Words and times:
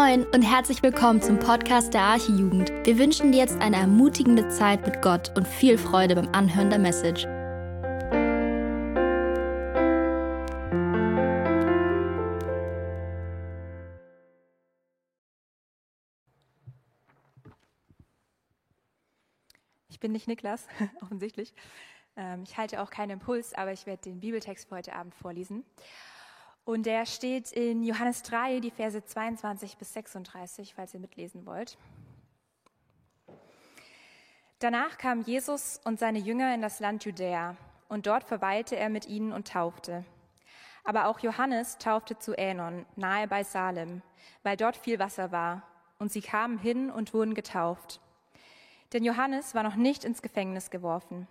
Moin 0.00 0.24
und 0.26 0.42
herzlich 0.42 0.80
willkommen 0.84 1.20
zum 1.20 1.40
Podcast 1.40 1.92
der 1.92 2.02
Archijugend. 2.02 2.70
Wir 2.84 2.98
wünschen 3.00 3.32
dir 3.32 3.38
jetzt 3.38 3.60
eine 3.60 3.78
ermutigende 3.78 4.48
Zeit 4.48 4.86
mit 4.86 5.02
Gott 5.02 5.36
und 5.36 5.44
viel 5.44 5.76
Freude 5.76 6.14
beim 6.14 6.28
Anhören 6.28 6.70
der 6.70 6.78
Message. 6.78 7.24
Ich 19.88 19.98
bin 19.98 20.12
nicht 20.12 20.28
Niklas, 20.28 20.68
offensichtlich. 21.02 21.52
Ähm, 22.16 22.44
ich 22.44 22.56
halte 22.56 22.80
auch 22.80 22.90
keinen 22.90 23.10
Impuls, 23.10 23.52
aber 23.52 23.72
ich 23.72 23.84
werde 23.86 24.02
den 24.02 24.20
Bibeltext 24.20 24.68
für 24.68 24.76
heute 24.76 24.92
Abend 24.92 25.16
vorlesen. 25.16 25.64
Und 26.68 26.84
der 26.84 27.06
steht 27.06 27.50
in 27.52 27.82
Johannes 27.82 28.22
3, 28.24 28.60
die 28.60 28.70
Verse 28.70 29.02
22 29.02 29.78
bis 29.78 29.94
36, 29.94 30.74
falls 30.74 30.92
ihr 30.92 31.00
mitlesen 31.00 31.46
wollt. 31.46 31.78
Danach 34.58 34.98
kam 34.98 35.22
Jesus 35.22 35.80
und 35.84 35.98
seine 35.98 36.18
Jünger 36.18 36.54
in 36.54 36.60
das 36.60 36.78
Land 36.78 37.06
Judäa, 37.06 37.56
und 37.88 38.06
dort 38.06 38.22
verweilte 38.22 38.76
er 38.76 38.90
mit 38.90 39.06
ihnen 39.06 39.32
und 39.32 39.48
taufte. 39.48 40.04
Aber 40.84 41.06
auch 41.06 41.20
Johannes 41.20 41.78
taufte 41.78 42.18
zu 42.18 42.36
Änon, 42.36 42.84
nahe 42.96 43.26
bei 43.26 43.44
Salem, 43.44 44.02
weil 44.42 44.58
dort 44.58 44.76
viel 44.76 44.98
Wasser 44.98 45.32
war, 45.32 45.62
und 45.98 46.12
sie 46.12 46.20
kamen 46.20 46.58
hin 46.58 46.90
und 46.90 47.14
wurden 47.14 47.32
getauft. 47.32 47.98
Denn 48.92 49.04
Johannes 49.04 49.54
war 49.54 49.62
noch 49.62 49.76
nicht 49.76 50.04
ins 50.04 50.20
Gefängnis 50.20 50.68
geworfen. 50.68 51.28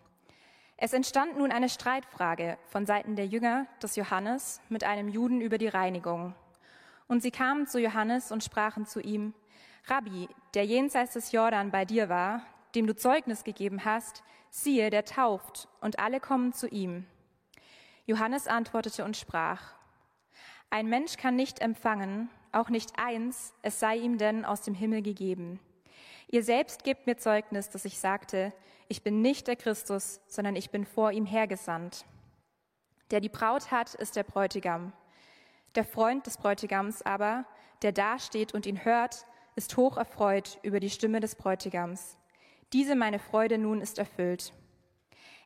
Es 0.79 0.93
entstand 0.93 1.39
nun 1.39 1.51
eine 1.51 1.69
Streitfrage 1.69 2.59
von 2.67 2.85
Seiten 2.85 3.15
der 3.15 3.25
Jünger 3.25 3.65
des 3.81 3.95
Johannes 3.95 4.61
mit 4.69 4.83
einem 4.83 5.09
Juden 5.09 5.41
über 5.41 5.57
die 5.57 5.67
Reinigung. 5.67 6.35
Und 7.07 7.23
sie 7.23 7.31
kamen 7.31 7.65
zu 7.65 7.79
Johannes 7.79 8.31
und 8.31 8.43
sprachen 8.43 8.85
zu 8.85 8.99
ihm, 8.99 9.33
Rabbi, 9.87 10.29
der 10.53 10.65
jenseits 10.65 11.13
des 11.13 11.31
Jordan 11.31 11.71
bei 11.71 11.83
dir 11.83 12.09
war, 12.09 12.45
dem 12.75 12.85
du 12.85 12.95
Zeugnis 12.95 13.43
gegeben 13.43 13.85
hast, 13.85 14.21
siehe, 14.51 14.91
der 14.91 15.03
tauft, 15.03 15.67
und 15.81 15.97
alle 15.97 16.19
kommen 16.19 16.53
zu 16.53 16.67
ihm. 16.67 17.07
Johannes 18.05 18.47
antwortete 18.47 19.03
und 19.03 19.17
sprach, 19.17 19.73
Ein 20.69 20.87
Mensch 20.89 21.17
kann 21.17 21.35
nicht 21.35 21.59
empfangen, 21.59 22.29
auch 22.51 22.69
nicht 22.69 22.99
eins, 22.99 23.55
es 23.63 23.79
sei 23.79 23.97
ihm 23.97 24.19
denn 24.19 24.45
aus 24.45 24.61
dem 24.61 24.75
Himmel 24.75 25.01
gegeben. 25.01 25.59
Ihr 26.27 26.43
selbst 26.43 26.83
gebt 26.83 27.07
mir 27.07 27.17
Zeugnis, 27.17 27.69
dass 27.69 27.85
ich 27.85 27.97
sagte, 27.97 28.53
ich 28.89 29.03
bin 29.03 29.21
nicht 29.21 29.47
der 29.47 29.55
Christus, 29.55 30.21
sondern 30.27 30.55
ich 30.55 30.69
bin 30.69 30.85
vor 30.85 31.11
ihm 31.11 31.25
hergesandt. 31.25 32.05
Der 33.11 33.21
die 33.21 33.29
Braut 33.29 33.71
hat, 33.71 33.93
ist 33.95 34.15
der 34.15 34.23
Bräutigam. 34.23 34.93
Der 35.75 35.83
Freund 35.83 36.25
des 36.25 36.37
Bräutigams 36.37 37.01
aber, 37.01 37.45
der 37.81 37.91
dasteht 37.91 38.53
und 38.53 38.65
ihn 38.65 38.83
hört, 38.83 39.25
ist 39.55 39.75
hoch 39.77 39.97
erfreut 39.97 40.59
über 40.63 40.79
die 40.79 40.89
Stimme 40.89 41.19
des 41.19 41.35
Bräutigams. 41.35 42.17
Diese 42.73 42.95
meine 42.95 43.19
Freude 43.19 43.57
nun 43.57 43.81
ist 43.81 43.97
erfüllt. 43.97 44.53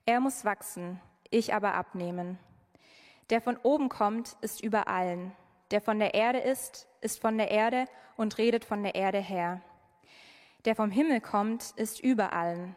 Er 0.05 0.20
muss 0.20 0.44
wachsen, 0.44 1.00
ich 1.30 1.53
aber 1.53 1.76
abnehmen. 1.76 2.39
Der 3.30 3.42
von 3.42 3.58
oben 3.58 3.89
kommt, 3.89 4.36
ist 4.42 4.61
über 4.61 4.88
allen. 4.88 5.31
Der 5.72 5.81
von 5.81 6.00
der 6.00 6.14
Erde 6.14 6.39
ist, 6.39 6.88
ist 7.00 7.22
von 7.22 7.38
der 7.38 7.52
Erde 7.52 7.86
und 8.17 8.38
redet 8.38 8.66
von 8.66 8.83
der 8.83 8.95
Erde 8.95 9.20
her. 9.20 9.61
Der 10.66 10.76
vom 10.76 10.92
Himmel 10.92 11.22
kommt, 11.22 11.72
ist 11.78 12.00
über 12.00 12.33
allen. 12.33 12.76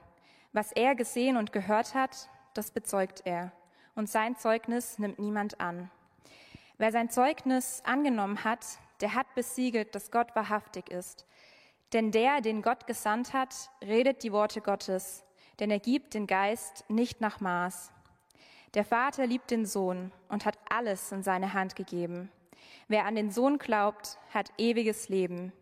Was 0.55 0.71
er 0.71 0.95
gesehen 0.95 1.37
und 1.37 1.53
gehört 1.53 1.95
hat, 1.95 2.31
das 2.55 2.71
bezeugt 2.71 3.23
er. 3.25 3.51
Und 3.97 4.09
sein 4.09 4.37
Zeugnis 4.37 5.01
nimmt 5.01 5.19
niemand 5.19 5.61
an. 5.61 5.91
Wer 6.79 6.93
sein 6.93 7.11
Zeugnis 7.11 7.83
angenommen 7.85 8.45
hat, 8.45 8.65
der 9.01 9.15
hat 9.15 9.27
besiegelt, 9.35 9.97
dass 9.97 10.13
Gott 10.13 10.37
wahrhaftig 10.37 10.91
ist. 10.91 11.27
Denn 11.93 12.13
der, 12.13 12.41
den 12.41 12.63
Gott 12.63 12.87
gesandt 12.87 13.33
hat, 13.33 13.69
redet 13.83 14.23
die 14.23 14.31
Worte 14.31 14.61
Gottes, 14.61 15.25
denn 15.59 15.73
er 15.73 15.81
gibt 15.81 16.15
den 16.15 16.29
Geist 16.29 16.85
nicht 16.89 17.21
nach 17.21 17.41
Maß. 17.41 17.91
Der 18.75 18.85
Vater 18.85 19.27
liebt 19.27 19.51
den 19.51 19.67
Sohn 19.67 20.13
und 20.29 20.45
hat 20.45 20.57
alles 20.71 21.11
in 21.11 21.25
seine 21.25 21.53
Hand 21.53 21.75
gegeben. 21.75 22.31
Wer 22.87 23.07
an 23.07 23.17
den 23.17 23.33
Sohn 23.33 23.59
glaubt, 23.59 24.19
hat 24.33 24.53
ewiges 24.57 25.09
Leben. 25.09 25.53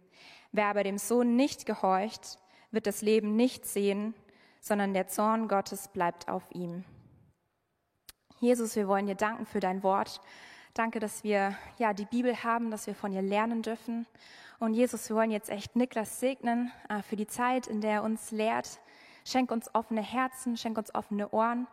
Wer 0.50 0.66
aber 0.66 0.84
dem 0.84 0.98
Sohn 0.98 1.34
nicht 1.34 1.64
gehorcht, 1.64 2.38
wird 2.70 2.86
das 2.86 3.00
Leben 3.00 3.36
nicht 3.36 3.64
sehen, 3.64 4.14
sondern 4.62 4.94
der 4.94 5.08
Zorn 5.08 5.48
Gottes 5.48 5.88
bleibt 5.88 6.28
auf 6.28 6.44
ihm. 6.52 6.84
Jesus, 8.38 8.74
wir 8.76 8.88
wollen 8.88 9.06
dir 9.06 9.16
danken 9.16 9.44
für 9.44 9.60
dein 9.60 9.82
Wort. 9.82 10.20
Danke, 10.72 11.00
dass 11.00 11.22
wir 11.22 11.54
ja 11.78 11.92
die 11.92 12.06
Bibel 12.06 12.42
haben, 12.42 12.70
dass 12.70 12.86
wir 12.86 12.94
von 12.94 13.12
ihr 13.12 13.22
lernen 13.22 13.60
dürfen. 13.60 14.06
Und 14.58 14.74
Jesus, 14.74 15.08
wir 15.10 15.16
wollen 15.16 15.32
jetzt 15.32 15.50
echt 15.50 15.76
Niklas 15.76 16.20
segnen 16.20 16.72
äh, 16.88 17.02
für 17.02 17.16
die 17.16 17.26
Zeit, 17.26 17.66
in 17.66 17.80
der 17.80 17.90
er 17.90 18.02
uns 18.04 18.30
lehrt. 18.30 18.80
Schenk 19.24 19.50
uns 19.50 19.74
offene 19.74 20.00
Herzen, 20.00 20.56
schenk 20.56 20.78
uns 20.78 20.94
offene 20.94 21.30
Ohren 21.30 21.66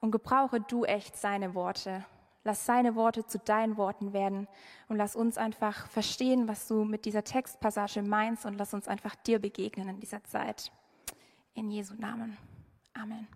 und 0.00 0.12
gebrauche 0.12 0.60
du 0.60 0.84
echt 0.84 1.16
seine 1.16 1.54
Worte. 1.54 2.04
Lass 2.44 2.64
seine 2.64 2.94
Worte 2.94 3.26
zu 3.26 3.40
deinen 3.40 3.76
Worten 3.76 4.12
werden 4.12 4.46
und 4.88 4.96
lass 4.96 5.16
uns 5.16 5.36
einfach 5.36 5.88
verstehen, 5.88 6.46
was 6.46 6.68
du 6.68 6.84
mit 6.84 7.04
dieser 7.04 7.24
Textpassage 7.24 8.02
meinst 8.02 8.46
und 8.46 8.54
lass 8.54 8.72
uns 8.72 8.86
einfach 8.86 9.16
dir 9.16 9.40
begegnen 9.40 9.88
in 9.88 9.98
dieser 9.98 10.22
Zeit. 10.22 10.70
In 11.56 11.70
Jesu 11.70 11.94
Namen. 11.94 12.36
Amen. 12.92 13.26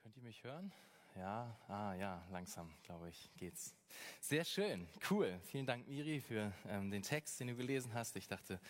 Könnt 0.00 0.16
ihr 0.16 0.22
mich 0.22 0.44
hören? 0.44 0.72
Ja, 1.16 1.56
ah 1.66 1.92
ja, 1.94 2.22
langsam, 2.30 2.72
glaube 2.84 3.08
ich, 3.08 3.28
geht's. 3.36 3.74
Sehr 4.20 4.44
schön, 4.44 4.86
cool. 5.10 5.40
Vielen 5.46 5.66
Dank, 5.66 5.88
Miri, 5.88 6.20
für 6.20 6.52
ähm, 6.68 6.92
den 6.92 7.02
Text, 7.02 7.40
den 7.40 7.48
du 7.48 7.56
gelesen 7.56 7.94
hast. 7.94 8.14
Ich 8.14 8.28
dachte, 8.28 8.60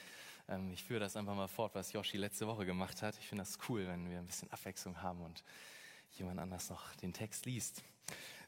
ähm, 0.49 0.73
ich 0.73 0.83
führe 0.83 1.01
das 1.01 1.19
einfach 1.19 1.35
mal 1.35 1.49
fort, 1.49 1.75
was 1.75 1.93
Yoshi 1.93 2.17
letzte 2.17 2.47
Woche 2.47 2.65
gemacht 2.65 3.03
hat. 3.03 3.19
Ich 3.19 3.27
finde 3.27 3.43
das 3.43 3.59
cool, 3.69 3.87
wenn 3.87 4.09
wir 4.09 4.19
ein 4.19 4.27
bisschen 4.27 4.51
Abwechslung 4.51 5.03
haben 5.03 5.21
und 5.21 5.45
jemand 6.13 6.41
anders 6.41 6.71
noch 6.71 6.95
den 6.97 7.13
Text 7.13 7.45
liest. 7.45 7.85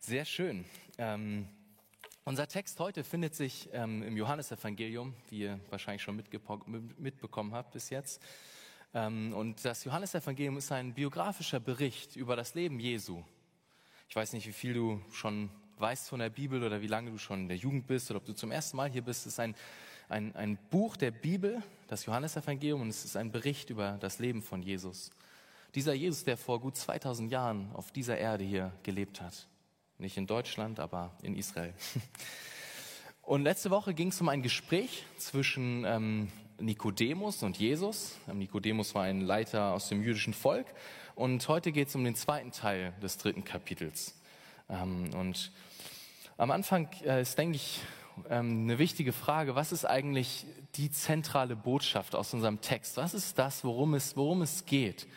Sehr 0.00 0.24
schön. 0.24 0.64
Ähm, 0.96 1.46
unser 2.28 2.46
Text 2.46 2.78
heute 2.78 3.04
findet 3.04 3.34
sich 3.34 3.70
ähm, 3.72 4.02
im 4.02 4.14
Johannesevangelium, 4.14 5.14
wie 5.30 5.40
ihr 5.40 5.60
wahrscheinlich 5.70 6.02
schon 6.02 6.22
mitbekommen 6.98 7.54
habt 7.54 7.72
bis 7.72 7.88
jetzt. 7.88 8.22
Ähm, 8.92 9.32
und 9.32 9.64
das 9.64 9.84
Johannesevangelium 9.84 10.58
ist 10.58 10.70
ein 10.70 10.92
biografischer 10.92 11.58
Bericht 11.58 12.16
über 12.16 12.36
das 12.36 12.54
Leben 12.54 12.80
Jesu. 12.80 13.24
Ich 14.10 14.16
weiß 14.16 14.34
nicht, 14.34 14.46
wie 14.46 14.52
viel 14.52 14.74
du 14.74 15.00
schon 15.10 15.48
weißt 15.78 16.10
von 16.10 16.20
der 16.20 16.28
Bibel 16.28 16.62
oder 16.62 16.82
wie 16.82 16.86
lange 16.86 17.10
du 17.10 17.16
schon 17.16 17.40
in 17.40 17.48
der 17.48 17.56
Jugend 17.56 17.86
bist 17.86 18.10
oder 18.10 18.18
ob 18.18 18.26
du 18.26 18.34
zum 18.34 18.50
ersten 18.50 18.76
Mal 18.76 18.90
hier 18.90 19.02
bist. 19.02 19.20
Es 19.20 19.32
ist 19.32 19.40
ein, 19.40 19.54
ein, 20.10 20.36
ein 20.36 20.58
Buch 20.68 20.98
der 20.98 21.12
Bibel, 21.12 21.62
das 21.86 22.04
Johannesevangelium, 22.04 22.82
und 22.82 22.88
es 22.90 23.06
ist 23.06 23.16
ein 23.16 23.32
Bericht 23.32 23.70
über 23.70 23.96
das 24.00 24.18
Leben 24.18 24.42
von 24.42 24.62
Jesus. 24.62 25.10
Dieser 25.74 25.94
Jesus, 25.94 26.24
der 26.24 26.36
vor 26.36 26.60
gut 26.60 26.76
2000 26.76 27.32
Jahren 27.32 27.72
auf 27.72 27.90
dieser 27.90 28.18
Erde 28.18 28.44
hier 28.44 28.70
gelebt 28.82 29.22
hat. 29.22 29.48
Nicht 30.00 30.16
in 30.16 30.28
Deutschland, 30.28 30.78
aber 30.78 31.10
in 31.22 31.34
Israel. 31.34 31.74
Und 33.22 33.42
letzte 33.42 33.70
Woche 33.70 33.94
ging 33.94 34.08
es 34.08 34.20
um 34.20 34.28
ein 34.28 34.42
Gespräch 34.42 35.04
zwischen 35.18 35.84
ähm, 35.84 36.28
Nikodemus 36.60 37.42
und 37.42 37.58
Jesus. 37.58 38.16
Ähm, 38.28 38.38
Nikodemus 38.38 38.94
war 38.94 39.02
ein 39.02 39.20
Leiter 39.20 39.72
aus 39.72 39.88
dem 39.88 40.02
jüdischen 40.02 40.32
Volk. 40.32 40.66
Und 41.14 41.46
heute 41.48 41.72
geht 41.72 41.88
es 41.88 41.96
um 41.96 42.04
den 42.04 42.14
zweiten 42.14 42.52
Teil 42.52 42.94
des 43.02 43.18
dritten 43.18 43.42
Kapitels. 43.44 44.14
Ähm, 44.70 45.10
und 45.14 45.50
am 46.36 46.52
Anfang 46.52 46.88
äh, 47.04 47.20
ist, 47.20 47.36
denke 47.36 47.56
ich, 47.56 47.80
ähm, 48.30 48.62
eine 48.62 48.78
wichtige 48.78 49.12
Frage. 49.12 49.56
Was 49.56 49.72
ist 49.72 49.84
eigentlich 49.84 50.46
die 50.76 50.92
zentrale 50.92 51.56
Botschaft 51.56 52.14
aus 52.14 52.32
unserem 52.32 52.60
Text? 52.60 52.96
Was 52.96 53.14
ist 53.14 53.36
das, 53.36 53.64
worum 53.64 53.94
es, 53.94 54.16
worum 54.16 54.42
es 54.42 54.64
geht? 54.64 55.08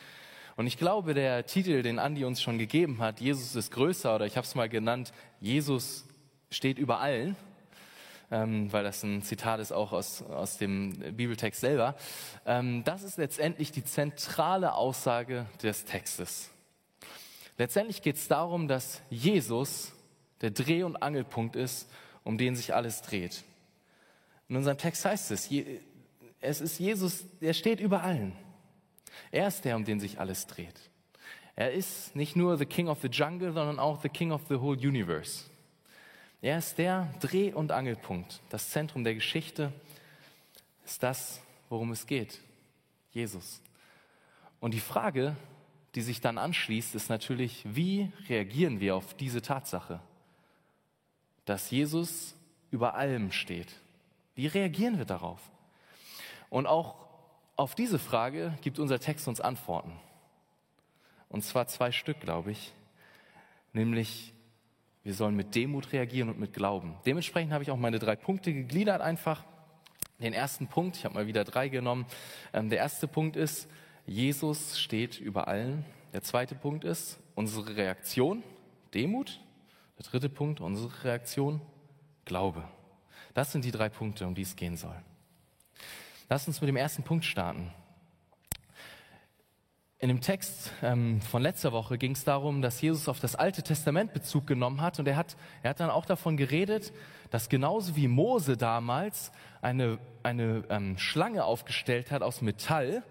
Und 0.62 0.68
ich 0.68 0.78
glaube, 0.78 1.16
der 1.16 1.48
Titel, 1.48 1.82
den 1.82 1.98
Andi 1.98 2.24
uns 2.24 2.40
schon 2.40 2.60
gegeben 2.60 3.00
hat, 3.02 3.20
Jesus 3.20 3.56
ist 3.56 3.72
größer, 3.72 4.14
oder 4.14 4.28
ich 4.28 4.38
habe 4.38 4.46
es 4.46 4.54
mal 4.54 4.70
genannt, 4.70 5.12
Jesus 5.40 6.06
steht 6.52 6.78
über 6.78 7.00
allen, 7.00 7.36
ähm, 8.30 8.72
weil 8.72 8.84
das 8.84 9.02
ein 9.02 9.24
Zitat 9.24 9.60
ist 9.60 9.72
auch 9.72 9.92
aus, 9.92 10.22
aus 10.22 10.60
dem 10.60 11.00
Bibeltext 11.18 11.62
selber. 11.62 11.96
Ähm, 12.46 12.84
das 12.84 13.02
ist 13.02 13.18
letztendlich 13.18 13.72
die 13.72 13.84
zentrale 13.84 14.76
Aussage 14.76 15.48
des 15.64 15.86
Textes. 15.86 16.52
Letztendlich 17.58 18.04
geht 18.04 18.18
es 18.18 18.28
darum, 18.28 18.68
dass 18.68 19.02
Jesus 19.10 19.94
der 20.42 20.52
Dreh- 20.52 20.84
und 20.84 20.96
Angelpunkt 20.96 21.56
ist, 21.56 21.90
um 22.24 22.38
den 22.38 22.56
sich 22.56 22.76
alles 22.76 23.02
dreht. 23.02 23.44
In 24.48 24.58
unserem 24.58 24.78
Text 24.78 25.06
heißt 25.06 25.32
es, 25.32 25.50
es 26.40 26.62
ist 26.62 26.80
Jesus, 26.80 27.26
der 27.40 27.54
steht 27.54 27.80
über 27.80 28.04
allen. 28.04 28.34
Er 29.32 29.48
ist 29.48 29.66
der, 29.66 29.76
um 29.76 29.86
den 29.86 30.00
sich 30.00 30.20
alles 30.20 30.48
dreht. 30.48 30.90
Er 31.56 31.72
ist 31.72 32.16
nicht 32.16 32.36
nur 32.36 32.58
the 32.58 32.66
King 32.66 32.88
of 32.88 33.02
the 33.02 33.08
Jungle, 33.08 33.54
sondern 33.54 33.80
auch 33.80 34.02
the 34.02 34.10
King 34.10 34.32
of 34.32 34.42
the 34.48 34.56
whole 34.56 34.78
universe. 34.78 35.46
Er 36.42 36.58
ist 36.58 36.78
der 36.78 37.14
Dreh- 37.20 37.54
und 37.54 37.72
Angelpunkt. 37.72 38.42
Das 38.50 38.70
Zentrum 38.70 39.04
der 39.04 39.14
Geschichte 39.14 39.72
ist 40.86 41.04
das, 41.04 41.42
worum 41.70 41.92
es 41.92 42.08
geht. 42.08 42.40
Jesus. 43.12 43.62
Und 44.60 44.74
die 44.74 44.80
Frage, 44.80 45.36
die 45.96 46.02
sich 46.02 46.22
dann 46.22 46.38
anschließt, 46.38 46.96
ist 46.96 47.10
natürlich, 47.10 47.64
wie 47.66 48.12
reagieren 48.28 48.80
wir 48.80 48.96
auf 48.96 49.14
diese 49.14 49.42
Tatsache, 49.42 50.00
dass 51.46 51.70
Jesus 51.70 52.36
über 52.72 52.96
allem 52.96 53.32
steht. 53.32 53.68
Wie 54.36 54.48
reagieren 54.48 54.98
wir 54.98 55.06
darauf? 55.06 55.52
Und 56.50 56.66
auch 56.66 56.96
auf 57.62 57.76
diese 57.76 58.00
Frage 58.00 58.58
gibt 58.62 58.80
unser 58.80 59.00
Text 59.00 59.28
uns 59.28 59.40
Antworten. 59.40 59.92
Und 61.30 61.44
zwar 61.44 61.68
zwei 61.68 61.92
Stück, 61.92 62.20
glaube 62.20 62.52
ich. 62.52 62.74
Nämlich, 63.72 64.34
wir 65.04 65.14
sollen 65.14 65.36
mit 65.36 65.54
Demut 65.54 65.94
reagieren 65.94 66.30
und 66.30 66.40
mit 66.40 66.54
Glauben. 66.54 66.96
Dementsprechend 67.06 67.54
habe 67.54 67.64
ich 67.64 67.70
auch 67.70 67.78
meine 67.78 68.00
drei 68.00 68.16
Punkte 68.16 68.52
gegliedert 68.52 69.02
einfach. 69.02 69.46
Den 70.20 70.34
ersten 70.34 70.68
Punkt, 70.68 70.98
ich 70.98 71.06
habe 71.06 71.14
mal 71.14 71.28
wieder 71.28 71.44
drei 71.44 71.70
genommen. 71.70 72.08
Ähm, 72.52 72.70
der 72.70 72.80
erste 72.80 73.08
Punkt 73.08 73.36
ist, 73.36 73.70
Jesus 74.08 74.80
steht 74.80 75.20
über 75.20 75.48
allen. 75.48 75.86
Der 76.14 76.24
zweite 76.24 76.56
Punkt 76.56 76.84
ist 76.84 77.20
unsere 77.36 77.76
Reaktion, 77.76 78.42
Demut. 78.96 79.40
Der 80.00 80.06
dritte 80.06 80.30
Punkt, 80.30 80.62
unsere 80.62 81.04
Reaktion, 81.04 81.62
Glaube. 82.26 82.68
Das 83.36 83.52
sind 83.52 83.66
die 83.66 83.72
drei 83.72 83.90
Punkte, 83.90 84.26
um 84.26 84.34
die 84.34 84.42
es 84.42 84.56
gehen 84.56 84.78
soll. 84.78 84.96
Lass 86.32 86.48
uns 86.48 86.62
mit 86.62 86.70
dem 86.70 86.78
ersten 86.78 87.04
Punkt 87.04 87.26
starten. 87.26 87.74
In 90.00 90.08
dem 90.08 90.22
Text 90.22 90.72
ähm, 90.82 91.20
von 91.20 91.42
letzter 91.42 91.74
Woche 91.74 91.98
ging 91.98 92.14
es 92.14 92.24
darum, 92.24 92.62
dass 92.62 92.80
Jesus 92.80 93.10
auf 93.10 93.20
das 93.20 93.36
Alte 93.36 93.64
Testament 93.64 94.14
Bezug 94.14 94.48
genommen 94.48 94.80
hat 94.80 94.98
und 94.98 95.10
er 95.10 95.18
hat, 95.18 95.36
er 95.62 95.72
hat 95.72 95.82
dann 95.82 95.90
auch 95.90 96.06
davon 96.06 96.38
geredet, 96.38 96.94
dass 97.32 97.50
genauso 97.50 97.98
wie 97.98 98.08
Mose 98.08 98.56
damals 98.56 99.34
eine, 99.62 99.98
eine 100.24 100.64
ähm, 100.70 100.98
Schlange 100.98 101.44
aufgestellt 101.44 102.12
hat 102.12 102.22
aus 102.22 102.42
Metall 102.42 103.04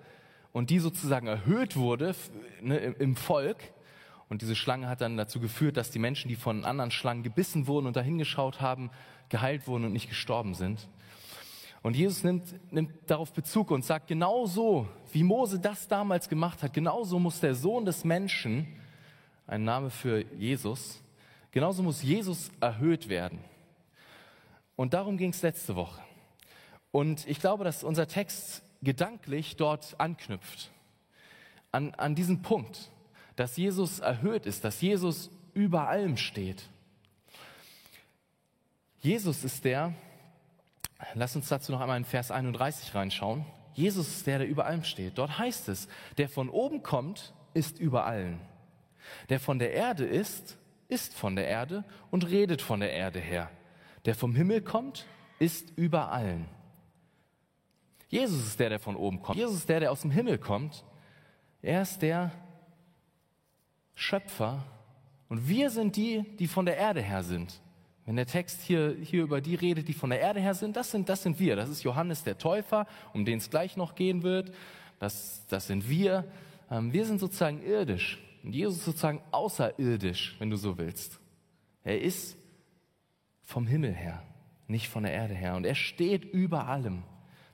und 0.52 0.70
die 0.70 0.78
sozusagen 0.78 1.26
erhöht 1.26 1.76
wurde 1.76 2.14
ne, 2.62 2.78
im 2.78 3.16
Volk, 3.16 3.58
und 4.30 4.42
diese 4.42 4.54
Schlange 4.54 4.88
hat 4.88 5.00
dann 5.00 5.16
dazu 5.16 5.40
geführt, 5.40 5.76
dass 5.76 5.90
die 5.90 5.98
Menschen, 5.98 6.28
die 6.28 6.36
von 6.36 6.64
anderen 6.64 6.92
Schlangen 6.92 7.24
gebissen 7.24 7.66
wurden 7.66 7.88
und 7.88 7.96
dahingeschaut 7.96 8.60
haben, 8.60 8.90
geheilt 9.28 9.66
wurden 9.66 9.84
und 9.84 9.92
nicht 9.92 10.08
gestorben 10.08 10.54
sind. 10.54 10.88
Und 11.82 11.96
Jesus 11.96 12.22
nimmt, 12.24 12.72
nimmt 12.72 12.92
darauf 13.06 13.32
Bezug 13.32 13.70
und 13.70 13.84
sagt, 13.84 14.08
genauso 14.08 14.86
wie 15.12 15.22
Mose 15.22 15.58
das 15.58 15.88
damals 15.88 16.28
gemacht 16.28 16.62
hat, 16.62 16.74
genauso 16.74 17.18
muss 17.18 17.40
der 17.40 17.54
Sohn 17.54 17.84
des 17.84 18.04
Menschen, 18.04 18.66
ein 19.46 19.64
Name 19.64 19.90
für 19.90 20.24
Jesus, 20.34 21.02
genauso 21.50 21.82
muss 21.82 22.02
Jesus 22.02 22.50
erhöht 22.60 23.08
werden. 23.08 23.38
Und 24.76 24.94
darum 24.94 25.16
ging 25.16 25.30
es 25.30 25.42
letzte 25.42 25.74
Woche. 25.74 26.00
Und 26.92 27.26
ich 27.26 27.40
glaube, 27.40 27.64
dass 27.64 27.82
unser 27.82 28.06
Text 28.06 28.62
gedanklich 28.82 29.56
dort 29.56 29.98
anknüpft, 29.98 30.70
an, 31.72 31.94
an 31.94 32.14
diesen 32.14 32.42
Punkt, 32.42 32.90
dass 33.36 33.56
Jesus 33.56 34.00
erhöht 34.00 34.44
ist, 34.44 34.64
dass 34.64 34.80
Jesus 34.80 35.30
über 35.54 35.88
allem 35.88 36.16
steht. 36.16 36.68
Jesus 39.00 39.44
ist 39.44 39.64
der, 39.64 39.94
Lass 41.14 41.36
uns 41.36 41.48
dazu 41.48 41.72
noch 41.72 41.80
einmal 41.80 41.96
in 41.96 42.04
Vers 42.04 42.30
31 42.30 42.94
reinschauen. 42.94 43.44
Jesus 43.74 44.08
ist 44.08 44.26
der, 44.26 44.38
der 44.38 44.48
über 44.48 44.66
allem 44.66 44.84
steht. 44.84 45.18
Dort 45.18 45.38
heißt 45.38 45.68
es, 45.68 45.88
der 46.18 46.28
von 46.28 46.48
oben 46.48 46.82
kommt, 46.82 47.34
ist 47.54 47.78
über 47.78 48.04
allen. 48.04 48.40
Der 49.28 49.40
von 49.40 49.58
der 49.58 49.72
Erde 49.72 50.04
ist, 50.04 50.58
ist 50.88 51.14
von 51.14 51.36
der 51.36 51.48
Erde 51.48 51.84
und 52.10 52.28
redet 52.28 52.62
von 52.62 52.80
der 52.80 52.92
Erde 52.92 53.20
her. 53.20 53.50
Der 54.04 54.14
vom 54.14 54.34
Himmel 54.34 54.60
kommt, 54.62 55.06
ist 55.38 55.70
über 55.76 56.10
allen. 56.10 56.46
Jesus 58.08 58.46
ist 58.46 58.58
der, 58.58 58.70
der 58.70 58.80
von 58.80 58.96
oben 58.96 59.22
kommt. 59.22 59.38
Jesus 59.38 59.56
ist 59.56 59.68
der, 59.68 59.80
der 59.80 59.92
aus 59.92 60.02
dem 60.02 60.10
Himmel 60.10 60.38
kommt. 60.38 60.84
Er 61.62 61.82
ist 61.82 62.02
der 62.02 62.32
Schöpfer 63.94 64.64
und 65.28 65.48
wir 65.48 65.70
sind 65.70 65.96
die, 65.96 66.24
die 66.38 66.48
von 66.48 66.66
der 66.66 66.76
Erde 66.76 67.00
her 67.00 67.22
sind. 67.22 67.60
Wenn 68.10 68.16
der 68.16 68.26
Text 68.26 68.62
hier, 68.62 68.96
hier 69.00 69.22
über 69.22 69.40
die 69.40 69.54
redet, 69.54 69.86
die 69.86 69.92
von 69.92 70.10
der 70.10 70.18
Erde 70.18 70.40
her 70.40 70.54
sind, 70.54 70.74
das 70.74 70.90
sind, 70.90 71.08
das 71.08 71.22
sind 71.22 71.38
wir. 71.38 71.54
Das 71.54 71.68
ist 71.68 71.84
Johannes 71.84 72.24
der 72.24 72.38
Täufer, 72.38 72.88
um 73.12 73.24
den 73.24 73.38
es 73.38 73.50
gleich 73.50 73.76
noch 73.76 73.94
gehen 73.94 74.24
wird. 74.24 74.52
Das, 74.98 75.46
das 75.46 75.68
sind 75.68 75.88
wir. 75.88 76.24
Ähm, 76.72 76.92
wir 76.92 77.06
sind 77.06 77.20
sozusagen 77.20 77.62
irdisch. 77.62 78.18
Und 78.42 78.52
Jesus 78.52 78.78
ist 78.78 78.84
sozusagen 78.84 79.22
außerirdisch, 79.30 80.34
wenn 80.40 80.50
du 80.50 80.56
so 80.56 80.76
willst. 80.76 81.20
Er 81.84 82.00
ist 82.00 82.36
vom 83.44 83.68
Himmel 83.68 83.94
her, 83.94 84.24
nicht 84.66 84.88
von 84.88 85.04
der 85.04 85.12
Erde 85.12 85.34
her. 85.34 85.54
Und 85.54 85.64
er 85.64 85.76
steht 85.76 86.24
über 86.24 86.66
allem, 86.66 87.04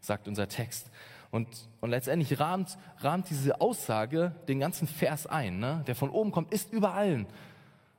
sagt 0.00 0.26
unser 0.26 0.48
Text. 0.48 0.90
Und, 1.30 1.48
und 1.82 1.90
letztendlich 1.90 2.40
rahmt, 2.40 2.78
rahmt 3.00 3.28
diese 3.28 3.60
Aussage 3.60 4.34
den 4.48 4.58
ganzen 4.58 4.88
Vers 4.88 5.26
ein. 5.26 5.58
Ne? 5.58 5.84
Der 5.86 5.94
von 5.94 6.08
oben 6.08 6.32
kommt, 6.32 6.50
ist 6.50 6.72
über 6.72 6.94
allen. 6.94 7.26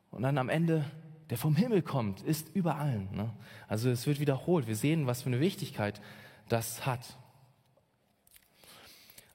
Und 0.10 0.24
dann 0.24 0.40
am 0.40 0.50
Ende 0.50 0.86
der 1.30 1.38
vom 1.38 1.56
Himmel 1.56 1.82
kommt, 1.82 2.22
ist 2.22 2.56
über 2.56 2.76
allen. 2.76 3.10
Ne? 3.16 3.34
Also 3.68 3.90
es 3.90 4.08
wird 4.08 4.20
wiederholt. 4.20 4.68
Wir 4.68 4.76
sehen, 4.76 5.08
was 5.08 5.24
für 5.24 5.28
eine 5.28 5.40
Wichtigkeit 5.40 6.02
das 6.48 6.86
hat. 6.86 7.18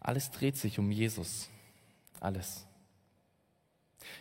Alles 0.01 0.31
dreht 0.31 0.57
sich 0.57 0.79
um 0.79 0.91
Jesus. 0.91 1.49
Alles. 2.21 2.67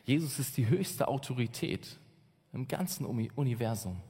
Jesus 0.03 0.39
ist 0.39 0.57
die 0.57 0.67
höchste 0.67 1.07
Autorität 1.07 1.97
im 2.53 2.67
ganzen 2.67 3.05
Universum. 3.05 4.01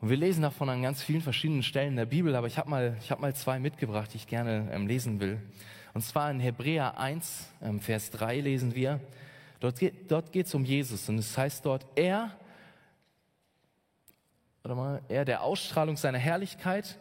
Und 0.00 0.10
wir 0.10 0.16
lesen 0.16 0.42
davon 0.42 0.68
an 0.68 0.82
ganz 0.82 1.02
vielen 1.02 1.20
verschiedenen 1.20 1.62
Stellen 1.62 1.96
der 1.96 2.06
Bibel, 2.06 2.34
aber 2.34 2.48
ich 2.48 2.58
habe 2.58 2.68
mal, 2.68 2.98
hab 3.08 3.20
mal 3.20 3.34
zwei 3.34 3.58
mitgebracht, 3.58 4.12
die 4.12 4.16
ich 4.16 4.26
gerne 4.26 4.68
ähm, 4.72 4.86
lesen 4.86 5.20
will. 5.20 5.40
Und 5.94 6.02
zwar 6.02 6.30
in 6.30 6.40
Hebräer 6.40 6.98
1, 6.98 7.48
ähm, 7.62 7.80
Vers 7.80 8.10
3 8.10 8.40
lesen 8.40 8.74
wir, 8.74 9.00
Dort 9.62 9.78
geht 9.78 10.10
dort 10.10 10.32
geht's 10.32 10.56
um 10.56 10.64
Jesus 10.64 11.08
und 11.08 11.18
es 11.18 11.38
heißt 11.38 11.64
dort, 11.64 11.86
er, 11.94 12.36
warte 14.64 14.74
mal, 14.74 15.02
er 15.08 15.24
der 15.24 15.44
Ausstrahlung 15.44 15.96
seiner 15.96 16.18
Herrlichkeit 16.18 16.98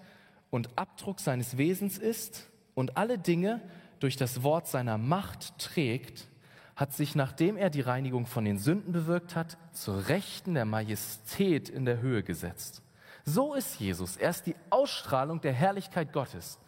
und 0.52 0.70
Abdruck 0.78 1.20
seines 1.20 1.58
Wesens 1.58 1.98
ist 1.98 2.52
und 2.76 2.98
alle 2.98 3.18
Dinge 3.18 3.62
durch 4.00 4.16
das 4.16 4.44
Wort 4.44 4.68
seiner 4.68 5.00
Macht 5.00 5.58
trägt, 5.58 6.28
hat 6.76 6.94
sich, 6.94 7.16
nachdem 7.16 7.58
er 7.58 7.72
die 7.72 7.82
Reinigung 7.82 8.28
von 8.28 8.46
den 8.46 8.60
Sünden 8.60 8.94
bewirkt 8.94 9.36
hat, 9.36 9.58
zur 9.72 10.08
Rechten 10.08 10.54
der 10.54 10.66
Majestät 10.66 11.68
in 11.68 11.86
der 11.86 12.00
Höhe 12.00 12.22
gesetzt. 12.22 12.84
So 13.26 13.56
ist 13.56 13.80
Jesus. 13.80 14.18
Er 14.18 14.30
ist 14.30 14.46
die 14.46 14.56
Ausstrahlung 14.70 15.42
der 15.42 15.54
Herrlichkeit 15.54 16.14
Gottes. 16.14 16.60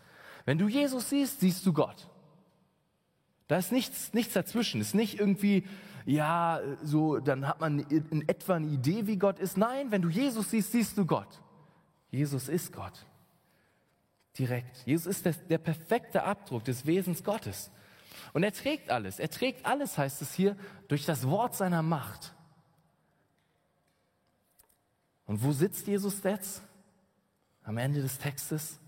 Wenn 0.45 0.57
du 0.57 0.67
Jesus 0.67 1.11
siehst, 1.11 1.41
siehst 1.41 1.63
du 1.67 1.71
Gott. 1.71 2.09
Da 3.53 3.59
ist 3.59 3.71
nichts, 3.71 4.13
nichts 4.13 4.33
dazwischen. 4.33 4.81
Ist 4.81 4.95
nicht 4.95 5.19
irgendwie, 5.19 5.67
ja, 6.07 6.59
so, 6.81 7.19
dann 7.19 7.47
hat 7.47 7.59
man 7.61 7.81
in 7.81 8.27
etwa 8.27 8.55
eine 8.55 8.65
Idee, 8.65 9.05
wie 9.05 9.17
Gott 9.17 9.37
ist. 9.37 9.57
Nein, 9.57 9.91
wenn 9.91 10.01
du 10.01 10.09
Jesus 10.09 10.49
siehst, 10.49 10.71
siehst 10.71 10.97
du 10.97 11.05
Gott. 11.05 11.39
Jesus 12.09 12.49
ist 12.49 12.73
Gott. 12.73 13.05
Direkt. 14.39 14.77
Jesus 14.87 15.05
ist 15.05 15.25
der, 15.27 15.33
der 15.33 15.59
perfekte 15.59 16.23
Abdruck 16.23 16.63
des 16.63 16.87
Wesens 16.87 17.23
Gottes. 17.23 17.69
Und 18.33 18.41
er 18.41 18.53
trägt 18.53 18.89
alles. 18.89 19.19
Er 19.19 19.29
trägt 19.29 19.67
alles, 19.67 19.99
heißt 19.99 20.23
es 20.23 20.33
hier, 20.33 20.57
durch 20.87 21.05
das 21.05 21.27
Wort 21.27 21.53
seiner 21.53 21.83
Macht. 21.83 22.33
Und 25.27 25.43
wo 25.43 25.51
sitzt 25.51 25.85
Jesus 25.85 26.23
jetzt? 26.23 26.63
Am 27.61 27.77
Ende 27.77 28.01
des 28.01 28.17
Textes, 28.17 28.79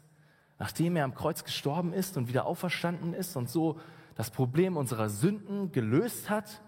nachdem 0.57 0.95
er 0.95 1.03
am 1.03 1.13
Kreuz 1.13 1.43
gestorben 1.43 1.93
ist 1.93 2.17
und 2.17 2.29
wieder 2.29 2.47
auferstanden 2.47 3.13
ist 3.13 3.35
und 3.35 3.47
so 3.47 3.79
das 4.15 4.31
Problem 4.31 4.77
unserer 4.77 5.09
Sünden 5.09 5.71
gelöst 5.71 6.29
hat, 6.29 6.61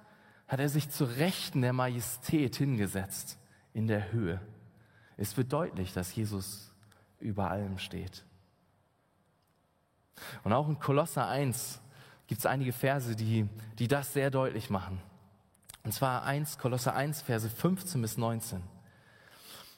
hat 0.48 0.60
er 0.60 0.70
sich 0.70 0.90
zu 0.90 1.06
Rechten 1.06 1.62
der 1.62 1.74
Majestät 1.74 2.56
hingesetzt 2.56 3.38
in 3.74 3.88
der 3.88 4.12
Höhe. 4.12 4.42
Es 5.18 5.36
wird 5.36 5.52
deutlich, 5.52 5.94
dass 5.94 6.16
Jesus 6.16 6.74
über 7.20 7.50
allem 7.50 7.78
steht. 7.78 8.24
Und 10.44 10.54
auch 10.54 10.68
in 10.68 10.80
Kolosser 10.80 11.28
1 11.28 11.82
gibt 12.28 12.40
es 12.40 12.46
einige 12.46 12.74
Verse, 12.74 13.16
die, 13.16 13.48
die 13.80 13.88
das 13.88 14.14
sehr 14.14 14.30
deutlich 14.30 14.70
machen. 14.70 15.02
Und 15.84 15.94
zwar 15.94 16.24
1, 16.24 16.58
Kolosser 16.58 16.94
1, 16.96 17.22
Verse 17.22 17.50
15 17.50 18.02
bis 18.02 18.18
19. 18.18 18.62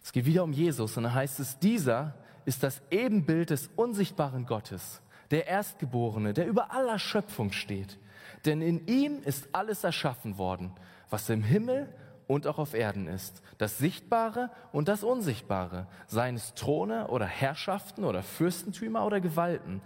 Es 0.03 0.11
geht 0.11 0.25
wieder 0.25 0.43
um 0.43 0.53
Jesus 0.53 0.97
und 0.97 1.03
da 1.03 1.13
heißt 1.13 1.39
es, 1.39 1.59
dieser 1.59 2.15
ist 2.45 2.63
das 2.63 2.81
Ebenbild 2.89 3.51
des 3.51 3.69
unsichtbaren 3.75 4.45
Gottes, 4.45 5.01
der 5.31 5.47
Erstgeborene, 5.47 6.33
der 6.33 6.47
über 6.47 6.71
aller 6.71 6.99
Schöpfung 6.99 7.51
steht. 7.51 7.97
Denn 8.45 8.61
in 8.61 8.87
ihm 8.87 9.21
ist 9.23 9.49
alles 9.53 9.83
erschaffen 9.83 10.37
worden, 10.37 10.71
was 11.09 11.29
im 11.29 11.43
Himmel 11.43 11.93
und 12.27 12.47
auch 12.47 12.59
auf 12.59 12.73
Erden 12.73 13.07
ist. 13.07 13.41
Das 13.57 13.77
Sichtbare 13.77 14.51
und 14.71 14.87
das 14.87 15.03
Unsichtbare, 15.03 15.87
seien 16.07 16.35
es 16.35 16.53
Throne 16.53 17.07
oder 17.07 17.25
Herrschaften 17.25 18.03
oder 18.03 18.23
Fürstentümer 18.23 19.05
oder 19.05 19.19
Gewalten. 19.19 19.81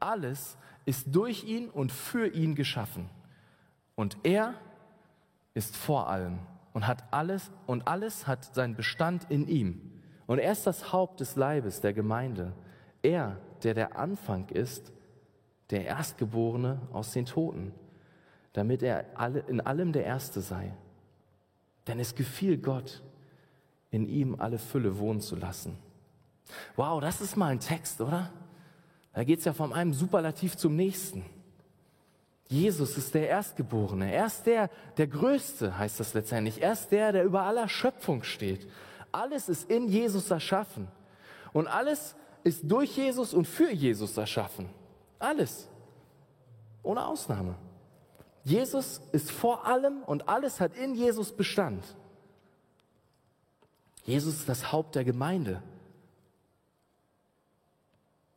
Alles 0.00 0.56
ist 0.84 1.14
durch 1.14 1.44
ihn 1.44 1.68
und 1.68 1.92
für 1.92 2.28
ihn 2.28 2.54
geschaffen. 2.54 3.10
Und 3.94 4.16
er 4.22 4.54
ist 5.54 5.76
vor 5.76 6.08
allem 6.08 6.38
und 6.72 6.86
hat 6.86 7.02
alles 7.10 7.50
und 7.66 7.88
alles 7.88 8.28
hat 8.28 8.54
seinen 8.54 8.76
Bestand 8.76 9.26
in 9.28 9.48
ihm. 9.48 9.92
Und 10.28 10.38
er 10.38 10.52
ist 10.52 10.66
das 10.66 10.92
Haupt 10.92 11.18
des 11.18 11.34
Leibes 11.34 11.80
der 11.80 11.92
Gemeinde. 11.92 12.52
Er, 13.02 13.38
der 13.64 13.74
der 13.74 13.98
Anfang 13.98 14.48
ist, 14.48 14.92
der 15.70 15.84
Erstgeborene 15.84 16.80
aus 16.92 17.12
den 17.12 17.26
Toten, 17.26 17.72
damit 18.52 18.82
er 18.82 19.04
in 19.48 19.60
allem 19.60 19.92
der 19.92 20.04
Erste 20.04 20.40
sei. 20.40 20.74
Denn 21.86 22.00
es 22.00 22.14
gefiel 22.14 22.58
Gott, 22.58 23.02
in 23.90 24.06
ihm 24.06 24.36
alle 24.38 24.58
Fülle 24.58 24.98
wohnen 24.98 25.20
zu 25.20 25.36
lassen. 25.36 25.78
Wow, 26.76 27.00
das 27.00 27.20
ist 27.20 27.36
mal 27.36 27.48
ein 27.48 27.60
Text, 27.60 28.00
oder? 28.00 28.30
Da 29.12 29.24
geht 29.24 29.40
es 29.40 29.44
ja 29.44 29.52
von 29.52 29.72
einem 29.72 29.92
Superlativ 29.92 30.56
zum 30.56 30.76
nächsten. 30.76 31.24
Jesus 32.48 32.96
ist 32.96 33.14
der 33.14 33.28
Erstgeborene. 33.28 34.12
Er 34.12 34.26
ist 34.26 34.44
der, 34.44 34.70
der 34.96 35.06
Größte, 35.06 35.76
heißt 35.76 36.00
das 36.00 36.14
letztendlich. 36.14 36.62
Er 36.62 36.72
ist 36.72 36.88
der, 36.90 37.12
der 37.12 37.24
über 37.24 37.42
aller 37.42 37.68
Schöpfung 37.68 38.22
steht. 38.22 38.66
Alles 39.12 39.48
ist 39.48 39.70
in 39.70 39.88
Jesus 39.88 40.30
erschaffen. 40.30 40.88
Und 41.52 41.66
alles 41.66 42.16
ist 42.48 42.62
durch 42.64 42.96
Jesus 42.96 43.34
und 43.34 43.46
für 43.46 43.70
Jesus 43.70 44.16
erschaffen. 44.16 44.68
Alles. 45.18 45.68
Ohne 46.82 47.06
Ausnahme. 47.06 47.54
Jesus 48.44 49.00
ist 49.12 49.30
vor 49.30 49.66
allem 49.66 50.02
und 50.04 50.28
alles 50.28 50.60
hat 50.60 50.76
in 50.76 50.94
Jesus 50.94 51.32
Bestand. 51.32 51.84
Jesus 54.04 54.36
ist 54.36 54.48
das 54.48 54.72
Haupt 54.72 54.94
der 54.94 55.04
Gemeinde. 55.04 55.62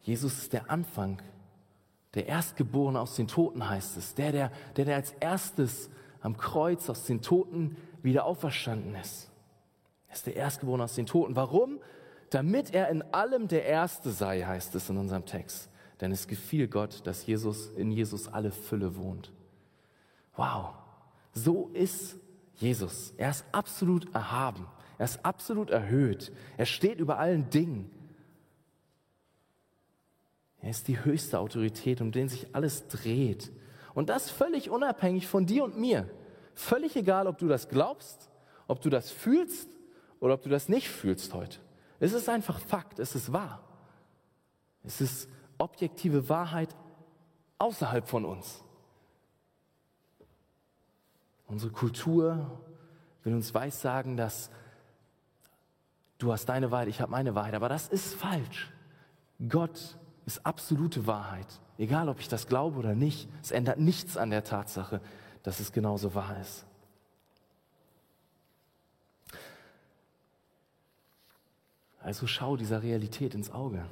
Jesus 0.02 0.34
ist 0.40 0.54
der 0.54 0.70
Anfang, 0.70 1.22
der 2.14 2.28
Erstgeborene 2.28 3.00
aus 3.00 3.16
den 3.16 3.28
Toten 3.28 3.70
heißt 3.70 3.96
es, 3.96 4.16
der, 4.16 4.34
der, 4.34 4.52
der, 4.76 4.96
als 4.96 5.12
erstes 5.22 5.90
am 6.20 6.36
Kreuz 6.36 6.90
aus 6.90 7.06
den 7.06 7.22
Toten 7.22 7.78
wieder 8.04 8.26
auferstanden 8.26 8.96
ist. 8.96 9.30
Er 10.10 10.16
ist 10.16 10.26
der 10.26 10.36
Erstgeborene 10.36 10.84
aus 10.84 10.96
den 10.96 11.06
Toten. 11.06 11.38
Warum? 11.38 11.80
Damit 12.32 12.74
er 12.74 12.88
in 12.88 13.02
allem 13.14 13.50
der 13.50 13.66
Erste 13.66 14.10
sei, 14.10 14.42
heißt 14.42 14.74
es 14.76 14.90
in 14.90 14.98
unserem 14.98 15.26
Text. 15.26 15.70
Denn 16.00 16.14
es 16.14 16.28
gefiel 16.28 16.68
Gott, 16.70 17.06
dass 17.06 17.26
Jesus, 17.26 17.68
in 17.76 17.92
Jesus 17.92 18.30
alle 18.30 18.52
Fülle 18.52 18.96
wohnt. 18.96 19.34
Wow, 20.38 20.70
so 21.34 21.70
ist 21.74 22.16
Jesus. 22.56 23.14
Er 23.18 23.32
ist 23.32 23.44
absolut 23.52 24.16
erhaben. 24.16 24.66
Er 24.98 25.06
ist 25.06 25.26
absolut 25.26 25.72
erhöht. 25.72 26.32
Er 26.56 26.66
steht 26.66 27.00
über 27.00 27.20
allen 27.20 27.50
Dingen. 27.50 27.92
Er 30.62 30.70
ist 30.70 30.88
die 30.88 31.04
höchste 31.04 31.38
Autorität, 31.38 32.00
um 32.00 32.14
den 32.14 32.30
sich 32.30 32.56
alles 32.56 32.88
dreht. 32.88 33.52
Und 33.94 34.08
das 34.08 34.30
völlig 34.30 34.70
unabhängig 34.70 35.28
von 35.28 35.46
dir 35.46 35.66
und 35.66 35.78
mir. 35.78 36.10
Völlig 36.54 36.96
egal, 36.96 37.28
ob 37.28 37.40
du 37.40 37.50
das 37.50 37.68
glaubst, 37.68 38.30
ob 38.68 38.80
du 38.80 38.90
das 38.90 39.12
fühlst 39.12 39.70
oder 40.22 40.36
ob 40.36 40.44
du 40.44 40.50
das 40.50 40.70
nicht 40.70 40.88
fühlst 40.88 41.34
heute. 41.34 41.60
Es 42.02 42.14
ist 42.14 42.28
einfach 42.30 42.60
Fakt, 42.60 42.98
es 42.98 43.14
ist 43.14 43.32
wahr. 43.32 43.62
Es 44.84 45.02
ist 45.02 45.30
objektive 45.60 46.28
Wahrheit 46.30 46.76
außerhalb 47.60 48.08
von 48.08 48.26
uns. 48.26 48.64
Unsere 51.46 51.72
Kultur 51.72 52.60
will 53.24 53.36
uns 53.36 53.54
weissagen, 53.54 54.18
dass 54.18 54.50
du 56.18 56.32
hast 56.32 56.48
deine 56.48 56.72
Wahrheit, 56.72 56.88
ich 56.88 57.02
habe 57.02 57.12
meine 57.12 57.36
Wahrheit, 57.36 57.54
aber 57.54 57.70
das 57.70 57.88
ist 57.88 58.16
falsch. 58.16 58.74
Gott 59.48 59.96
ist 60.26 60.44
absolute 60.44 61.06
Wahrheit. 61.06 61.62
Egal, 61.78 62.10
ob 62.10 62.20
ich 62.20 62.28
das 62.28 62.48
glaube 62.48 62.80
oder 62.80 62.96
nicht, 62.96 63.30
es 63.44 63.52
ändert 63.52 63.80
nichts 63.80 64.18
an 64.18 64.32
der 64.32 64.44
Tatsache, 64.44 65.02
dass 65.44 65.60
es 65.60 65.72
genauso 65.72 66.16
wahr 66.16 66.40
ist. 66.42 66.66
Also 72.02 72.28
schau 72.28 72.58
dieser 72.58 72.84
Realität 72.84 73.36
ins 73.36 73.52
Auge. 73.52 73.86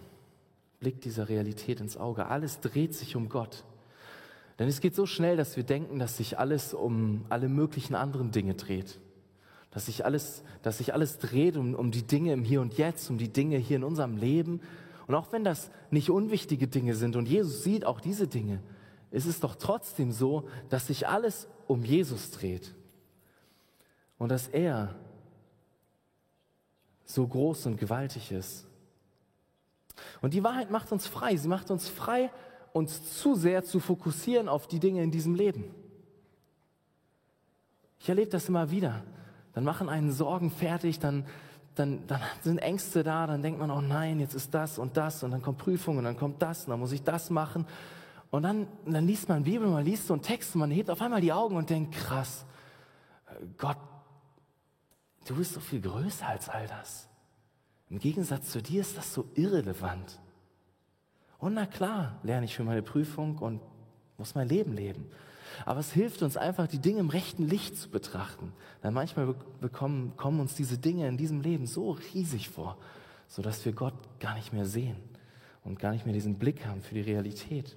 Blick 0.80 1.02
dieser 1.02 1.30
Realität 1.30 1.82
ins 1.82 1.98
Auge. 1.98 2.28
Alles 2.28 2.60
dreht 2.60 2.96
sich 2.96 3.16
um 3.16 3.30
Gott. 3.30 3.64
Denn 4.58 4.68
es 4.68 4.82
geht 4.82 4.96
so 4.96 5.06
schnell, 5.06 5.38
dass 5.38 5.56
wir 5.56 5.64
denken, 5.64 6.00
dass 6.00 6.18
sich 6.18 6.38
alles 6.38 6.74
um 6.74 7.26
alle 7.30 7.50
möglichen 7.50 7.96
anderen 7.96 8.32
Dinge 8.32 8.56
dreht. 8.56 9.00
Dass 9.72 9.86
sich 9.86 10.06
alles, 10.06 10.44
dass 10.64 10.80
sich 10.80 10.94
alles 10.94 11.20
dreht 11.20 11.56
um, 11.56 11.76
um 11.76 11.92
die 11.92 12.04
Dinge 12.04 12.34
im 12.34 12.44
Hier 12.44 12.62
und 12.62 12.78
Jetzt, 12.78 13.10
um 13.10 13.18
die 13.18 13.32
Dinge 13.32 13.58
hier 13.58 13.78
in 13.78 13.84
unserem 13.84 14.18
Leben 14.18 14.62
und 15.10 15.16
auch 15.16 15.32
wenn 15.32 15.44
das 15.44 15.72
nicht 15.90 16.12
unwichtige 16.12 16.68
Dinge 16.68 16.94
sind 16.94 17.16
und 17.16 17.28
Jesus 17.28 17.64
sieht 17.64 17.84
auch 17.84 18.00
diese 18.00 18.28
Dinge, 18.28 18.62
ist 19.10 19.26
es 19.26 19.40
doch 19.40 19.56
trotzdem 19.56 20.12
so, 20.12 20.48
dass 20.70 20.86
sich 20.86 21.08
alles 21.08 21.48
um 21.66 21.84
Jesus 21.84 22.30
dreht. 22.30 22.76
Und 24.20 24.30
dass 24.30 24.48
er 24.48 24.94
so 27.10 27.28
groß 27.28 27.66
und 27.66 27.78
gewaltig 27.78 28.32
ist. 28.32 28.68
Und 30.22 30.34
die 30.34 30.44
Wahrheit 30.44 30.70
macht 30.70 30.92
uns 30.92 31.08
frei. 31.08 31.36
Sie 31.36 31.48
macht 31.48 31.72
uns 31.72 31.90
frei, 31.90 32.30
uns 32.72 33.20
zu 33.20 33.36
sehr 33.36 33.64
zu 33.64 33.80
fokussieren 33.80 34.48
auf 34.48 34.68
die 34.68 34.80
Dinge 34.80 35.02
in 35.02 35.12
diesem 35.12 35.34
Leben. 35.34 35.66
Ich 38.00 38.08
erlebe 38.08 38.30
das 38.30 38.48
immer 38.48 38.70
wieder. 38.70 39.04
Dann 39.54 39.64
machen 39.64 39.90
einen 39.90 40.12
Sorgen 40.12 40.52
fertig, 40.52 41.00
dann 41.00 41.26
dann, 41.76 42.06
dann 42.08 42.20
sind 42.42 42.58
Ängste 42.58 43.04
da, 43.04 43.26
dann 43.26 43.42
denkt 43.42 43.58
man, 43.58 43.72
oh 43.72 43.80
nein, 43.80 44.20
jetzt 44.20 44.34
ist 44.34 44.54
das 44.54 44.78
und 44.78 44.98
das 44.98 45.24
und 45.24 45.32
dann 45.32 45.42
kommt 45.42 45.60
Prüfung 45.60 45.98
und 45.98 46.04
dann 46.04 46.18
kommt 46.18 46.42
das 46.42 46.66
und 46.66 46.72
dann 46.72 46.80
muss 46.80 46.92
ich 46.92 47.04
das 47.04 47.30
machen. 47.30 47.66
Und 48.32 48.44
dann, 48.44 48.68
dann 48.86 49.08
liest 49.08 49.30
man 49.30 49.44
Bibel, 49.44 49.66
man 49.68 49.86
liest 49.86 50.08
so 50.08 50.14
einen 50.14 50.22
Text 50.22 50.54
und 50.56 50.60
man 50.60 50.72
hebt 50.72 50.90
auf 50.90 51.02
einmal 51.02 51.22
die 51.22 51.32
Augen 51.32 51.56
und 51.56 51.70
denkt, 51.70 51.96
krass, 51.96 52.46
Gott, 53.58 53.78
du 55.30 55.36
bist 55.36 55.54
so 55.54 55.60
viel 55.60 55.82
größer 55.82 56.28
als 56.28 56.50
all 56.50 56.68
das. 56.68 57.08
Im 57.90 58.00
Gegensatz 58.00 58.50
zu 58.50 58.62
dir 58.62 58.82
ist 58.82 58.98
das 58.98 59.14
so 59.14 59.30
irrelevant. 59.36 60.20
Und 61.38 61.54
na 61.54 61.66
klar, 61.66 62.20
lerne 62.24 62.46
ich 62.46 62.56
für 62.56 62.64
meine 62.64 62.82
Prüfung 62.82 63.38
und 63.38 63.62
muss 64.18 64.36
mein 64.36 64.50
Leben 64.50 64.74
leben. 64.74 65.06
Aber 65.66 65.80
es 65.80 65.92
hilft 65.92 66.22
uns 66.22 66.38
einfach, 66.38 66.68
die 66.68 66.80
Dinge 66.80 67.00
im 67.00 67.10
rechten 67.10 67.48
Licht 67.48 67.78
zu 67.78 67.90
betrachten. 67.90 68.54
Denn 68.84 68.94
manchmal 68.94 69.36
bekommen, 69.60 70.14
kommen 70.18 70.40
uns 70.40 70.56
diese 70.56 70.78
Dinge 70.78 71.08
in 71.08 71.18
diesem 71.18 71.42
Leben 71.42 71.66
so 71.66 71.92
riesig 72.14 72.50
vor, 72.50 72.78
sodass 73.28 73.64
wir 73.66 73.74
Gott 73.74 73.96
gar 74.20 74.36
nicht 74.36 74.54
mehr 74.54 74.66
sehen 74.66 74.98
und 75.64 75.80
gar 75.80 75.92
nicht 75.92 76.06
mehr 76.06 76.14
diesen 76.14 76.38
Blick 76.38 76.66
haben 76.66 76.82
für 76.82 76.96
die 76.96 77.02
Realität. 77.02 77.76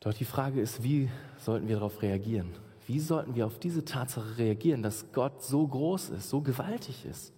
Doch 0.00 0.14
die 0.14 0.24
Frage 0.24 0.60
ist, 0.60 0.82
wie 0.82 1.10
sollten 1.38 1.68
wir 1.68 1.76
darauf 1.76 2.02
reagieren? 2.02 2.52
Wie 2.86 3.00
sollten 3.00 3.34
wir 3.34 3.46
auf 3.46 3.58
diese 3.58 3.84
Tatsache 3.84 4.38
reagieren, 4.38 4.82
dass 4.82 5.12
Gott 5.12 5.42
so 5.42 5.66
groß 5.66 6.10
ist, 6.10 6.30
so 6.30 6.40
gewaltig 6.40 7.04
ist? 7.04 7.32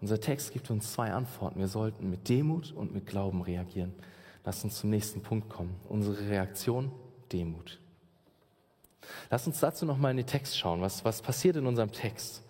Unser 0.00 0.20
Text 0.20 0.52
gibt 0.52 0.68
uns 0.70 0.92
zwei 0.92 1.12
Antworten. 1.12 1.60
Wir 1.60 1.68
sollten 1.68 2.10
mit 2.10 2.28
Demut 2.28 2.72
und 2.72 2.92
mit 2.92 3.06
Glauben 3.06 3.42
reagieren. 3.42 3.94
Lass 4.44 4.64
uns 4.64 4.78
zum 4.78 4.90
nächsten 4.90 5.22
Punkt 5.22 5.48
kommen. 5.48 5.76
Unsere 5.88 6.28
Reaktion, 6.28 6.90
Demut. 7.32 7.78
Lass 9.30 9.46
uns 9.46 9.60
dazu 9.60 9.86
nochmal 9.86 10.10
in 10.10 10.16
den 10.16 10.26
Text 10.26 10.58
schauen. 10.58 10.80
Was, 10.80 11.04
was 11.04 11.22
passiert 11.22 11.54
in 11.54 11.66
unserem 11.66 11.92
Text? 11.92 12.42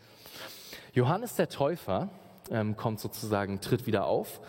Johannes 0.94 1.37
der 1.37 1.50
Täufer 1.50 2.09
ähm, 2.50 2.76
kommt 2.76 3.00
sozusagen, 3.00 3.61
tritt 3.61 3.87
wieder 3.87 4.06
auf. 4.06 4.40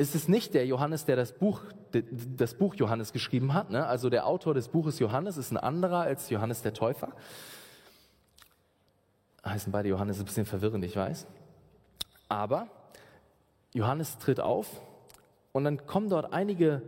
Es 0.00 0.14
ist 0.14 0.30
nicht 0.30 0.54
der 0.54 0.64
Johannes, 0.64 1.04
der 1.04 1.14
das 1.14 1.32
Buch, 1.32 1.60
das 1.92 2.54
Buch 2.54 2.74
Johannes 2.74 3.12
geschrieben 3.12 3.52
hat. 3.52 3.68
Ne? 3.68 3.86
Also 3.86 4.08
der 4.08 4.26
Autor 4.26 4.54
des 4.54 4.68
Buches 4.68 4.98
Johannes 4.98 5.36
ist 5.36 5.50
ein 5.50 5.58
anderer 5.58 5.98
als 5.98 6.30
Johannes 6.30 6.62
der 6.62 6.72
Täufer. 6.72 7.12
Heißen 9.44 9.70
beide 9.70 9.90
Johannes, 9.90 10.16
ist 10.16 10.22
ein 10.22 10.24
bisschen 10.24 10.46
verwirrend, 10.46 10.86
ich 10.86 10.96
weiß. 10.96 11.26
Aber 12.30 12.68
Johannes 13.74 14.16
tritt 14.16 14.40
auf 14.40 14.80
und 15.52 15.64
dann 15.64 15.86
kommen 15.86 16.08
dort 16.08 16.32
einige, 16.32 16.80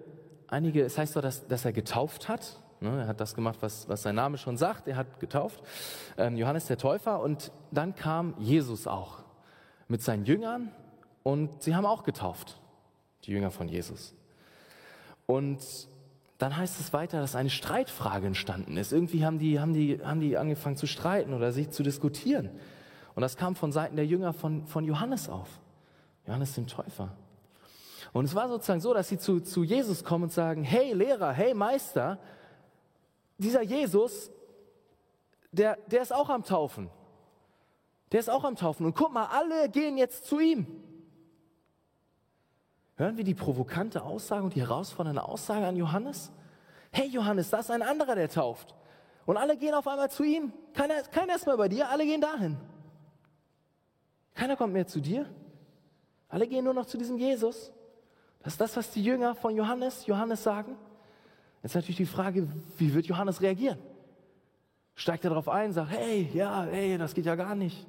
einige 0.48 0.82
es 0.82 0.96
heißt 0.96 1.14
dort, 1.14 1.26
dass, 1.26 1.46
dass 1.46 1.66
er 1.66 1.74
getauft 1.74 2.30
hat. 2.30 2.60
Ne, 2.80 3.02
er 3.02 3.08
hat 3.08 3.20
das 3.20 3.34
gemacht, 3.34 3.58
was, 3.60 3.90
was 3.90 4.00
sein 4.00 4.14
Name 4.14 4.38
schon 4.38 4.56
sagt. 4.56 4.88
Er 4.88 4.96
hat 4.96 5.20
getauft. 5.20 5.62
Ähm, 6.16 6.38
Johannes 6.38 6.64
der 6.64 6.78
Täufer. 6.78 7.20
Und 7.20 7.52
dann 7.72 7.94
kam 7.94 8.34
Jesus 8.38 8.86
auch 8.86 9.18
mit 9.86 10.00
seinen 10.00 10.24
Jüngern 10.24 10.70
und 11.22 11.62
sie 11.62 11.76
haben 11.76 11.84
auch 11.84 12.04
getauft. 12.04 12.56
Die 13.24 13.32
Jünger 13.32 13.50
von 13.50 13.68
Jesus. 13.68 14.14
Und 15.26 15.60
dann 16.38 16.56
heißt 16.56 16.80
es 16.80 16.92
weiter, 16.92 17.20
dass 17.20 17.36
eine 17.36 17.50
Streitfrage 17.50 18.26
entstanden 18.26 18.76
ist. 18.76 18.92
Irgendwie 18.92 19.24
haben 19.24 19.38
die, 19.38 19.60
haben 19.60 19.72
die, 19.72 20.00
haben 20.02 20.20
die 20.20 20.36
angefangen 20.36 20.76
zu 20.76 20.86
streiten 20.86 21.34
oder 21.34 21.52
sich 21.52 21.70
zu 21.70 21.82
diskutieren. 21.82 22.50
Und 23.14 23.20
das 23.20 23.36
kam 23.36 23.54
von 23.54 23.70
Seiten 23.70 23.96
der 23.96 24.06
Jünger 24.06 24.32
von, 24.32 24.66
von 24.66 24.84
Johannes 24.84 25.28
auf. 25.28 25.48
Johannes 26.26 26.54
dem 26.54 26.66
Täufer. 26.66 27.16
Und 28.12 28.24
es 28.24 28.34
war 28.34 28.48
sozusagen 28.48 28.80
so, 28.80 28.92
dass 28.92 29.08
sie 29.08 29.18
zu, 29.18 29.40
zu 29.40 29.62
Jesus 29.62 30.04
kommen 30.04 30.24
und 30.24 30.32
sagen, 30.32 30.64
hey 30.64 30.92
Lehrer, 30.92 31.32
hey 31.32 31.54
Meister, 31.54 32.18
dieser 33.38 33.62
Jesus, 33.62 34.30
der, 35.50 35.78
der 35.86 36.02
ist 36.02 36.12
auch 36.12 36.28
am 36.28 36.44
Taufen. 36.44 36.90
Der 38.10 38.20
ist 38.20 38.28
auch 38.28 38.44
am 38.44 38.56
Taufen. 38.56 38.84
Und 38.84 38.94
guck 38.94 39.12
mal, 39.12 39.26
alle 39.26 39.68
gehen 39.68 39.96
jetzt 39.96 40.26
zu 40.26 40.40
ihm. 40.40 40.66
Hören 42.96 43.16
wir 43.16 43.24
die 43.24 43.34
provokante 43.34 44.02
Aussage 44.02 44.44
und 44.44 44.54
die 44.54 44.60
herausfordernde 44.60 45.22
Aussage 45.22 45.66
an 45.66 45.76
Johannes? 45.76 46.30
Hey 46.90 47.08
Johannes, 47.08 47.50
da 47.50 47.58
ist 47.58 47.70
ein 47.70 47.82
anderer, 47.82 48.14
der 48.14 48.28
tauft. 48.28 48.74
Und 49.24 49.36
alle 49.36 49.56
gehen 49.56 49.74
auf 49.74 49.86
einmal 49.86 50.10
zu 50.10 50.24
ihm. 50.24 50.52
Keiner, 50.74 51.02
keiner 51.04 51.36
ist 51.36 51.46
mehr 51.46 51.56
bei 51.56 51.68
dir, 51.68 51.88
alle 51.88 52.04
gehen 52.04 52.20
dahin. 52.20 52.58
Keiner 54.34 54.56
kommt 54.56 54.72
mehr 54.72 54.86
zu 54.86 55.00
dir. 55.00 55.26
Alle 56.28 56.46
gehen 56.46 56.64
nur 56.64 56.74
noch 56.74 56.86
zu 56.86 56.98
diesem 56.98 57.18
Jesus. 57.18 57.72
Das 58.42 58.54
ist 58.54 58.60
das, 58.60 58.76
was 58.76 58.90
die 58.90 59.02
Jünger 59.02 59.34
von 59.34 59.54
Johannes, 59.54 60.06
Johannes 60.06 60.42
sagen. 60.42 60.76
Jetzt 61.62 61.74
natürlich 61.74 61.96
die 61.96 62.06
Frage, 62.06 62.48
wie 62.76 62.92
wird 62.92 63.06
Johannes 63.06 63.40
reagieren? 63.40 63.78
Steigt 64.94 65.24
er 65.24 65.30
darauf 65.30 65.48
ein, 65.48 65.72
sagt, 65.72 65.92
hey, 65.92 66.28
ja, 66.34 66.64
hey, 66.64 66.98
das 66.98 67.14
geht 67.14 67.24
ja 67.24 67.36
gar 67.36 67.54
nicht. 67.54 67.86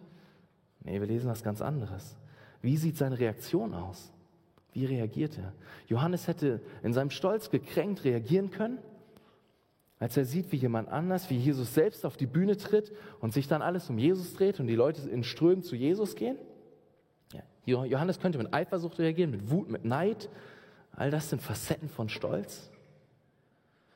Nee, 0.82 1.00
wir 1.00 1.08
lesen 1.08 1.30
was 1.30 1.44
ganz 1.44 1.62
anderes. 1.62 2.16
Wie 2.62 2.78
sieht 2.78 2.98
seine 2.98 3.18
Reaktion 3.18 3.74
aus? 3.74 4.13
Wie 4.74 4.86
reagiert 4.86 5.38
er? 5.38 5.54
Johannes 5.88 6.28
hätte 6.28 6.62
in 6.82 6.94
seinem 6.94 7.12
Stolz 7.12 7.50
gekränkt 7.50 8.04
reagieren 8.04 8.50
können, 8.50 8.80
als 10.00 10.18
er 10.18 10.26
sieht, 10.26 10.52
wie 10.52 10.58
jemand 10.58 10.90
anders, 10.90 11.30
wie 11.30 11.38
Jesus 11.38 11.74
selbst 11.74 12.06
auf 12.06 12.18
die 12.18 12.26
Bühne 12.26 12.58
tritt 12.58 12.92
und 13.22 13.34
sich 13.34 13.48
dann 13.48 13.62
alles 13.62 13.90
um 13.90 13.98
Jesus 13.98 14.34
dreht 14.34 14.60
und 14.60 14.68
die 14.68 14.76
Leute 14.76 15.08
in 15.10 15.24
Strömen 15.24 15.64
zu 15.64 15.76
Jesus 15.76 16.16
gehen. 16.16 16.38
Ja. 17.66 17.86
Johannes 17.86 18.20
könnte 18.20 18.38
mit 18.38 18.54
Eifersucht 18.54 19.00
reagieren, 19.00 19.32
mit 19.32 19.50
Wut, 19.50 19.70
mit 19.70 19.86
Neid. 19.86 20.30
All 20.92 21.10
das 21.10 21.30
sind 21.30 21.42
Facetten 21.42 21.88
von 21.88 22.10
Stolz. 22.10 22.70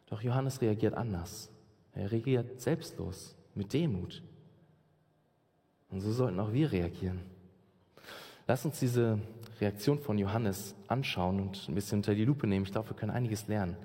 Doch 0.05 0.21
Johannes 0.21 0.61
reagiert 0.61 0.93
anders. 0.93 1.49
Er 1.93 2.11
reagiert 2.11 2.61
selbstlos, 2.61 3.35
mit 3.55 3.73
Demut. 3.73 4.23
Und 5.89 6.01
so 6.01 6.11
sollten 6.11 6.39
auch 6.39 6.53
wir 6.53 6.71
reagieren. 6.71 7.19
Lass 8.47 8.63
uns 8.63 8.79
diese 8.79 9.19
Reaktion 9.59 9.99
von 9.99 10.17
Johannes 10.17 10.73
anschauen 10.87 11.41
und 11.41 11.67
ein 11.67 11.75
bisschen 11.75 11.99
unter 11.99 12.15
die 12.15 12.23
Lupe 12.23 12.47
nehmen. 12.47 12.65
Ich 12.65 12.71
glaube, 12.71 12.89
wir 12.89 12.95
können 12.95 13.11
einiges 13.11 13.47
lernen. 13.47 13.75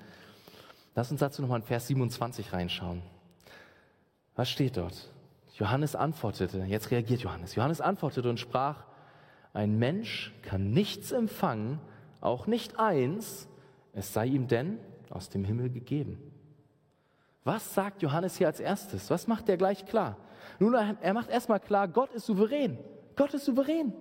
Lass 0.95 1.11
uns 1.11 1.19
dazu 1.19 1.41
nochmal 1.41 1.59
in 1.59 1.65
Vers 1.65 1.87
27 1.87 2.53
reinschauen. 2.53 3.01
Was 4.35 4.49
steht 4.49 4.77
dort? 4.77 5.11
Johannes 5.55 5.95
antwortete, 5.95 6.59
jetzt 6.59 6.91
reagiert 6.91 7.21
Johannes. 7.21 7.55
Johannes 7.55 7.81
antwortete 7.81 8.29
und 8.29 8.39
sprach, 8.39 8.85
ein 9.53 9.77
Mensch 9.77 10.33
kann 10.43 10.71
nichts 10.71 11.11
empfangen, 11.11 11.79
auch 12.21 12.47
nicht 12.47 12.79
eins, 12.79 13.47
es 13.93 14.13
sei 14.13 14.27
ihm 14.27 14.47
denn 14.47 14.79
aus 15.09 15.29
dem 15.29 15.43
Himmel 15.43 15.69
gegeben. 15.69 16.17
Was 17.43 17.73
sagt 17.73 18.01
Johannes 18.01 18.37
hier 18.37 18.47
als 18.47 18.59
erstes? 18.59 19.09
Was 19.09 19.27
macht 19.27 19.49
er 19.49 19.57
gleich 19.57 19.85
klar? 19.85 20.17
Nun, 20.59 20.73
er 20.73 21.13
macht 21.13 21.29
erstmal 21.29 21.59
klar, 21.59 21.87
Gott 21.87 22.13
ist 22.13 22.25
souverän. 22.25 22.77
Gott 23.15 23.33
ist 23.33 23.45
souverän. 23.45 23.93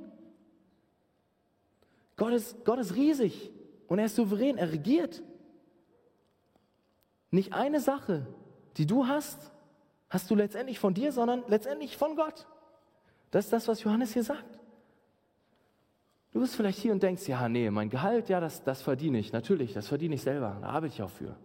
Gott 2.17 2.33
ist, 2.33 2.65
Gott 2.65 2.79
ist 2.79 2.95
riesig 2.95 3.51
und 3.89 3.99
er 3.99 4.07
ist 4.07 4.17
souverän, 4.17 4.59
er 4.59 4.73
regiert. 4.73 5.23
Nicht 7.31 7.53
eine 7.53 7.81
Sache, 7.81 8.27
die 8.77 8.87
du 8.87 9.07
hast, 9.07 9.53
hast 10.09 10.31
du 10.31 10.35
letztendlich 10.35 10.79
von 10.79 10.95
dir, 10.95 11.13
sondern 11.13 11.43
letztendlich 11.49 11.97
von 11.97 12.17
Gott. 12.17 12.47
Das 13.31 13.47
ist 13.47 13.53
das, 13.53 13.69
was 13.69 13.83
Johannes 13.83 14.13
hier 14.13 14.23
sagt. 14.23 14.59
Du 16.33 16.41
bist 16.41 16.55
vielleicht 16.55 16.79
hier 16.79 16.93
und 16.93 17.03
denkst, 17.03 17.29
ja, 17.29 17.49
nee, 17.49 17.71
mein 17.71 17.91
Gehalt, 17.91 18.29
ja, 18.29 18.41
das, 18.41 18.63
das 18.65 18.81
verdiene 18.83 19.19
ich, 19.19 19.33
natürlich, 19.33 19.75
das 19.75 19.89
verdiene 19.89 20.15
ich 20.15 20.23
selber, 20.23 20.59
da 20.61 20.69
arbeite 20.69 20.95
ich 20.95 21.03
auch 21.03 21.11
für. 21.11 21.37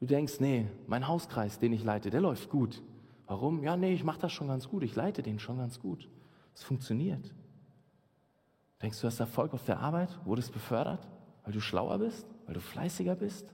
Du 0.00 0.06
denkst, 0.06 0.40
nee, 0.40 0.66
mein 0.88 1.06
Hauskreis, 1.06 1.60
den 1.60 1.72
ich 1.72 1.84
leite, 1.84 2.10
der 2.10 2.20
läuft 2.20 2.50
gut. 2.50 2.82
Warum? 3.26 3.62
Ja, 3.62 3.76
nee, 3.76 3.94
ich 3.94 4.02
mache 4.02 4.20
das 4.20 4.32
schon 4.32 4.48
ganz 4.48 4.68
gut, 4.68 4.82
ich 4.82 4.96
leite 4.96 5.22
den 5.22 5.38
schon 5.38 5.58
ganz 5.58 5.78
gut. 5.78 6.08
Es 6.54 6.64
funktioniert. 6.64 7.32
Denkst 8.82 9.00
du, 9.00 9.06
hast 9.06 9.20
Erfolg 9.20 9.54
auf 9.54 9.64
der 9.64 9.78
Arbeit? 9.78 10.18
Wurdest 10.24 10.52
befördert, 10.52 11.06
weil 11.44 11.52
du 11.52 11.60
schlauer 11.60 11.98
bist, 11.98 12.26
weil 12.46 12.54
du 12.54 12.60
fleißiger 12.60 13.14
bist? 13.14 13.46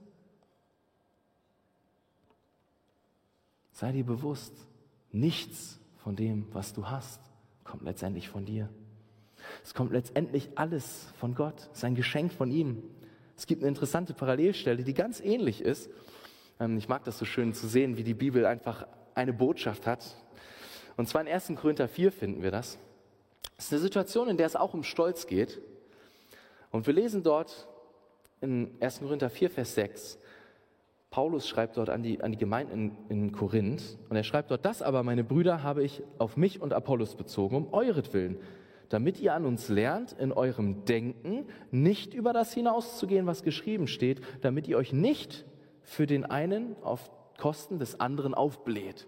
Sei 3.73 3.93
dir 3.93 4.05
bewusst, 4.05 4.55
nichts 5.13 5.79
von 5.99 6.17
dem, 6.17 6.47
was 6.53 6.73
du 6.73 6.89
hast, 6.89 7.21
kommt 7.63 7.83
letztendlich 7.83 8.29
von 8.29 8.47
dir. 8.47 8.71
Es 9.63 9.75
kommt 9.75 9.93
letztendlich 9.93 10.51
alles 10.57 11.13
von 11.19 11.35
Gott, 11.35 11.69
es 11.73 11.79
ist 11.79 11.85
ein 11.85 11.95
Geschenk 11.95 12.33
von 12.33 12.51
ihm. 12.51 12.83
Es 13.37 13.47
gibt 13.47 13.63
eine 13.63 13.69
interessante 13.69 14.15
Parallelstelle, 14.15 14.83
die 14.83 14.95
ganz 14.95 15.21
ähnlich 15.21 15.61
ist. 15.61 15.91
Ähm, 16.59 16.77
ich 16.79 16.89
mag 16.89 17.05
das 17.05 17.19
so 17.19 17.25
schön 17.25 17.53
zu 17.53 17.69
sehen, 17.69 17.97
wie 17.97 18.03
die 18.03 18.15
Bibel 18.15 18.47
einfach 18.47 18.87
eine 19.15 19.33
Botschaft 19.33 19.87
hat. 19.87 20.17
Und 20.97 21.09
zwar 21.09 21.21
in 21.21 21.29
1. 21.29 21.53
Korinther 21.55 21.87
4 21.87 22.11
finden 22.11 22.43
wir 22.43 22.51
das. 22.51 22.79
Es 23.57 23.67
ist 23.67 23.73
eine 23.73 23.81
Situation, 23.83 24.29
in 24.29 24.37
der 24.37 24.47
es 24.47 24.57
auch 24.57 24.75
um 24.75 24.85
Stolz 24.85 25.27
geht. 25.27 25.61
Und 26.71 26.87
wir 26.87 26.95
lesen 26.95 27.23
dort 27.23 27.67
in 28.41 28.77
1. 28.81 29.01
Korinther 29.01 29.31
4, 29.31 29.51
Vers 29.51 29.75
6, 29.75 30.19
Paulus 31.11 31.49
schreibt 31.49 31.77
dort 31.77 31.89
an 31.89 32.03
die, 32.03 32.21
an 32.21 32.33
die 32.33 32.39
Gemeinden 32.39 32.97
in, 33.09 33.25
in 33.25 33.33
Korinth 33.33 33.99
und 34.09 34.17
er 34.17 34.25
schreibt 34.25 34.51
dort, 34.51 34.65
das 34.65 34.83
aber, 34.83 35.03
meine 35.03 35.25
Brüder, 35.25 35.63
habe 35.63 35.83
ich 35.83 36.03
auf 36.19 36.37
mich 36.37 36.61
und 36.61 36.75
Apollos 36.75 37.15
bezogen, 37.15 37.57
um 37.57 37.73
euretwillen, 37.73 38.39
damit 38.91 39.19
ihr 39.19 39.35
an 39.35 39.47
uns 39.47 39.69
lernt, 39.69 40.13
in 40.13 40.33
eurem 40.33 40.85
Denken 40.85 41.47
nicht 41.71 42.15
über 42.15 42.33
das 42.33 42.53
hinauszugehen, 42.53 43.27
was 43.27 43.43
geschrieben 43.43 43.87
steht, 43.87 44.21
damit 44.43 44.69
ihr 44.69 44.77
euch 44.77 44.93
nicht 44.93 45.47
für 45.83 46.07
den 46.07 46.27
einen 46.27 46.77
auf 46.83 47.11
Kosten 47.39 47.79
des 47.79 48.01
anderen 48.01 48.35
aufbläht. 48.35 49.07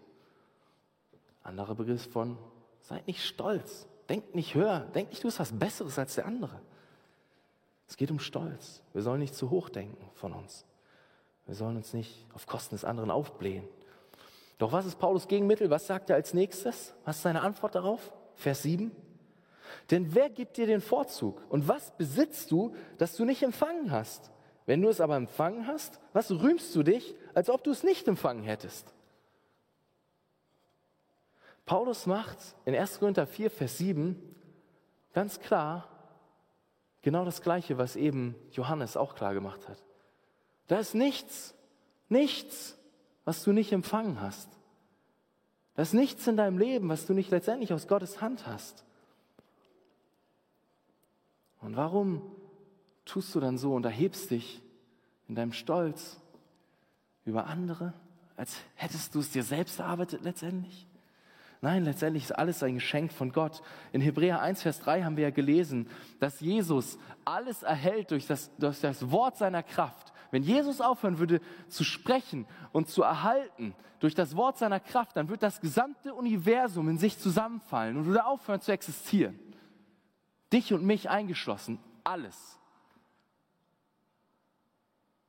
Anderer 1.42 1.74
Begriff 1.74 2.10
von, 2.10 2.38
seid 2.80 3.06
nicht 3.06 3.24
stolz, 3.24 3.86
denkt 4.10 4.34
nicht 4.34 4.54
höher, 4.54 4.80
denkt 4.94 5.12
nicht, 5.12 5.22
du 5.22 5.28
bist 5.28 5.40
was 5.40 5.52
Besseres 5.52 5.98
als 5.98 6.16
der 6.16 6.26
andere. 6.26 6.60
Es 7.88 7.96
geht 7.96 8.10
um 8.10 8.18
Stolz. 8.18 8.82
Wir 8.92 9.02
sollen 9.02 9.20
nicht 9.20 9.34
zu 9.34 9.50
hoch 9.50 9.68
denken 9.68 10.04
von 10.14 10.32
uns. 10.32 10.66
Wir 11.46 11.54
sollen 11.54 11.76
uns 11.76 11.94
nicht 11.94 12.26
auf 12.34 12.46
Kosten 12.46 12.74
des 12.74 12.84
anderen 12.84 13.10
aufblähen. 13.10 13.64
Doch 14.58 14.72
was 14.72 14.84
ist 14.84 14.98
Paulus 14.98 15.26
Gegenmittel? 15.26 15.70
Was 15.70 15.86
sagt 15.86 16.10
er 16.10 16.16
als 16.16 16.34
nächstes? 16.34 16.92
Was 17.04 17.16
ist 17.16 17.22
seine 17.22 17.40
Antwort 17.40 17.74
darauf? 17.74 18.12
Vers 18.34 18.62
7. 18.62 18.90
Denn 19.90 20.14
wer 20.14 20.28
gibt 20.28 20.56
dir 20.56 20.66
den 20.66 20.80
Vorzug? 20.80 21.42
Und 21.48 21.68
was 21.68 21.96
besitzt 21.96 22.50
du, 22.50 22.74
das 22.98 23.16
du 23.16 23.24
nicht 23.24 23.42
empfangen 23.42 23.90
hast? 23.90 24.30
Wenn 24.66 24.82
du 24.82 24.88
es 24.88 25.00
aber 25.00 25.16
empfangen 25.16 25.66
hast, 25.66 26.00
was 26.12 26.30
rühmst 26.30 26.74
du 26.74 26.82
dich, 26.82 27.14
als 27.34 27.48
ob 27.48 27.64
du 27.64 27.70
es 27.70 27.82
nicht 27.82 28.06
empfangen 28.06 28.42
hättest? 28.42 28.92
Paulus 31.70 32.06
macht 32.06 32.36
in 32.64 32.74
1. 32.74 32.98
Korinther 32.98 33.28
4, 33.28 33.48
Vers 33.48 33.78
7 33.78 34.20
ganz 35.12 35.38
klar 35.38 35.88
genau 37.00 37.24
das 37.24 37.42
Gleiche, 37.42 37.78
was 37.78 37.94
eben 37.94 38.34
Johannes 38.50 38.96
auch 38.96 39.14
klar 39.14 39.34
gemacht 39.34 39.68
hat. 39.68 39.80
Da 40.66 40.80
ist 40.80 40.96
nichts, 40.96 41.54
nichts, 42.08 42.76
was 43.24 43.44
du 43.44 43.52
nicht 43.52 43.70
empfangen 43.70 44.20
hast. 44.20 44.48
Da 45.76 45.82
ist 45.82 45.94
nichts 45.94 46.26
in 46.26 46.36
deinem 46.36 46.58
Leben, 46.58 46.88
was 46.88 47.06
du 47.06 47.14
nicht 47.14 47.30
letztendlich 47.30 47.72
aus 47.72 47.86
Gottes 47.86 48.20
Hand 48.20 48.48
hast. 48.48 48.84
Und 51.60 51.76
warum 51.76 52.20
tust 53.04 53.32
du 53.32 53.38
dann 53.38 53.58
so 53.58 53.74
und 53.74 53.84
erhebst 53.84 54.32
dich 54.32 54.60
in 55.28 55.36
deinem 55.36 55.52
Stolz 55.52 56.20
über 57.24 57.46
andere, 57.46 57.92
als 58.34 58.56
hättest 58.74 59.14
du 59.14 59.20
es 59.20 59.30
dir 59.30 59.44
selbst 59.44 59.78
erarbeitet 59.78 60.22
letztendlich? 60.24 60.89
Nein, 61.62 61.84
letztendlich 61.84 62.24
ist 62.24 62.32
alles 62.32 62.62
ein 62.62 62.74
Geschenk 62.74 63.12
von 63.12 63.32
Gott. 63.32 63.62
In 63.92 64.00
Hebräer 64.00 64.40
1, 64.40 64.62
Vers 64.62 64.80
3 64.80 65.02
haben 65.02 65.16
wir 65.16 65.24
ja 65.24 65.30
gelesen, 65.30 65.88
dass 66.18 66.40
Jesus 66.40 66.98
alles 67.24 67.62
erhält 67.62 68.10
durch 68.12 68.26
das, 68.26 68.50
durch 68.56 68.80
das 68.80 69.10
Wort 69.10 69.36
seiner 69.36 69.62
Kraft. 69.62 70.12
Wenn 70.30 70.42
Jesus 70.42 70.80
aufhören 70.80 71.18
würde 71.18 71.40
zu 71.68 71.84
sprechen 71.84 72.46
und 72.72 72.88
zu 72.88 73.02
erhalten 73.02 73.74
durch 73.98 74.14
das 74.14 74.36
Wort 74.36 74.56
seiner 74.56 74.80
Kraft, 74.80 75.16
dann 75.16 75.28
wird 75.28 75.42
das 75.42 75.60
gesamte 75.60 76.14
Universum 76.14 76.88
in 76.88 76.96
sich 76.96 77.18
zusammenfallen 77.18 77.98
und 77.98 78.06
würde 78.06 78.24
aufhören 78.24 78.62
zu 78.62 78.72
existieren. 78.72 79.38
Dich 80.52 80.72
und 80.72 80.84
mich 80.84 81.10
eingeschlossen, 81.10 81.78
alles. 82.04 82.58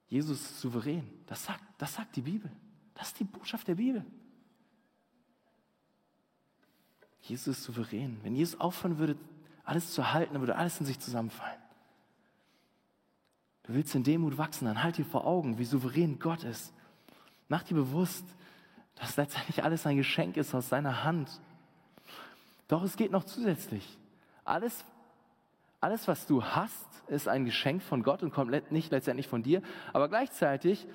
Jesus 0.08 0.40
ist 0.40 0.62
souverän. 0.62 1.10
Das 1.26 1.44
sagt, 1.44 1.64
das 1.78 1.94
sagt 1.94 2.16
die 2.16 2.22
Bibel. 2.22 2.52
Das 2.94 3.08
ist 3.08 3.20
die 3.20 3.24
Botschaft 3.26 3.68
der 3.68 3.76
Bibel. 3.76 4.06
Jesus 7.22 7.60
ist 7.60 7.64
souverän. 7.64 8.20
Wenn 8.24 8.36
Jesus 8.36 8.60
aufhören 8.60 8.98
würde, 8.98 9.16
alles 9.64 9.94
zu 9.94 10.12
halten, 10.12 10.34
dann 10.34 10.42
würde 10.42 10.56
alles 10.56 10.80
in 10.80 10.86
sich 10.86 11.00
zusammenfallen. 11.00 11.60
Du 13.64 13.74
willst 13.76 13.94
in 13.94 14.04
Demut 14.04 14.38
wachsen, 14.38 14.66
dann 14.66 14.84
halt 14.84 14.98
dir 14.98 15.06
vor 15.06 15.26
Augen, 15.26 15.58
wie 15.58 15.66
souverän 15.66 16.20
Gott 16.20 16.44
ist. 16.44 16.74
Mach 17.48 17.64
dir 17.64 17.76
bewusst, 17.76 18.26
dass 18.96 19.18
letztendlich 19.18 19.64
alles 19.64 19.86
ein 19.86 19.98
Geschenk 19.98 20.38
ist 20.38 20.54
aus 20.56 20.70
seiner 20.70 21.04
Hand. 21.04 21.30
Doch 22.68 22.84
es 22.84 22.98
geht 22.98 23.12
noch 23.12 23.24
zusätzlich. 23.24 23.98
Alles, 24.44 24.84
alles, 25.80 26.08
was 26.08 26.26
du 26.26 26.44
hast, 26.44 26.88
ist 27.08 27.28
ein 27.28 27.46
Geschenk 27.46 27.84
von 27.84 28.04
Gott 28.04 28.24
und 28.24 28.32
kommt 28.32 28.72
nicht 28.72 28.92
letztendlich 28.92 29.28
von 29.28 29.44
dir. 29.44 29.62
Aber 29.94 30.08
gleichzeitig, 30.08 30.88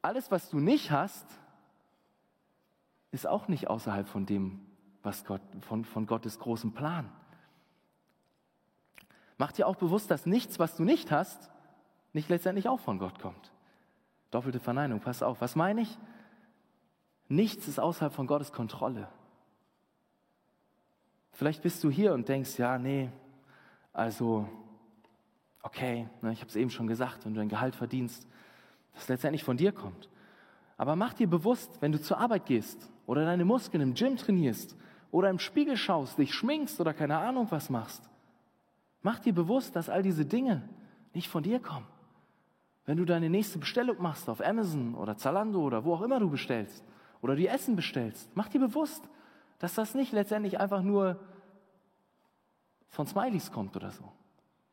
alles, 0.00 0.30
was 0.30 0.48
du 0.48 0.60
nicht 0.60 0.90
hast, 0.90 1.26
ist 3.10 3.26
auch 3.26 3.48
nicht 3.48 3.68
außerhalb 3.68 4.06
von 4.06 4.26
dem, 4.26 4.60
was 5.02 5.24
Gott, 5.24 5.40
von, 5.60 5.84
von 5.84 6.06
Gottes 6.06 6.38
großem 6.38 6.72
Plan. 6.72 7.10
Mach 9.38 9.52
dir 9.52 9.66
auch 9.66 9.76
bewusst, 9.76 10.10
dass 10.10 10.26
nichts, 10.26 10.58
was 10.58 10.76
du 10.76 10.84
nicht 10.84 11.12
hast, 11.12 11.50
nicht 12.12 12.28
letztendlich 12.28 12.68
auch 12.68 12.80
von 12.80 12.98
Gott 12.98 13.20
kommt. 13.20 13.52
Doppelte 14.30 14.58
Verneinung, 14.60 15.00
pass 15.00 15.22
auf. 15.22 15.40
Was 15.40 15.56
meine 15.56 15.82
ich? 15.82 15.98
Nichts 17.28 17.68
ist 17.68 17.78
außerhalb 17.78 18.12
von 18.12 18.26
Gottes 18.26 18.52
Kontrolle. 18.52 19.08
Vielleicht 21.32 21.62
bist 21.62 21.84
du 21.84 21.90
hier 21.90 22.14
und 22.14 22.28
denkst, 22.28 22.58
ja, 22.58 22.78
nee, 22.78 23.10
also, 23.92 24.48
okay, 25.62 26.08
ne, 26.20 26.32
ich 26.32 26.40
habe 26.40 26.48
es 26.48 26.56
eben 26.56 26.70
schon 26.70 26.88
gesagt, 26.88 27.24
wenn 27.24 27.34
du 27.34 27.40
ein 27.40 27.48
Gehalt 27.48 27.76
verdienst, 27.76 28.26
das 28.94 29.08
letztendlich 29.08 29.44
von 29.44 29.56
dir 29.56 29.70
kommt. 29.70 30.08
Aber 30.76 30.96
mach 30.96 31.14
dir 31.14 31.28
bewusst, 31.28 31.80
wenn 31.80 31.92
du 31.92 32.00
zur 32.00 32.18
Arbeit 32.18 32.46
gehst 32.46 32.90
oder 33.06 33.24
deine 33.24 33.44
Muskeln 33.44 33.82
im 33.82 33.94
Gym 33.94 34.16
trainierst 34.16 34.76
oder 35.10 35.30
im 35.30 35.38
Spiegel 35.38 35.76
schaust, 35.76 36.18
dich 36.18 36.34
schminkst 36.34 36.80
oder 36.80 36.94
keine 36.94 37.18
Ahnung 37.18 37.46
was 37.50 37.70
machst, 37.70 38.08
mach 39.02 39.18
dir 39.18 39.34
bewusst, 39.34 39.74
dass 39.76 39.88
all 39.88 40.02
diese 40.02 40.24
Dinge 40.24 40.68
nicht 41.14 41.28
von 41.28 41.42
dir 41.42 41.60
kommen. 41.60 41.86
Wenn 42.84 42.96
du 42.96 43.04
deine 43.04 43.28
nächste 43.28 43.58
Bestellung 43.58 44.00
machst 44.00 44.28
auf 44.28 44.40
Amazon 44.40 44.94
oder 44.94 45.16
Zalando 45.16 45.60
oder 45.60 45.84
wo 45.84 45.94
auch 45.94 46.02
immer 46.02 46.20
du 46.20 46.30
bestellst 46.30 46.84
oder 47.20 47.36
die 47.36 47.48
Essen 47.48 47.76
bestellst, 47.76 48.30
mach 48.34 48.48
dir 48.48 48.60
bewusst, 48.60 49.08
dass 49.58 49.74
das 49.74 49.94
nicht 49.94 50.12
letztendlich 50.12 50.58
einfach 50.58 50.82
nur 50.82 51.18
von 52.88 53.06
Smileys 53.06 53.52
kommt 53.52 53.76
oder 53.76 53.90
so. 53.90 54.10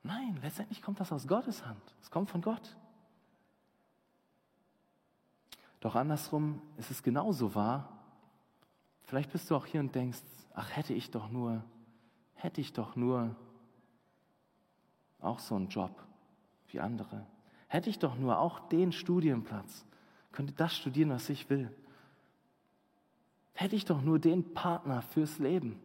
Nein, 0.04 0.40
letztendlich 0.42 0.82
kommt 0.82 1.00
das 1.00 1.12
aus 1.12 1.28
Gottes 1.28 1.66
Hand. 1.66 1.82
Es 2.02 2.12
kommt 2.12 2.30
von 2.30 2.42
Gott. 2.42 2.78
Doch 5.80 5.96
andersrum 5.96 6.62
ist 6.78 6.92
es 6.92 7.04
genauso 7.04 7.54
wahr. 7.54 7.95
Vielleicht 9.16 9.32
bist 9.32 9.50
du 9.50 9.56
auch 9.56 9.66
hier 9.66 9.80
und 9.80 9.96
denkst, 9.96 10.20
ach 10.56 10.76
hätte 10.76 10.94
ich 10.94 11.10
doch 11.10 11.30
nur, 11.30 11.64
hätte 12.34 12.60
ich 12.60 12.74
doch 12.74 12.98
nur 12.98 13.34
auch 15.22 15.40
so 15.40 15.56
einen 15.56 15.70
Job 15.70 16.04
wie 16.68 16.82
andere. 16.82 17.26
Hätte 17.70 17.90
ich 17.90 17.98
doch 17.98 18.18
nur 18.18 18.38
auch 18.40 18.68
den 18.68 18.92
Studienplatz, 18.92 19.86
könnte 20.34 20.52
das 20.52 20.76
studieren, 20.76 21.12
was 21.12 21.30
ich 21.30 21.50
will. 21.50 21.74
Hätte 23.54 23.78
ich 23.78 23.86
doch 23.86 24.02
nur 24.02 24.20
den 24.20 24.54
Partner 24.54 25.02
fürs 25.02 25.40
Leben. 25.40 25.80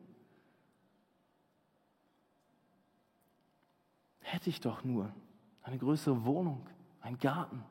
Hätte 4.22 4.50
ich 4.50 4.60
doch 4.60 4.82
nur 4.82 5.14
eine 5.62 5.78
größere 5.78 6.24
Wohnung, 6.24 6.68
einen 7.00 7.18
Garten. 7.18 7.62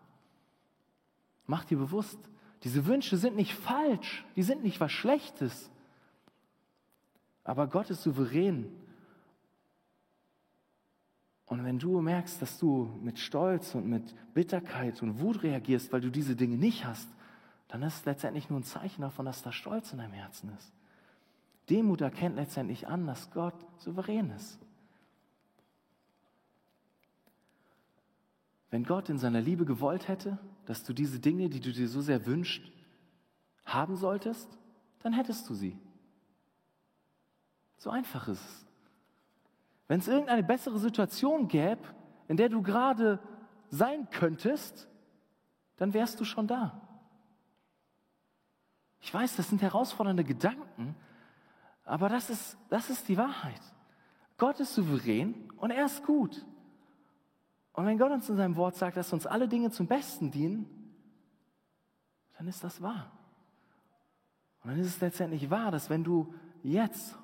Mach 1.48 1.66
dir 1.66 1.80
bewusst, 1.80 2.18
diese 2.64 2.86
Wünsche 2.86 3.18
sind 3.18 3.36
nicht 3.36 3.54
falsch, 3.54 4.26
die 4.36 4.44
sind 4.44 4.64
nicht 4.64 4.80
was 4.80 4.92
Schlechtes. 4.92 5.70
Aber 7.44 7.68
Gott 7.68 7.90
ist 7.90 8.04
souverän. 8.04 8.70
Und 11.46 11.64
wenn 11.64 11.80
du 11.80 12.00
merkst, 12.02 12.42
dass 12.42 12.60
du 12.60 12.92
mit 13.02 13.18
Stolz 13.18 13.74
und 13.74 13.88
mit 13.88 14.14
Bitterkeit 14.34 15.02
und 15.02 15.20
Wut 15.20 15.42
reagierst, 15.42 15.92
weil 15.92 16.02
du 16.02 16.12
diese 16.12 16.36
Dinge 16.36 16.58
nicht 16.58 16.86
hast, 16.86 17.10
dann 17.70 17.82
ist 17.82 17.96
es 17.96 18.06
letztendlich 18.06 18.50
nur 18.50 18.60
ein 18.60 18.64
Zeichen 18.64 19.02
davon, 19.02 19.26
dass 19.26 19.42
da 19.42 19.52
Stolz 19.52 19.92
in 19.92 20.00
deinem 20.00 20.14
Herzen 20.14 20.52
ist. 20.58 20.72
Demut 21.70 22.02
erkennt 22.02 22.36
letztendlich 22.36 22.88
an, 22.88 23.08
dass 23.08 23.32
Gott 23.32 23.56
souverän 23.78 24.32
ist. 24.32 24.60
Wenn 28.70 28.84
Gott 28.84 29.10
in 29.10 29.18
seiner 29.18 29.42
Liebe 29.42 29.66
gewollt 29.66 30.08
hätte, 30.08 30.38
dass 30.66 30.84
du 30.84 30.94
diese 30.94 31.20
Dinge, 31.20 31.50
die 31.50 31.60
du 31.60 31.72
dir 31.72 31.88
so 31.88 32.02
sehr 32.02 32.26
wünschst, 32.26 32.62
haben 33.66 33.96
solltest, 33.96 34.48
dann 35.00 35.14
hättest 35.14 35.50
du 35.50 35.54
sie. 35.54 35.78
So 37.78 37.90
einfach 37.90 38.28
ist 38.28 38.44
es. 38.44 38.66
Wenn 39.88 40.00
es 40.00 40.08
irgendeine 40.08 40.44
bessere 40.44 40.78
Situation 40.78 41.48
gäbe, 41.48 41.82
in 42.28 42.38
der 42.38 42.50
du 42.50 42.62
gerade 42.62 43.20
sein 43.70 44.08
könntest, 44.12 44.88
dann 45.78 45.94
wärst 45.94 46.20
du 46.20 46.26
schon 46.26 46.46
da. 46.46 46.82
Ich 49.02 49.14
weiß, 49.14 49.36
das 49.38 49.50
sind 49.50 49.62
herausfordernde 49.62 50.24
Gedanken, 50.24 50.96
aber 51.86 52.10
das 52.10 52.30
ist, 52.30 52.58
das 52.70 52.90
ist 52.90 53.08
die 53.08 53.18
Wahrheit. 53.18 53.62
Gott 54.38 54.60
ist 54.60 54.76
souverän 54.76 55.50
und 55.58 55.72
er 55.72 55.86
ist 55.86 56.06
gut. 56.06 56.46
Und 57.80 57.86
wenn 57.86 57.98
Gott 57.98 58.12
uns 58.12 58.28
in 58.28 58.36
seinem 58.36 58.58
Wort 58.58 58.76
sagt, 58.76 58.98
dass 58.98 59.14
uns 59.14 59.26
alle 59.26 59.48
Dinge 59.48 59.72
zum 59.72 59.88
Besten 59.88 60.32
dienen, 60.32 60.66
dann 62.38 62.46
ist 62.50 62.62
das 62.62 62.82
wahr. 62.82 63.10
Und 64.62 64.72
dann 64.72 64.80
ist 64.80 64.88
es 64.88 65.00
letztendlich 65.00 65.50
wahr, 65.50 65.72
dass 65.72 65.90
wenn 65.90 66.04
du 66.04 66.34
jetzt, 66.62 67.18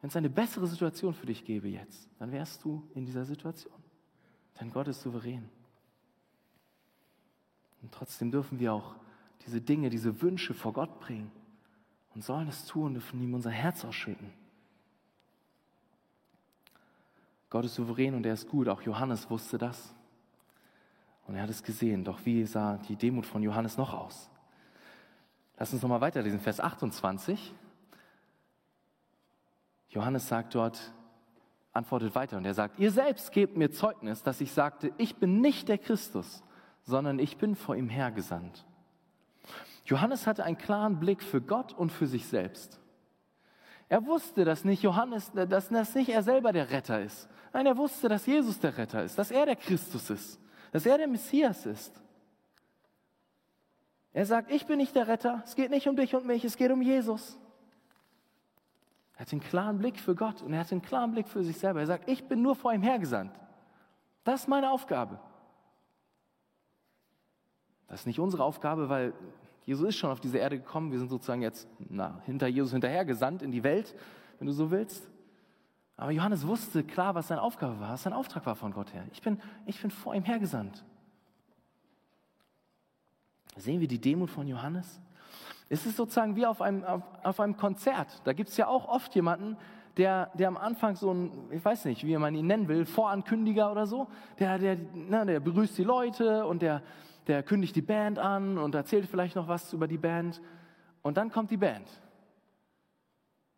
wenn 0.00 0.08
es 0.08 0.16
eine 0.16 0.28
bessere 0.28 0.66
Situation 0.66 1.14
für 1.14 1.26
dich 1.26 1.44
gäbe 1.44 1.68
jetzt, 1.68 2.10
dann 2.18 2.32
wärst 2.32 2.64
du 2.64 2.82
in 2.94 3.04
dieser 3.04 3.24
Situation. 3.24 3.80
Denn 4.58 4.72
Gott 4.72 4.88
ist 4.88 5.02
souverän. 5.02 5.48
Und 7.80 7.92
trotzdem 7.92 8.32
dürfen 8.32 8.58
wir 8.58 8.72
auch 8.72 8.96
diese 9.46 9.60
Dinge, 9.60 9.88
diese 9.88 10.20
Wünsche 10.20 10.52
vor 10.52 10.72
Gott 10.72 10.98
bringen 10.98 11.30
und 12.12 12.24
sollen 12.24 12.48
es 12.48 12.66
tun, 12.66 12.94
dürfen 12.94 13.22
ihm 13.22 13.34
unser 13.34 13.50
Herz 13.50 13.84
ausschütten. 13.84 14.32
Gott 17.52 17.66
ist 17.66 17.74
souverän 17.74 18.14
und 18.14 18.24
er 18.24 18.32
ist 18.32 18.48
gut. 18.48 18.66
Auch 18.66 18.80
Johannes 18.80 19.28
wusste 19.28 19.58
das. 19.58 19.94
Und 21.26 21.34
er 21.34 21.42
hat 21.42 21.50
es 21.50 21.62
gesehen. 21.62 22.02
Doch 22.02 22.24
wie 22.24 22.46
sah 22.46 22.78
die 22.78 22.96
Demut 22.96 23.26
von 23.26 23.42
Johannes 23.42 23.76
noch 23.76 23.92
aus? 23.92 24.30
Lass 25.58 25.70
uns 25.70 25.82
nochmal 25.82 26.00
weiterlesen, 26.00 26.40
Vers 26.40 26.60
28. 26.60 27.52
Johannes 29.90 30.26
sagt 30.26 30.54
dort, 30.54 30.94
antwortet 31.74 32.14
weiter 32.14 32.38
und 32.38 32.46
er 32.46 32.54
sagt, 32.54 32.78
ihr 32.78 32.90
selbst 32.90 33.32
gebt 33.32 33.54
mir 33.54 33.70
Zeugnis, 33.70 34.22
dass 34.22 34.40
ich 34.40 34.50
sagte, 34.52 34.90
ich 34.96 35.16
bin 35.16 35.42
nicht 35.42 35.68
der 35.68 35.76
Christus, 35.76 36.42
sondern 36.84 37.18
ich 37.18 37.36
bin 37.36 37.54
vor 37.54 37.76
ihm 37.76 37.90
hergesandt. 37.90 38.64
Johannes 39.84 40.26
hatte 40.26 40.44
einen 40.44 40.56
klaren 40.56 40.98
Blick 40.98 41.22
für 41.22 41.42
Gott 41.42 41.74
und 41.74 41.92
für 41.92 42.06
sich 42.06 42.24
selbst. 42.26 42.81
Er 43.92 44.06
wusste, 44.06 44.46
dass 44.46 44.64
nicht 44.64 44.82
Johannes, 44.82 45.30
dass 45.34 45.68
das 45.68 45.94
nicht 45.94 46.08
er 46.08 46.22
selber 46.22 46.50
der 46.50 46.70
Retter 46.70 47.02
ist, 47.02 47.28
Nein, 47.52 47.66
er 47.66 47.76
wusste, 47.76 48.08
dass 48.08 48.24
Jesus 48.24 48.58
der 48.58 48.78
Retter 48.78 49.04
ist, 49.04 49.18
dass 49.18 49.30
er 49.30 49.44
der 49.44 49.54
Christus 49.54 50.08
ist, 50.08 50.40
dass 50.70 50.86
er 50.86 50.96
der 50.96 51.06
Messias 51.06 51.66
ist. 51.66 52.02
Er 54.14 54.24
sagt, 54.24 54.50
ich 54.50 54.64
bin 54.64 54.78
nicht 54.78 54.96
der 54.96 55.08
Retter, 55.08 55.42
es 55.44 55.54
geht 55.54 55.68
nicht 55.68 55.86
um 55.88 55.96
dich 55.96 56.14
und 56.14 56.24
mich, 56.24 56.42
es 56.42 56.56
geht 56.56 56.70
um 56.70 56.80
Jesus. 56.80 57.38
Er 59.16 59.26
hat 59.26 59.32
einen 59.32 59.42
klaren 59.42 59.76
Blick 59.76 60.00
für 60.00 60.14
Gott 60.14 60.40
und 60.40 60.54
er 60.54 60.60
hat 60.60 60.72
einen 60.72 60.80
klaren 60.80 61.12
Blick 61.12 61.28
für 61.28 61.44
sich 61.44 61.58
selber. 61.58 61.80
Er 61.80 61.86
sagt, 61.86 62.08
ich 62.08 62.26
bin 62.26 62.40
nur 62.40 62.56
vor 62.56 62.72
ihm 62.72 62.82
hergesandt. 62.82 63.38
Das 64.24 64.40
ist 64.40 64.48
meine 64.48 64.70
Aufgabe. 64.70 65.20
Das 67.88 68.00
ist 68.00 68.06
nicht 68.06 68.20
unsere 68.20 68.42
Aufgabe, 68.42 68.88
weil 68.88 69.12
Jesus 69.64 69.88
ist 69.88 69.96
schon 69.96 70.10
auf 70.10 70.20
diese 70.20 70.38
Erde 70.38 70.58
gekommen. 70.58 70.90
Wir 70.90 70.98
sind 70.98 71.08
sozusagen 71.08 71.42
jetzt 71.42 71.68
na, 71.78 72.20
hinter 72.26 72.46
Jesus 72.48 72.72
hinterhergesandt 72.72 73.42
in 73.42 73.52
die 73.52 73.62
Welt, 73.62 73.94
wenn 74.38 74.46
du 74.46 74.52
so 74.52 74.70
willst. 74.70 75.08
Aber 75.96 76.10
Johannes 76.10 76.46
wusste 76.46 76.82
klar, 76.82 77.14
was 77.14 77.28
seine 77.28 77.42
Aufgabe 77.42 77.78
war, 77.78 77.92
was 77.92 78.02
sein 78.02 78.12
Auftrag 78.12 78.44
war 78.46 78.56
von 78.56 78.72
Gott 78.72 78.92
her. 78.92 79.04
Ich 79.12 79.22
bin, 79.22 79.40
ich 79.66 79.80
bin 79.80 79.90
vor 79.90 80.14
ihm 80.14 80.24
hergesandt. 80.24 80.84
Sehen 83.56 83.80
wir 83.80 83.88
die 83.88 84.00
Demut 84.00 84.30
von 84.30 84.48
Johannes? 84.48 85.00
Es 85.68 85.86
ist 85.86 85.96
sozusagen 85.96 86.34
wie 86.36 86.46
auf 86.46 86.60
einem, 86.60 86.84
auf, 86.84 87.02
auf 87.22 87.40
einem 87.40 87.56
Konzert. 87.56 88.20
Da 88.24 88.32
gibt 88.32 88.48
es 88.48 88.56
ja 88.56 88.66
auch 88.66 88.88
oft 88.88 89.14
jemanden, 89.14 89.56
der, 89.96 90.30
der 90.34 90.48
am 90.48 90.56
Anfang 90.56 90.96
so 90.96 91.12
ein, 91.12 91.30
ich 91.50 91.64
weiß 91.64 91.84
nicht, 91.84 92.04
wie 92.06 92.16
man 92.16 92.34
ihn 92.34 92.46
nennen 92.46 92.68
will, 92.68 92.86
Vorankündiger 92.86 93.70
oder 93.70 93.86
so, 93.86 94.08
der, 94.38 94.58
der, 94.58 94.78
na, 94.94 95.24
der 95.24 95.40
begrüßt 95.40 95.76
die 95.76 95.84
Leute 95.84 96.46
und 96.46 96.62
der, 96.62 96.82
der 97.26 97.42
kündigt 97.42 97.76
die 97.76 97.82
Band 97.82 98.18
an 98.18 98.58
und 98.58 98.74
erzählt 98.74 99.06
vielleicht 99.06 99.36
noch 99.36 99.48
was 99.48 99.72
über 99.72 99.88
die 99.88 99.98
Band. 99.98 100.40
Und 101.02 101.16
dann 101.16 101.30
kommt 101.30 101.50
die 101.50 101.56
Band. 101.56 101.88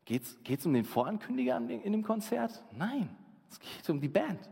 Geht 0.04 0.22
es 0.46 0.66
um 0.66 0.74
den 0.74 0.84
Vorankündiger 0.84 1.56
in 1.56 1.92
dem 1.92 2.02
Konzert? 2.02 2.62
Nein, 2.72 3.08
es 3.50 3.58
geht 3.58 3.88
um 3.88 4.00
die 4.00 4.08
Band. 4.08 4.50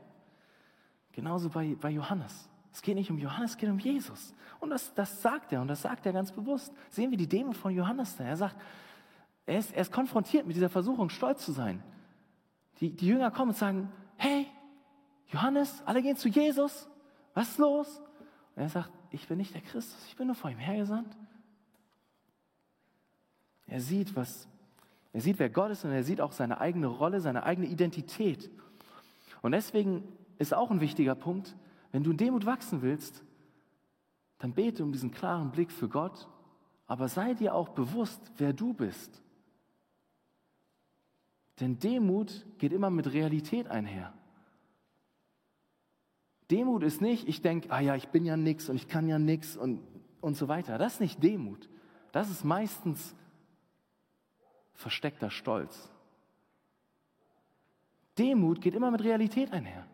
Genauso 1.12 1.50
bei, 1.50 1.76
bei 1.78 1.90
Johannes. 1.90 2.48
Es 2.72 2.80
geht 2.80 2.94
nicht 2.94 3.10
um 3.10 3.18
Johannes, 3.18 3.52
es 3.52 3.56
geht 3.58 3.68
um 3.68 3.78
Jesus. 3.78 4.34
Und 4.60 4.70
das, 4.70 4.94
das 4.94 5.20
sagt 5.20 5.52
er 5.52 5.60
und 5.60 5.68
das 5.68 5.82
sagt 5.82 6.06
er 6.06 6.12
ganz 6.12 6.32
bewusst. 6.32 6.72
Sehen 6.88 7.10
wir 7.10 7.18
die 7.18 7.28
Demut 7.28 7.56
von 7.56 7.74
Johannes 7.74 8.16
da. 8.16 8.24
Er 8.24 8.36
sagt, 8.36 8.56
er 9.44 9.58
ist, 9.58 9.72
er 9.74 9.82
ist 9.82 9.92
konfrontiert 9.92 10.46
mit 10.46 10.56
dieser 10.56 10.70
Versuchung, 10.70 11.10
stolz 11.10 11.44
zu 11.44 11.52
sein. 11.52 11.82
Die, 12.80 12.96
die 12.96 13.06
Jünger 13.06 13.30
kommen 13.30 13.50
und 13.50 13.56
sagen, 13.56 13.92
hey, 14.16 14.46
Johannes, 15.26 15.82
alle 15.84 16.00
gehen 16.00 16.16
zu 16.16 16.28
Jesus. 16.28 16.88
Was 17.34 17.50
ist 17.50 17.58
los? 17.58 18.00
Und 18.54 18.62
er 18.62 18.68
sagt, 18.68 18.90
ich 19.10 19.26
bin 19.28 19.38
nicht 19.38 19.54
der 19.54 19.62
Christus, 19.62 19.98
ich 20.08 20.16
bin 20.16 20.26
nur 20.26 20.36
vor 20.36 20.50
ihm 20.50 20.58
hergesandt. 20.58 21.16
Er 23.66 23.80
sieht, 23.80 24.14
was, 24.14 24.48
er 25.12 25.20
sieht, 25.20 25.38
wer 25.38 25.48
Gott 25.48 25.70
ist 25.70 25.84
und 25.84 25.92
er 25.92 26.04
sieht 26.04 26.20
auch 26.20 26.32
seine 26.32 26.60
eigene 26.60 26.86
Rolle, 26.86 27.20
seine 27.20 27.44
eigene 27.44 27.66
Identität. 27.66 28.50
Und 29.40 29.52
deswegen 29.52 30.04
ist 30.38 30.52
auch 30.52 30.70
ein 30.70 30.80
wichtiger 30.80 31.14
Punkt, 31.14 31.56
wenn 31.90 32.02
du 32.02 32.10
in 32.10 32.16
Demut 32.16 32.46
wachsen 32.46 32.82
willst, 32.82 33.22
dann 34.38 34.52
bete 34.52 34.82
um 34.82 34.92
diesen 34.92 35.12
klaren 35.12 35.52
Blick 35.52 35.70
für 35.70 35.88
Gott, 35.88 36.28
aber 36.86 37.08
sei 37.08 37.34
dir 37.34 37.54
auch 37.54 37.70
bewusst, 37.70 38.20
wer 38.38 38.52
du 38.52 38.74
bist. 38.74 39.22
Denn 41.60 41.78
Demut 41.78 42.44
geht 42.58 42.72
immer 42.72 42.90
mit 42.90 43.12
Realität 43.12 43.68
einher. 43.68 44.12
Demut 46.52 46.82
ist 46.82 47.00
nicht, 47.00 47.26
ich 47.26 47.40
denke, 47.40 47.70
ah 47.70 47.80
ja, 47.80 47.96
ich 47.96 48.08
bin 48.08 48.26
ja 48.26 48.36
nix 48.36 48.68
und 48.68 48.76
ich 48.76 48.86
kann 48.86 49.08
ja 49.08 49.18
nix 49.18 49.56
und, 49.56 49.80
und 50.20 50.36
so 50.36 50.48
weiter. 50.48 50.76
Das 50.76 50.94
ist 50.94 51.00
nicht 51.00 51.22
Demut. 51.22 51.70
Das 52.12 52.30
ist 52.30 52.44
meistens 52.44 53.14
versteckter 54.74 55.30
Stolz. 55.30 55.90
Demut 58.18 58.60
geht 58.60 58.74
immer 58.74 58.90
mit 58.90 59.02
Realität 59.02 59.50
einher. 59.50 59.86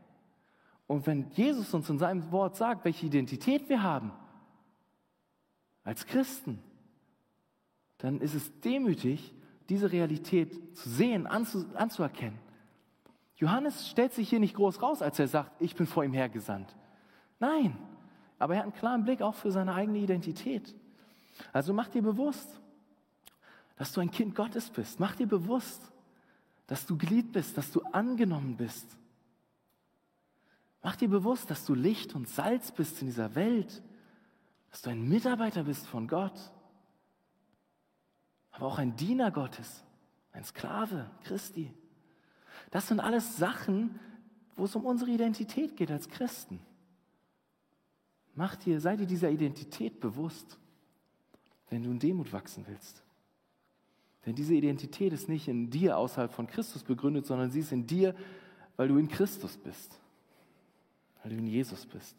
Und 0.89 1.07
wenn 1.07 1.31
Jesus 1.31 1.73
uns 1.75 1.89
in 1.91 1.99
seinem 1.99 2.33
Wort 2.33 2.57
sagt, 2.57 2.85
welche 2.85 3.07
Identität 3.07 3.69
wir 3.69 3.85
haben, 3.85 4.11
als 5.85 6.07
Christen, 6.07 6.59
dann 7.99 8.21
ist 8.21 8.35
es 8.35 8.61
demütig, 8.61 9.33
diese 9.69 9.93
Realität 9.93 10.77
zu 10.77 10.89
sehen, 10.89 11.29
anzu, 11.29 11.65
anzuerkennen. 11.75 12.48
Johannes 13.39 13.89
stellt 13.89 14.13
sich 14.13 14.29
hier 14.29 14.41
nicht 14.41 14.57
groß 14.57 14.83
raus, 14.83 15.01
als 15.01 15.19
er 15.19 15.29
sagt, 15.29 15.63
ich 15.63 15.77
bin 15.77 15.87
vor 15.87 16.05
ihm 16.05 16.13
hergesandt. 16.13 16.75
Nein, 17.39 17.79
aber 18.39 18.55
er 18.55 18.59
hat 18.59 18.65
einen 18.65 18.75
klaren 18.75 19.05
Blick 19.05 19.23
auch 19.23 19.37
für 19.37 19.53
seine 19.53 19.75
eigene 19.75 19.99
Identität. 19.99 20.75
Also 21.53 21.73
mach 21.73 21.89
dir 21.89 22.03
bewusst, 22.03 22.61
dass 23.77 23.93
du 23.93 24.01
ein 24.01 24.11
Kind 24.11 24.35
Gottes 24.35 24.71
bist. 24.71 24.99
Mach 24.99 25.15
dir 25.15 25.29
bewusst, 25.29 25.81
dass 26.67 26.85
du 26.85 26.99
geliebt 26.99 27.33
bist, 27.33 27.57
dass 27.57 27.71
du 27.71 27.81
angenommen 27.93 28.57
bist. 28.57 28.99
Mach 30.83 30.97
dir 30.97 31.09
bewusst, 31.09 31.49
dass 31.49 31.65
du 31.65 31.75
Licht 31.75 32.17
und 32.17 32.29
Salz 32.29 32.73
bist 32.73 33.01
in 33.03 33.07
dieser 33.07 33.37
Welt, 33.37 33.83
dass 34.71 34.83
du 34.83 34.91
ein 34.91 35.09
Mitarbeiter 35.09 35.63
bist 35.63 35.87
von 35.87 36.09
Gott, 36.09 36.39
aber 38.51 38.67
auch 38.67 38.79
ein 38.79 38.97
Diener 38.97 39.31
Gottes, 39.31 39.85
ein 40.33 40.43
Sklave 40.43 41.09
Christi. 41.23 41.73
Das 42.71 42.89
sind 42.89 43.01
alles 43.01 43.37
Sachen, 43.37 43.99
wo 44.57 44.65
es 44.65 44.75
um 44.75 44.85
unsere 44.85 45.11
Identität 45.11 45.77
geht 45.77 45.91
als 45.91 46.09
Christen. 46.09 46.61
Mach 48.35 48.57
dir, 48.57 48.81
sei 48.81 48.97
dir 48.97 49.07
dieser 49.07 49.31
Identität 49.31 50.01
bewusst, 50.01 50.59
wenn 51.71 51.83
du 51.83 51.91
in 51.91 51.99
Demut 51.99 52.33
wachsen 52.33 52.65
willst. 52.69 53.03
Denn 54.27 54.35
diese 54.35 54.55
Identität 54.55 55.13
ist 55.13 55.29
nicht 55.29 55.49
in 55.49 55.71
dir 55.71 55.97
außerhalb 55.97 56.33
von 56.33 56.47
Christus 56.47 56.83
begründet, 56.83 57.27
sondern 57.27 57.51
sie 57.51 57.61
ist 57.61 57.73
in 57.73 57.87
dir, 57.87 58.15
weil 58.77 58.89
du 58.89 58.99
in 58.99 59.09
Christus 59.09 59.57
bist, 59.57 59.99
weil 61.23 61.33
du 61.33 61.39
in 61.39 61.47
Jesus 61.47 61.87
bist. 61.87 62.17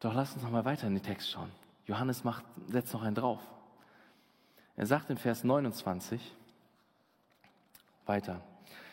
Doch 0.00 0.14
lass 0.14 0.34
uns 0.34 0.42
noch 0.42 0.50
mal 0.50 0.64
weiter 0.64 0.86
in 0.86 0.94
den 0.94 1.02
Text 1.02 1.30
schauen. 1.30 1.50
Johannes 1.86 2.24
macht, 2.24 2.44
setzt 2.68 2.92
noch 2.92 3.02
einen 3.02 3.14
drauf. 3.14 3.40
Er 4.76 4.86
sagt 4.86 5.10
in 5.10 5.16
Vers 5.16 5.44
29 5.44 6.34
weiter. 8.06 8.42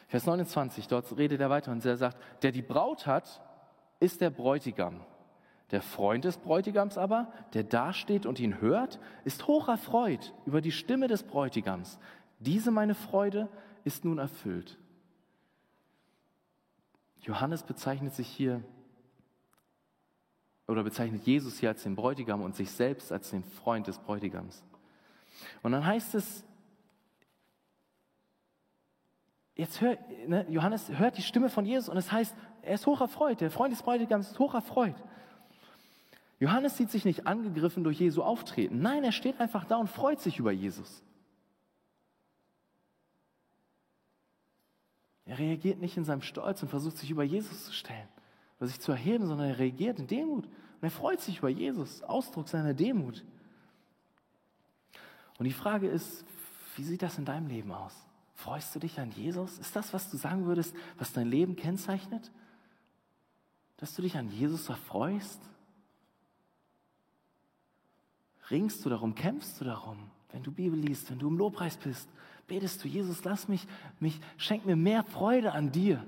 Vers 0.08 0.26
29, 0.26 0.88
dort 0.88 1.18
redet 1.18 1.40
er 1.40 1.50
weiter 1.50 1.72
und 1.72 1.86
er 1.86 1.98
sagt, 1.98 2.18
der 2.44 2.52
die 2.52 2.62
Braut 2.62 3.06
hat, 3.06 3.42
ist 4.00 4.22
der 4.22 4.30
Bräutigam. 4.30 5.02
Der 5.72 5.82
Freund 5.84 6.26
des 6.26 6.38
Bräutigams 6.38 6.98
aber, 6.98 7.32
der 7.54 7.64
dasteht 7.64 8.26
und 8.26 8.40
ihn 8.40 8.60
hört, 8.60 9.00
ist 9.24 9.46
hoch 9.48 9.68
erfreut 9.68 10.34
über 10.46 10.62
die 10.62 10.72
Stimme 10.72 11.08
des 11.08 11.24
Bräutigams. 11.24 12.00
Diese 12.40 12.72
meine 12.72 12.96
Freude 12.96 13.50
ist 13.84 14.04
nun 14.04 14.18
erfüllt. 14.18 14.80
Johannes 17.22 17.64
bezeichnet 17.64 18.16
sich 18.16 18.28
hier 18.28 18.64
oder 20.68 20.84
bezeichnet 20.84 21.24
Jesus 21.24 21.60
hier 21.60 21.70
als 21.70 21.84
den 21.84 21.96
Bräutigam 21.96 22.42
und 22.42 22.56
sich 22.56 22.72
selbst 22.72 23.12
als 23.12 23.30
den 23.30 23.44
Freund 23.44 23.88
des 23.88 24.00
Bräutigams. 24.00 24.64
Und 25.62 25.72
dann 25.72 25.86
heißt 25.86 26.16
es, 26.16 26.44
jetzt 29.60 29.82
hört, 29.82 30.00
ne, 30.28 30.46
Johannes 30.50 30.90
hört 30.90 31.18
die 31.18 31.22
Stimme 31.22 31.50
von 31.50 31.66
Jesus 31.66 31.90
und 31.90 31.98
es 31.98 32.12
heißt, 32.12 32.36
er 32.62 32.76
ist 32.76 32.86
hoch 32.86 33.02
erfreut, 33.02 33.42
der 33.42 33.52
Freund 33.52 33.74
des 33.74 33.84
Bräutigams 33.84 34.32
ist 34.32 34.40
hoch 34.40 34.54
erfreut. 34.54 34.96
Johannes 36.40 36.78
sieht 36.78 36.90
sich 36.90 37.04
nicht 37.04 37.28
angegriffen 37.28 37.84
durch 37.84 38.00
Jesu 38.00 38.24
Auftreten. 38.24 38.82
Nein, 38.82 39.04
er 39.04 39.12
steht 39.12 39.40
einfach 39.42 39.66
da 39.66 39.76
und 39.76 39.90
freut 39.90 40.22
sich 40.22 40.40
über 40.40 40.52
Jesus. 40.52 41.04
Er 45.26 45.38
reagiert 45.38 45.80
nicht 45.80 45.98
in 45.98 46.06
seinem 46.06 46.22
Stolz 46.22 46.64
und 46.64 46.70
versucht 46.70 46.98
sich 46.98 47.12
über 47.12 47.24
Jesus 47.24 47.66
zu 47.66 47.74
stellen 47.74 48.08
oder 48.58 48.68
sich 48.68 48.80
zu 48.80 48.94
erheben, 48.94 49.28
sondern 49.28 49.50
er 49.50 49.60
reagiert 49.60 50.00
in 50.00 50.08
Demut 50.08 50.46
und 50.46 50.84
er 50.84 50.90
freut 50.90 51.20
sich 51.20 51.40
über 51.40 51.50
Jesus, 51.50 52.02
Ausdruck 52.04 52.48
seiner 52.48 52.74
Demut. 52.74 53.26
Und 55.38 55.46
die 55.46 55.54
Frage 55.54 55.88
ist, 55.88 56.26
wie 56.78 56.84
sieht 56.84 57.02
das 57.02 57.18
in 57.18 57.26
deinem 57.26 57.48
Leben 57.48 57.72
aus? 57.72 58.09
Freust 58.40 58.74
du 58.74 58.80
dich 58.80 58.98
an 59.02 59.12
Jesus? 59.12 59.60
Ist 59.60 59.76
das, 59.76 59.94
was 59.94 60.10
du 60.10 60.16
sagen 60.16 60.46
würdest, 60.46 60.74
was 60.98 61.12
dein 61.12 61.28
Leben 61.28 61.58
kennzeichnet? 61.58 62.32
Dass 63.76 63.96
du 63.96 64.02
dich 64.02 64.16
an 64.16 64.30
Jesus 64.30 64.70
erfreust? 64.70 65.42
Ringst 68.50 68.86
du 68.86 68.90
darum, 68.90 69.14
kämpfst 69.14 69.60
du 69.60 69.66
darum, 69.66 70.10
wenn 70.32 70.42
du 70.42 70.54
Bibel 70.54 70.80
liest, 70.80 71.12
wenn 71.12 71.20
du 71.20 71.28
im 71.28 71.38
Lobpreis 71.38 71.76
bist, 71.76 72.08
betest 72.48 72.82
du, 72.82 72.88
Jesus, 72.88 73.26
lass 73.26 73.50
mich, 73.50 73.68
mich, 74.00 74.22
schenk 74.38 74.66
mir 74.66 74.78
mehr 74.78 75.04
Freude 75.04 75.52
an 75.52 75.74
dir. 75.74 76.02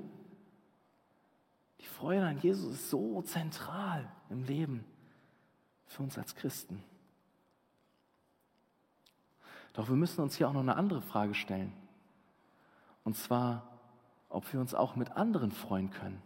Die 1.81 1.85
Freude 1.85 2.25
an 2.25 2.39
Jesus 2.39 2.75
ist 2.75 2.89
so 2.89 3.21
zentral 3.23 4.09
im 4.29 4.45
Leben 4.45 4.85
für 5.85 6.03
uns 6.03 6.17
als 6.17 6.33
Christen. 6.33 6.81
Doch 9.73 9.89
wir 9.89 9.97
müssen 9.97 10.21
uns 10.21 10.37
hier 10.37 10.47
auch 10.47 10.53
noch 10.53 10.61
eine 10.61 10.77
andere 10.77 11.01
Frage 11.01 11.33
stellen. 11.35 11.73
Und 13.03 13.15
zwar, 13.15 13.67
ob 14.29 14.51
wir 14.53 14.59
uns 14.59 14.73
auch 14.73 14.95
mit 14.95 15.11
anderen 15.11 15.51
freuen 15.51 15.89
können. 15.89 16.21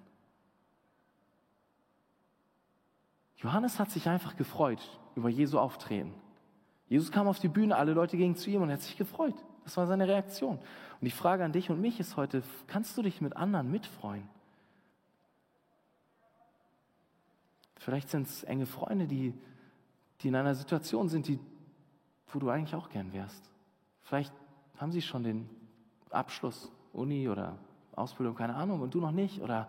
Johannes 3.37 3.79
hat 3.79 3.91
sich 3.91 4.07
einfach 4.07 4.35
gefreut 4.35 4.79
über 5.15 5.29
Jesu 5.29 5.59
Auftreten. 5.59 6.13
Jesus 6.87 7.11
kam 7.11 7.27
auf 7.27 7.39
die 7.39 7.47
Bühne, 7.47 7.75
alle 7.75 7.93
Leute 7.93 8.17
gingen 8.17 8.35
zu 8.35 8.49
ihm 8.49 8.61
und 8.61 8.69
er 8.69 8.75
hat 8.75 8.81
sich 8.81 8.97
gefreut. 8.97 9.35
Das 9.63 9.77
war 9.77 9.87
seine 9.87 10.07
Reaktion. 10.07 10.57
Und 10.57 11.05
die 11.05 11.11
Frage 11.11 11.43
an 11.43 11.51
dich 11.51 11.69
und 11.69 11.81
mich 11.81 11.99
ist 11.99 12.17
heute, 12.17 12.43
kannst 12.67 12.97
du 12.97 13.01
dich 13.01 13.21
mit 13.21 13.35
anderen 13.35 13.71
mitfreuen? 13.71 14.27
Vielleicht 17.77 18.09
sind 18.09 18.27
es 18.27 18.43
enge 18.43 18.65
Freunde, 18.65 19.07
die, 19.07 19.33
die 20.21 20.27
in 20.27 20.35
einer 20.35 20.55
Situation 20.55 21.09
sind, 21.09 21.27
die 21.27 21.39
wo 22.35 22.39
du 22.39 22.49
eigentlich 22.49 22.75
auch 22.75 22.89
gern 22.89 23.13
wärst. 23.13 23.49
Vielleicht 24.01 24.33
haben 24.77 24.91
sie 24.91 25.01
schon 25.01 25.23
den 25.23 25.49
Abschluss, 26.15 26.71
Uni 26.93 27.29
oder 27.29 27.57
Ausbildung, 27.95 28.35
keine 28.35 28.55
Ahnung, 28.55 28.81
und 28.81 28.93
du 28.93 28.99
noch 28.99 29.11
nicht. 29.11 29.41
Oder, 29.41 29.67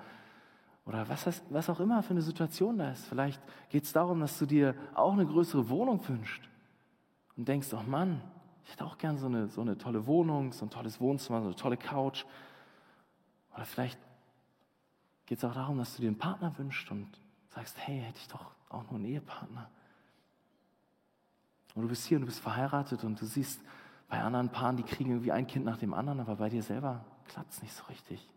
oder 0.84 1.08
was, 1.08 1.24
das, 1.24 1.42
was 1.50 1.68
auch 1.70 1.80
immer 1.80 2.02
für 2.02 2.10
eine 2.10 2.22
Situation 2.22 2.78
da 2.78 2.90
ist. 2.90 3.06
Vielleicht 3.06 3.40
geht 3.68 3.84
es 3.84 3.92
darum, 3.92 4.20
dass 4.20 4.38
du 4.38 4.46
dir 4.46 4.74
auch 4.94 5.12
eine 5.12 5.26
größere 5.26 5.68
Wohnung 5.68 6.06
wünschst 6.08 6.42
und 7.36 7.46
denkst, 7.46 7.68
oh 7.72 7.82
Mann, 7.86 8.20
ich 8.64 8.72
hätte 8.72 8.84
auch 8.84 8.98
gern 8.98 9.16
so 9.18 9.26
eine, 9.26 9.48
so 9.48 9.60
eine 9.60 9.78
tolle 9.78 10.06
Wohnung, 10.06 10.52
so 10.52 10.66
ein 10.66 10.70
tolles 10.70 11.00
Wohnzimmer, 11.00 11.40
so 11.40 11.46
eine 11.46 11.56
tolle 11.56 11.76
Couch. 11.76 12.24
Oder 13.54 13.64
vielleicht 13.64 13.98
geht 15.26 15.38
es 15.38 15.44
auch 15.44 15.54
darum, 15.54 15.78
dass 15.78 15.94
du 15.94 16.02
dir 16.02 16.08
einen 16.08 16.18
Partner 16.18 16.56
wünschst 16.58 16.90
und 16.90 17.08
sagst, 17.48 17.76
hey, 17.78 18.00
hätte 18.00 18.18
ich 18.18 18.28
doch 18.28 18.50
auch 18.68 18.82
nur 18.84 18.94
einen 18.94 19.04
Ehepartner. 19.04 19.70
Und 21.74 21.82
du 21.82 21.88
bist 21.88 22.06
hier 22.06 22.16
und 22.16 22.22
du 22.22 22.26
bist 22.26 22.40
verheiratet 22.40 23.04
und 23.04 23.20
du 23.20 23.26
siehst 23.26 23.60
bei 24.08 24.20
anderen 24.20 24.50
Paaren, 24.50 24.76
die 24.76 24.82
kriegen 24.82 25.10
irgendwie 25.10 25.32
ein 25.32 25.46
Kind 25.46 25.64
nach 25.64 25.78
dem 25.78 25.94
anderen, 25.94 26.20
aber 26.20 26.36
bei 26.36 26.48
dir 26.48 26.62
selber 26.62 27.04
klappt 27.26 27.52
es 27.52 27.62
nicht 27.62 27.74
so 27.74 27.84
richtig. 27.84 28.28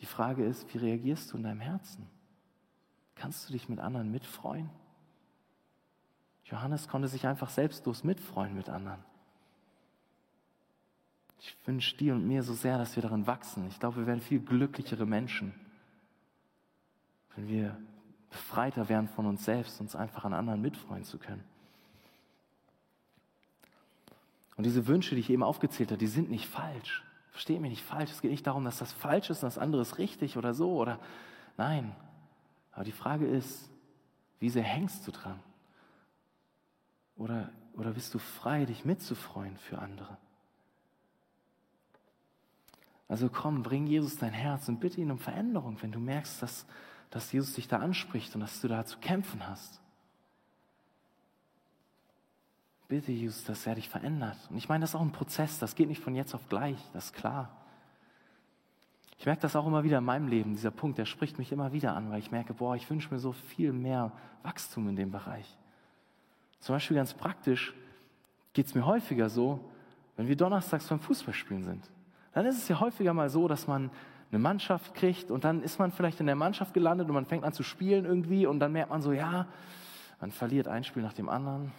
Die 0.00 0.06
Frage 0.06 0.44
ist, 0.44 0.72
wie 0.72 0.78
reagierst 0.78 1.32
du 1.32 1.36
in 1.36 1.42
deinem 1.42 1.60
Herzen? 1.60 2.06
Kannst 3.14 3.48
du 3.48 3.52
dich 3.52 3.68
mit 3.68 3.80
anderen 3.80 4.10
mitfreuen? 4.10 4.70
Johannes 6.44 6.88
konnte 6.88 7.08
sich 7.08 7.26
einfach 7.26 7.48
selbstlos 7.48 8.04
mitfreuen 8.04 8.54
mit 8.54 8.68
anderen. 8.68 9.02
Ich 11.40 11.56
wünsche 11.66 11.96
dir 11.96 12.14
und 12.14 12.26
mir 12.26 12.42
so 12.42 12.54
sehr, 12.54 12.78
dass 12.78 12.96
wir 12.96 13.02
darin 13.02 13.26
wachsen. 13.26 13.66
Ich 13.68 13.80
glaube, 13.80 13.98
wir 13.98 14.06
werden 14.06 14.20
viel 14.20 14.40
glücklichere 14.40 15.06
Menschen, 15.06 15.54
wenn 17.34 17.48
wir 17.48 17.76
befreiter 18.30 18.88
werden 18.88 19.08
von 19.08 19.26
uns 19.26 19.44
selbst, 19.44 19.80
uns 19.80 19.96
einfach 19.96 20.24
an 20.24 20.34
anderen 20.34 20.60
mitfreuen 20.60 21.04
zu 21.04 21.18
können. 21.18 21.44
Und 24.56 24.64
diese 24.64 24.86
Wünsche, 24.86 25.14
die 25.14 25.20
ich 25.20 25.30
eben 25.30 25.42
aufgezählt 25.42 25.90
habe, 25.90 25.98
die 25.98 26.06
sind 26.06 26.30
nicht 26.30 26.46
falsch. 26.46 27.02
Versteht 27.30 27.60
mich 27.60 27.70
nicht 27.70 27.82
falsch. 27.82 28.10
Es 28.10 28.20
geht 28.20 28.30
nicht 28.30 28.46
darum, 28.46 28.64
dass 28.64 28.78
das 28.78 28.92
falsch 28.92 29.30
ist 29.30 29.42
und 29.42 29.48
das 29.48 29.58
andere 29.58 29.82
ist 29.82 29.98
richtig 29.98 30.36
oder 30.36 30.54
so 30.54 30.76
oder 30.76 31.00
nein. 31.56 31.94
Aber 32.72 32.84
die 32.84 32.92
Frage 32.92 33.26
ist, 33.26 33.70
wie 34.38 34.50
sehr 34.50 34.62
hängst 34.62 35.06
du 35.06 35.10
dran? 35.10 35.40
Oder, 37.16 37.50
oder 37.74 37.92
bist 37.92 38.14
du 38.14 38.18
frei, 38.18 38.64
dich 38.64 38.84
mitzufreuen 38.84 39.56
für 39.56 39.78
andere? 39.78 40.16
Also 43.08 43.28
komm, 43.28 43.62
bring 43.62 43.86
Jesus 43.86 44.16
dein 44.16 44.32
Herz 44.32 44.68
und 44.68 44.80
bitte 44.80 45.00
ihn 45.00 45.10
um 45.10 45.18
Veränderung, 45.18 45.80
wenn 45.82 45.92
du 45.92 46.00
merkst, 46.00 46.42
dass 46.42 46.66
dass 47.14 47.30
Jesus 47.30 47.54
dich 47.54 47.68
da 47.68 47.78
anspricht 47.78 48.34
und 48.34 48.40
dass 48.40 48.60
du 48.60 48.66
da 48.66 48.84
zu 48.84 48.98
kämpfen 48.98 49.46
hast. 49.46 49.80
Bitte, 52.88 53.12
Jesus, 53.12 53.44
dass 53.44 53.66
er 53.66 53.74
dich 53.74 53.88
verändert. 53.88 54.36
Und 54.50 54.56
ich 54.56 54.68
meine, 54.68 54.82
das 54.82 54.90
ist 54.90 54.96
auch 54.96 55.00
ein 55.00 55.12
Prozess, 55.12 55.58
das 55.58 55.74
geht 55.74 55.88
nicht 55.88 56.02
von 56.02 56.14
jetzt 56.14 56.34
auf 56.34 56.48
gleich, 56.48 56.78
das 56.92 57.06
ist 57.06 57.12
klar. 57.14 57.50
Ich 59.18 59.26
merke 59.26 59.42
das 59.42 59.56
auch 59.56 59.66
immer 59.66 59.84
wieder 59.84 59.98
in 59.98 60.04
meinem 60.04 60.28
Leben, 60.28 60.52
dieser 60.52 60.70
Punkt, 60.70 60.98
der 60.98 61.06
spricht 61.06 61.38
mich 61.38 61.50
immer 61.50 61.72
wieder 61.72 61.96
an, 61.96 62.10
weil 62.10 62.18
ich 62.18 62.30
merke, 62.30 62.52
boah, 62.52 62.76
ich 62.76 62.88
wünsche 62.90 63.12
mir 63.12 63.20
so 63.20 63.32
viel 63.32 63.72
mehr 63.72 64.12
Wachstum 64.42 64.88
in 64.88 64.96
dem 64.96 65.10
Bereich. 65.10 65.56
Zum 66.60 66.74
Beispiel 66.74 66.96
ganz 66.96 67.14
praktisch 67.14 67.74
geht 68.52 68.66
es 68.66 68.74
mir 68.74 68.84
häufiger 68.84 69.28
so, 69.28 69.60
wenn 70.16 70.28
wir 70.28 70.36
donnerstags 70.36 70.86
beim 70.88 71.00
Fußballspielen 71.00 71.64
sind. 71.64 71.90
Dann 72.32 72.46
ist 72.46 72.58
es 72.58 72.68
ja 72.68 72.80
häufiger 72.80 73.14
mal 73.14 73.30
so, 73.30 73.48
dass 73.48 73.66
man 73.66 73.90
eine 74.30 74.38
Mannschaft 74.38 74.94
kriegt 74.94 75.30
und 75.30 75.44
dann 75.44 75.62
ist 75.62 75.78
man 75.78 75.92
vielleicht 75.92 76.20
in 76.20 76.26
der 76.26 76.36
Mannschaft 76.36 76.74
gelandet 76.74 77.08
und 77.08 77.14
man 77.14 77.26
fängt 77.26 77.44
an 77.44 77.52
zu 77.52 77.62
spielen 77.62 78.04
irgendwie 78.04 78.46
und 78.46 78.58
dann 78.58 78.72
merkt 78.72 78.90
man 78.90 79.02
so, 79.02 79.12
ja, 79.12 79.46
man 80.20 80.32
verliert 80.32 80.68
ein 80.68 80.84
Spiel 80.84 81.02
nach 81.02 81.12
dem 81.12 81.28
anderen. 81.28 81.72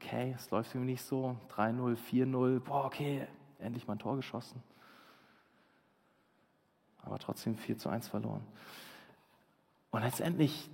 Okay, 0.00 0.34
es 0.36 0.50
läuft 0.50 0.74
irgendwie 0.74 0.92
nicht 0.92 1.02
so. 1.02 1.36
3-0, 1.54 1.96
4-0, 2.10 2.60
boah, 2.60 2.84
okay, 2.84 3.26
endlich 3.58 3.86
mal 3.86 3.94
ein 3.94 3.98
Tor 3.98 4.16
geschossen. 4.16 4.62
Aber 7.02 7.18
trotzdem 7.18 7.56
4 7.56 7.78
zu 7.78 7.88
1 7.88 8.08
verloren. 8.08 8.44
Und 9.90 10.02
letztendlich 10.02 10.70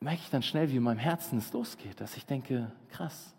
merke 0.00 0.20
ich 0.20 0.30
dann 0.30 0.42
schnell, 0.42 0.70
wie 0.70 0.76
in 0.76 0.82
meinem 0.82 0.98
Herzen 0.98 1.38
es 1.38 1.52
losgeht, 1.52 2.00
dass 2.00 2.16
ich 2.16 2.26
denke, 2.26 2.72
krass, 2.90 3.34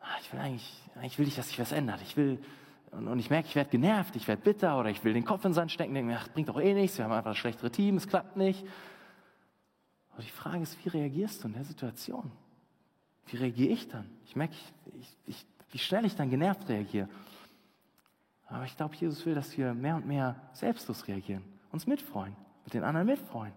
ah, 0.00 0.16
ich 0.20 0.32
will 0.32 0.40
eigentlich, 0.40 0.82
eigentlich 0.94 1.18
will 1.18 1.28
ich, 1.28 1.36
dass 1.36 1.48
sich 1.48 1.58
was 1.58 1.72
ändert. 1.72 2.00
Ich 2.02 2.16
will, 2.16 2.42
und, 2.90 3.18
ich 3.18 3.30
merke, 3.30 3.48
ich 3.48 3.56
werde 3.56 3.70
genervt, 3.70 4.16
ich 4.16 4.28
werde 4.28 4.42
bitter 4.42 4.78
oder 4.78 4.90
ich 4.90 5.02
will 5.04 5.12
den 5.12 5.24
Kopf 5.24 5.44
in 5.44 5.50
den 5.50 5.54
Sand 5.54 5.72
stecken, 5.72 5.94
denke 5.94 6.12
mir, 6.12 6.18
ach, 6.18 6.28
bringt 6.28 6.48
doch 6.48 6.60
eh 6.60 6.74
nichts, 6.74 6.98
wir 6.98 7.04
haben 7.04 7.12
einfach 7.12 7.30
das 7.30 7.38
schlechtere 7.38 7.70
Team, 7.70 7.96
es 7.96 8.08
klappt 8.08 8.36
nicht. 8.36 8.64
Aber 10.12 10.22
die 10.22 10.30
Frage 10.30 10.62
ist, 10.62 10.84
wie 10.84 10.88
reagierst 10.88 11.42
du 11.42 11.48
in 11.48 11.54
der 11.54 11.64
Situation? 11.64 12.30
Wie 13.26 13.36
reagiere 13.36 13.72
ich 13.72 13.88
dann? 13.88 14.08
Ich 14.26 14.36
merke, 14.36 14.54
ich, 14.98 15.16
ich, 15.26 15.46
wie 15.70 15.78
schnell 15.78 16.04
ich 16.04 16.16
dann 16.16 16.30
genervt 16.30 16.68
reagiere. 16.68 17.08
Aber 18.46 18.64
ich 18.64 18.76
glaube, 18.76 18.94
Jesus 18.94 19.24
will, 19.26 19.34
dass 19.34 19.56
wir 19.56 19.74
mehr 19.74 19.96
und 19.96 20.06
mehr 20.06 20.36
selbstlos 20.52 21.08
reagieren, 21.08 21.42
uns 21.72 21.86
mitfreuen, 21.86 22.36
mit 22.64 22.74
den 22.74 22.84
anderen 22.84 23.06
mitfreuen. 23.06 23.52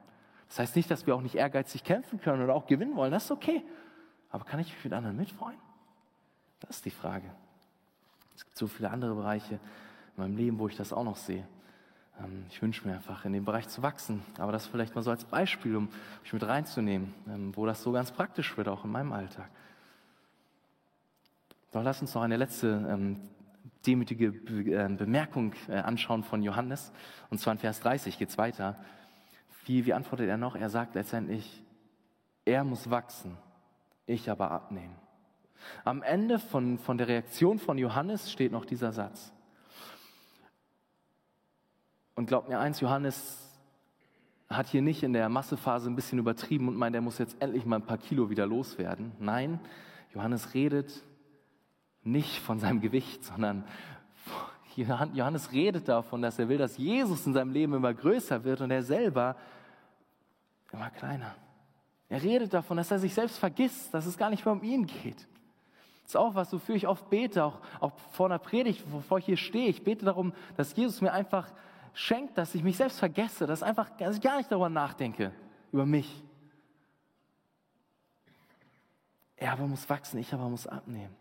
Das 0.47 0.59
heißt 0.59 0.75
nicht, 0.75 0.89
dass 0.89 1.05
wir 1.05 1.15
auch 1.15 1.21
nicht 1.21 1.35
ehrgeizig 1.35 1.83
kämpfen 1.83 2.21
können 2.21 2.41
oder 2.43 2.55
auch 2.55 2.67
gewinnen 2.67 2.95
wollen, 2.95 3.11
das 3.11 3.25
ist 3.25 3.31
okay. 3.31 3.63
Aber 4.29 4.45
kann 4.45 4.59
ich 4.59 4.73
mich 4.73 4.83
mit 4.83 4.93
anderen 4.93 5.17
mitfreuen? 5.17 5.57
Das 6.61 6.77
ist 6.77 6.85
die 6.85 6.91
Frage. 6.91 7.29
Es 8.35 8.45
gibt 8.45 8.57
so 8.57 8.67
viele 8.67 8.89
andere 8.89 9.13
Bereiche 9.15 9.55
in 9.55 10.23
meinem 10.23 10.37
Leben, 10.37 10.59
wo 10.59 10.67
ich 10.67 10.75
das 10.75 10.93
auch 10.93 11.03
noch 11.03 11.17
sehe. 11.17 11.47
Ähm, 12.19 12.45
ich 12.49 12.61
wünsche 12.61 12.87
mir 12.87 12.95
einfach, 12.95 13.25
in 13.25 13.33
dem 13.33 13.45
Bereich 13.45 13.67
zu 13.67 13.81
wachsen. 13.81 14.21
Aber 14.37 14.51
das 14.51 14.67
vielleicht 14.67 14.95
mal 14.95 15.01
so 15.01 15.11
als 15.11 15.25
Beispiel, 15.25 15.75
um 15.75 15.89
mich 16.23 16.33
mit 16.33 16.43
reinzunehmen, 16.43 17.13
ähm, 17.27 17.55
wo 17.55 17.65
das 17.65 17.83
so 17.83 17.91
ganz 17.91 18.11
praktisch 18.11 18.57
wird, 18.57 18.67
auch 18.67 18.85
in 18.85 18.91
meinem 18.91 19.13
Alltag. 19.13 19.49
Doch 21.71 21.83
lass 21.83 22.01
uns 22.01 22.13
noch 22.15 22.21
eine 22.21 22.37
letzte 22.37 22.85
ähm, 22.89 23.19
demütige 23.85 24.31
Bemerkung 24.31 25.53
äh, 25.67 25.77
anschauen 25.77 26.23
von 26.23 26.41
Johannes. 26.41 26.91
Und 27.29 27.39
zwar 27.39 27.53
in 27.53 27.59
Vers 27.59 27.79
30 27.81 28.17
geht 28.17 28.29
es 28.29 28.37
weiter. 28.37 28.75
Wie, 29.65 29.85
wie 29.85 29.93
antwortet 29.93 30.29
er 30.29 30.37
noch? 30.37 30.55
Er 30.55 30.69
sagt 30.69 30.95
letztendlich, 30.95 31.63
er 32.45 32.63
muss 32.63 32.89
wachsen, 32.89 33.37
ich 34.05 34.29
aber 34.29 34.51
abnehmen. 34.51 34.95
Am 35.83 36.01
Ende 36.01 36.39
von, 36.39 36.77
von 36.77 36.97
der 36.97 37.07
Reaktion 37.07 37.59
von 37.59 37.77
Johannes 37.77 38.31
steht 38.31 38.51
noch 38.51 38.65
dieser 38.65 38.93
Satz. 38.93 39.33
Und 42.17 42.25
glaubt 42.25 42.49
mir 42.49 42.57
eins, 42.57 42.79
Johannes 42.79 43.37
hat 44.49 44.65
hier 44.65 44.81
nicht 44.81 45.03
in 45.03 45.13
der 45.13 45.29
Massephase 45.29 45.87
ein 45.87 45.95
bisschen 45.95 46.17
übertrieben 46.17 46.67
und 46.67 46.75
meint, 46.75 46.95
er 46.95 47.01
muss 47.01 47.19
jetzt 47.19 47.39
endlich 47.39 47.63
mal 47.63 47.75
ein 47.75 47.85
paar 47.85 47.99
Kilo 47.99 48.31
wieder 48.31 48.47
loswerden. 48.47 49.11
Nein, 49.19 49.59
Johannes 50.15 50.55
redet 50.55 51.03
nicht 52.01 52.39
von 52.39 52.57
seinem 52.57 52.81
Gewicht, 52.81 53.23
sondern 53.23 53.65
Johannes 54.75 55.51
redet 55.51 55.87
davon, 55.87 56.23
dass 56.23 56.39
er 56.39 56.49
will, 56.49 56.57
dass 56.57 56.79
Jesus 56.79 57.27
in 57.27 57.33
seinem 57.33 57.51
Leben 57.51 57.75
immer 57.75 57.93
größer 57.93 58.43
wird 58.43 58.61
und 58.61 58.71
er 58.71 58.81
selber 58.81 59.35
immer 60.71 60.89
kleiner. 60.89 61.35
Er 62.09 62.23
redet 62.23 62.51
davon, 62.51 62.77
dass 62.77 62.89
er 62.89 62.97
sich 62.97 63.13
selbst 63.13 63.37
vergisst, 63.37 63.93
dass 63.93 64.07
es 64.07 64.17
gar 64.17 64.31
nicht 64.31 64.43
mehr 64.43 64.53
um 64.53 64.63
ihn 64.63 64.87
geht. 64.87 65.27
Das 66.01 66.13
ist 66.13 66.17
auch 66.17 66.33
was, 66.33 66.51
wofür 66.51 66.73
ich 66.73 66.87
oft 66.87 67.11
bete, 67.11 67.43
auch, 67.43 67.59
auch 67.79 67.91
vor 68.09 68.25
einer 68.25 68.39
Predigt, 68.39 68.91
wovor 68.91 69.19
ich 69.19 69.25
hier 69.25 69.37
stehe. 69.37 69.69
Ich 69.69 69.83
bete 69.83 70.05
darum, 70.05 70.33
dass 70.55 70.75
Jesus 70.75 71.01
mir 71.01 71.13
einfach 71.13 71.51
schenkt, 71.97 72.37
dass 72.37 72.53
ich 72.53 72.61
mich 72.61 72.77
selbst 72.77 72.99
vergesse, 72.99 73.47
dass, 73.47 73.63
einfach, 73.63 73.89
dass 73.97 74.17
ich 74.17 74.21
gar 74.21 74.37
nicht 74.37 74.51
darüber 74.51 74.69
nachdenke, 74.69 75.33
über 75.71 75.85
mich. 75.85 76.23
Er 79.35 79.53
aber 79.53 79.65
muss 79.65 79.89
wachsen, 79.89 80.19
ich 80.19 80.31
aber 80.31 80.47
muss 80.47 80.67
abnehmen. 80.67 81.15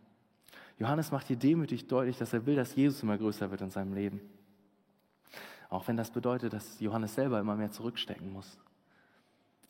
Johannes 0.79 1.11
macht 1.11 1.29
hier 1.29 1.37
demütig 1.37 1.87
deutlich, 1.87 2.19
dass 2.19 2.35
er 2.35 2.45
will, 2.45 2.57
dass 2.57 2.75
Jesus 2.75 3.03
immer 3.03 3.17
größer 3.17 3.51
wird 3.51 3.63
in 3.63 3.71
seinem 3.71 3.95
Leben. 3.95 4.21
Auch 5.71 5.89
wenn 5.89 5.97
das 5.97 6.11
bedeutet, 6.11 6.53
dass 6.53 6.79
Johannes 6.79 7.15
selber 7.15 7.41
immer 7.41 7.57
mehr 7.57 7.73
zurückstecken 7.73 8.31
muss. 8.31 8.59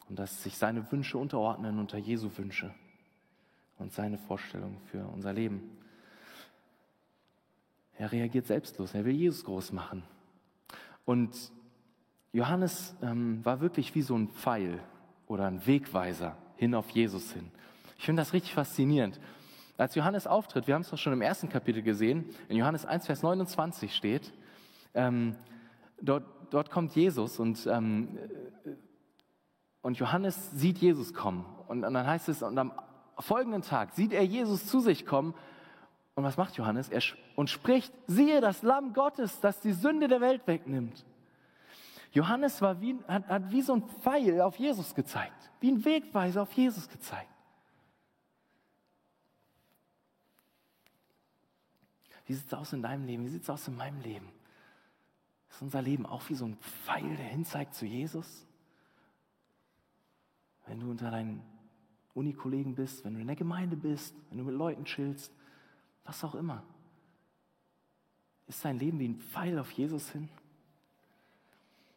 Und 0.08 0.18
dass 0.18 0.42
sich 0.42 0.58
seine 0.58 0.90
Wünsche 0.90 1.18
unterordnen 1.18 1.78
unter 1.78 1.98
Jesu 1.98 2.36
Wünsche 2.36 2.74
und 3.78 3.92
seine 3.92 4.18
Vorstellungen 4.18 4.80
für 4.90 5.06
unser 5.06 5.32
Leben. 5.32 5.78
Er 7.96 8.10
reagiert 8.10 8.46
selbstlos, 8.46 8.92
er 8.92 9.04
will 9.04 9.14
Jesus 9.14 9.44
groß 9.44 9.70
machen. 9.70 10.02
Und 11.06 11.52
Johannes 12.32 12.94
ähm, 13.00 13.42
war 13.44 13.60
wirklich 13.60 13.94
wie 13.94 14.02
so 14.02 14.14
ein 14.14 14.28
Pfeil 14.28 14.80
oder 15.26 15.46
ein 15.46 15.66
Wegweiser 15.66 16.36
hin 16.56 16.74
auf 16.74 16.90
Jesus 16.90 17.32
hin. 17.32 17.50
Ich 17.96 18.04
finde 18.04 18.20
das 18.20 18.34
richtig 18.34 18.52
faszinierend. 18.52 19.18
Als 19.78 19.94
Johannes 19.94 20.26
auftritt, 20.26 20.66
wir 20.66 20.74
haben 20.74 20.82
es 20.82 20.90
doch 20.90 20.98
schon 20.98 21.12
im 21.12 21.22
ersten 21.22 21.48
Kapitel 21.48 21.82
gesehen, 21.82 22.26
in 22.48 22.56
Johannes 22.56 22.84
1, 22.84 23.06
Vers 23.06 23.22
29 23.22 23.94
steht, 23.94 24.32
ähm, 24.94 25.36
dort, 26.00 26.24
dort 26.50 26.70
kommt 26.70 26.94
Jesus 26.94 27.38
und, 27.38 27.66
ähm, 27.66 28.18
und 29.82 29.98
Johannes 29.98 30.50
sieht 30.52 30.78
Jesus 30.78 31.14
kommen. 31.14 31.46
Und, 31.68 31.84
und 31.84 31.94
dann 31.94 32.06
heißt 32.06 32.28
es, 32.28 32.42
und 32.42 32.58
am 32.58 32.72
folgenden 33.18 33.62
Tag 33.62 33.92
sieht 33.92 34.12
er 34.12 34.24
Jesus 34.24 34.66
zu 34.66 34.80
sich 34.80 35.06
kommen 35.06 35.34
und 36.16 36.24
was 36.24 36.38
macht 36.38 36.56
Johannes? 36.56 36.88
Er 36.88 37.02
und 37.36 37.50
spricht, 37.50 37.92
siehe 38.06 38.40
das 38.40 38.62
Lamm 38.62 38.94
Gottes, 38.94 39.38
das 39.40 39.60
die 39.60 39.72
Sünde 39.72 40.08
der 40.08 40.22
Welt 40.22 40.46
wegnimmt. 40.46 41.04
Johannes 42.10 42.62
war 42.62 42.80
wie, 42.80 42.96
hat, 43.06 43.28
hat 43.28 43.50
wie 43.50 43.60
so 43.60 43.74
ein 43.74 43.82
Pfeil 43.82 44.40
auf 44.40 44.56
Jesus 44.56 44.94
gezeigt, 44.94 45.52
wie 45.60 45.70
ein 45.70 45.84
Wegweiser 45.84 46.42
auf 46.42 46.52
Jesus 46.54 46.88
gezeigt. 46.88 47.28
Wie 52.24 52.32
sieht 52.32 52.46
es 52.46 52.54
aus 52.54 52.72
in 52.72 52.82
deinem 52.82 53.04
Leben? 53.04 53.24
Wie 53.24 53.28
sieht 53.28 53.42
es 53.42 53.50
aus 53.50 53.68
in 53.68 53.76
meinem 53.76 54.00
Leben? 54.00 54.32
Ist 55.50 55.60
unser 55.60 55.82
Leben 55.82 56.06
auch 56.06 56.26
wie 56.30 56.34
so 56.34 56.46
ein 56.46 56.56
Pfeil, 56.56 57.14
der 57.16 57.26
hinzeigt 57.26 57.74
zu 57.74 57.84
Jesus? 57.84 58.46
Wenn 60.66 60.80
du 60.80 60.90
unter 60.90 61.10
deinen 61.10 61.42
Unikollegen 62.14 62.74
bist, 62.74 63.04
wenn 63.04 63.14
du 63.14 63.20
in 63.20 63.26
der 63.26 63.36
Gemeinde 63.36 63.76
bist, 63.76 64.16
wenn 64.30 64.38
du 64.38 64.44
mit 64.44 64.54
Leuten 64.54 64.86
chillst, 64.86 65.30
was 66.06 66.22
auch 66.24 66.34
immer. 66.34 66.62
Ist 68.46 68.64
dein 68.64 68.78
Leben 68.78 68.98
wie 68.98 69.08
ein 69.08 69.20
Pfeil 69.20 69.58
auf 69.58 69.70
Jesus 69.72 70.10
hin? 70.10 70.28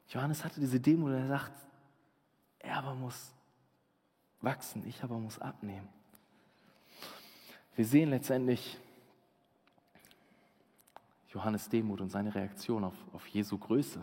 Johannes 0.10 0.43
hatte 0.43 0.60
diese 0.60 0.80
Demo, 0.80 1.08
der 1.10 1.28
sagt, 1.28 1.54
er 2.60 2.78
aber 2.78 2.95
muss 2.95 3.32
wachsen, 4.41 4.86
ich 4.88 5.04
aber 5.04 5.19
muss 5.19 5.38
abnehmen. 5.39 5.88
Wir 7.76 7.86
sehen 7.86 8.10
letztendlich 8.10 8.78
Johannes 11.30 11.69
Demut 11.69 12.02
und 12.02 12.10
seine 12.10 12.34
Reaktion 12.34 12.84
auf, 12.84 12.95
auf 13.13 13.28
Jesu 13.28 13.58
Größe. 13.58 14.02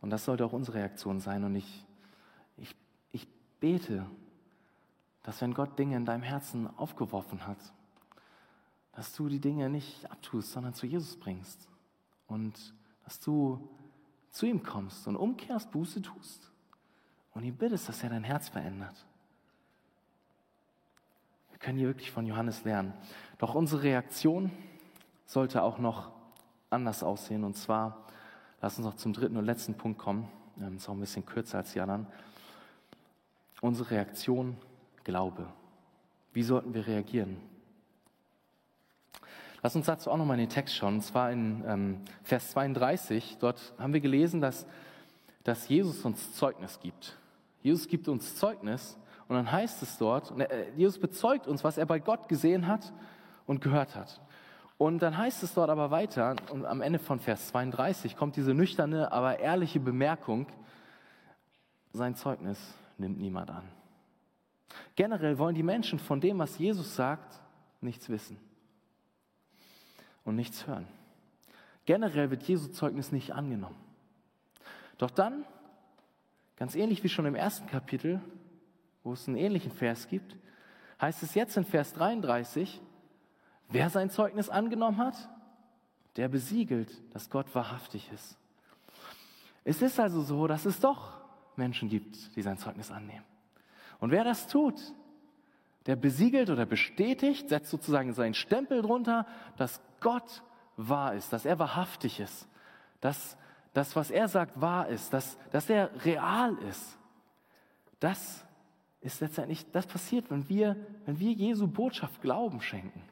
Und 0.00 0.10
das 0.10 0.24
sollte 0.24 0.46
auch 0.46 0.52
unsere 0.52 0.78
Reaktion 0.78 1.20
sein. 1.20 1.44
Und 1.44 1.56
ich, 1.56 1.84
ich, 2.56 2.74
ich 3.12 3.26
bete, 3.58 4.06
dass 5.22 5.40
wenn 5.40 5.52
Gott 5.52 5.78
Dinge 5.78 5.96
in 5.96 6.04
deinem 6.04 6.22
Herzen 6.22 6.68
aufgeworfen 6.78 7.46
hat, 7.46 7.58
dass 8.92 9.14
du 9.14 9.28
die 9.28 9.40
Dinge 9.40 9.68
nicht 9.70 10.10
abtust, 10.10 10.52
sondern 10.52 10.74
zu 10.74 10.86
Jesus 10.86 11.16
bringst. 11.16 11.68
Und 12.26 12.74
dass 13.04 13.20
du 13.20 13.68
zu 14.30 14.46
ihm 14.46 14.62
kommst 14.62 15.06
und 15.08 15.16
umkehrst, 15.16 15.70
Buße 15.70 16.02
tust 16.02 16.50
und 17.34 17.44
ihm 17.44 17.56
bittest, 17.56 17.88
dass 17.88 18.02
er 18.02 18.10
dein 18.10 18.24
Herz 18.24 18.48
verändert. 18.48 19.06
Wir 21.50 21.58
können 21.58 21.78
hier 21.78 21.88
wirklich 21.88 22.10
von 22.10 22.26
Johannes 22.26 22.64
lernen. 22.64 22.92
Doch 23.38 23.54
unsere 23.54 23.82
Reaktion 23.82 24.50
sollte 25.26 25.62
auch 25.62 25.78
noch 25.78 26.12
anders 26.70 27.02
aussehen. 27.02 27.44
Und 27.44 27.56
zwar, 27.56 28.06
lass 28.60 28.78
uns 28.78 28.86
noch 28.86 28.94
zum 28.94 29.12
dritten 29.12 29.36
und 29.36 29.44
letzten 29.44 29.74
Punkt 29.74 29.98
kommen. 29.98 30.28
Das 30.56 30.72
ist 30.72 30.88
auch 30.88 30.94
ein 30.94 31.00
bisschen 31.00 31.26
kürzer 31.26 31.58
als 31.58 31.72
die 31.72 31.80
anderen. 31.80 32.06
Unsere 33.60 33.90
Reaktion, 33.90 34.56
Glaube. 35.04 35.46
Wie 36.32 36.42
sollten 36.42 36.74
wir 36.74 36.86
reagieren? 36.86 37.38
Lass 39.62 39.76
uns 39.76 39.86
dazu 39.86 40.10
auch 40.10 40.16
nochmal 40.16 40.38
in 40.38 40.46
den 40.46 40.50
Text 40.50 40.74
schauen, 40.74 40.94
und 40.94 41.02
zwar 41.02 41.30
in 41.30 41.62
ähm, 41.66 42.00
Vers 42.22 42.50
32. 42.52 43.36
Dort 43.40 43.74
haben 43.78 43.92
wir 43.92 44.00
gelesen, 44.00 44.40
dass, 44.40 44.66
dass 45.44 45.68
Jesus 45.68 46.02
uns 46.04 46.34
Zeugnis 46.34 46.80
gibt. 46.80 47.18
Jesus 47.62 47.86
gibt 47.86 48.08
uns 48.08 48.36
Zeugnis 48.36 48.98
und 49.28 49.36
dann 49.36 49.52
heißt 49.52 49.82
es 49.82 49.98
dort, 49.98 50.38
äh, 50.40 50.70
Jesus 50.76 50.98
bezeugt 50.98 51.46
uns, 51.46 51.62
was 51.62 51.76
er 51.76 51.84
bei 51.84 51.98
Gott 51.98 52.28
gesehen 52.28 52.66
hat 52.66 52.92
und 53.46 53.60
gehört 53.60 53.94
hat. 53.96 54.20
Und 54.78 55.02
dann 55.02 55.18
heißt 55.18 55.42
es 55.42 55.52
dort 55.52 55.68
aber 55.68 55.90
weiter, 55.90 56.36
und 56.50 56.64
am 56.64 56.80
Ende 56.80 56.98
von 56.98 57.20
Vers 57.20 57.48
32 57.48 58.16
kommt 58.16 58.36
diese 58.36 58.54
nüchterne, 58.54 59.12
aber 59.12 59.40
ehrliche 59.40 59.78
Bemerkung, 59.78 60.46
sein 61.92 62.14
Zeugnis 62.14 62.58
nimmt 62.96 63.18
niemand 63.18 63.50
an. 63.50 63.64
Generell 64.96 65.36
wollen 65.36 65.54
die 65.54 65.62
Menschen 65.62 65.98
von 65.98 66.18
dem, 66.18 66.38
was 66.38 66.56
Jesus 66.56 66.96
sagt, 66.96 67.40
nichts 67.82 68.08
wissen 68.08 68.38
und 70.24 70.36
nichts 70.36 70.66
hören. 70.66 70.86
Generell 71.86 72.30
wird 72.30 72.42
Jesu 72.44 72.68
Zeugnis 72.68 73.12
nicht 73.12 73.32
angenommen. 73.32 73.76
Doch 74.98 75.10
dann, 75.10 75.44
ganz 76.56 76.74
ähnlich 76.74 77.02
wie 77.02 77.08
schon 77.08 77.26
im 77.26 77.34
ersten 77.34 77.66
Kapitel, 77.66 78.20
wo 79.02 79.12
es 79.12 79.26
einen 79.26 79.36
ähnlichen 79.36 79.72
Vers 79.72 80.08
gibt, 80.08 80.36
heißt 81.00 81.22
es 81.22 81.34
jetzt 81.34 81.56
in 81.56 81.64
Vers 81.64 81.94
33, 81.94 82.80
wer 83.68 83.88
sein 83.88 84.10
Zeugnis 84.10 84.48
angenommen 84.48 84.98
hat, 84.98 85.28
der 86.16 86.28
besiegelt, 86.28 86.90
dass 87.14 87.30
Gott 87.30 87.54
wahrhaftig 87.54 88.10
ist. 88.12 88.36
Es 89.64 89.80
ist 89.82 89.98
also 89.98 90.22
so, 90.22 90.46
dass 90.46 90.66
es 90.66 90.80
doch 90.80 91.20
Menschen 91.56 91.88
gibt, 91.88 92.36
die 92.36 92.42
sein 92.42 92.58
Zeugnis 92.58 92.90
annehmen. 92.90 93.24
Und 93.98 94.10
wer 94.10 94.24
das 94.24 94.48
tut, 94.48 94.80
der 95.86 95.96
besiegelt 95.96 96.50
oder 96.50 96.66
bestätigt, 96.66 97.48
setzt 97.48 97.70
sozusagen 97.70 98.12
seinen 98.12 98.34
Stempel 98.34 98.82
drunter, 98.82 99.26
dass 99.56 99.80
Gott 100.00 100.42
wahr 100.76 101.14
ist, 101.14 101.32
dass 101.32 101.44
er 101.44 101.58
wahrhaftig 101.58 102.20
ist, 102.20 102.48
dass 103.00 103.36
das, 103.72 103.94
was 103.94 104.10
er 104.10 104.28
sagt, 104.28 104.60
wahr 104.60 104.88
ist, 104.88 105.12
dass, 105.12 105.38
dass 105.50 105.70
er 105.70 105.90
real 106.04 106.56
ist. 106.68 106.98
Das 108.00 108.44
ist 109.00 109.20
letztendlich, 109.20 109.70
das 109.70 109.86
passiert, 109.86 110.30
wenn 110.30 110.48
wir, 110.48 110.76
wenn 111.06 111.18
wir 111.18 111.32
Jesu 111.32 111.66
Botschaft 111.66 112.20
Glauben 112.20 112.60
schenken. 112.60 113.02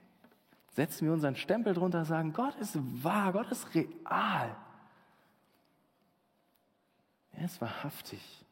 Setzen 0.70 1.06
wir 1.06 1.12
unseren 1.12 1.36
Stempel 1.36 1.74
drunter 1.74 2.00
und 2.00 2.04
sagen, 2.04 2.32
Gott 2.32 2.54
ist 2.56 2.78
wahr, 3.02 3.32
Gott 3.32 3.50
ist 3.50 3.74
real. 3.74 4.56
Er 7.32 7.44
ist 7.44 7.60
wahrhaftig. 7.60 8.44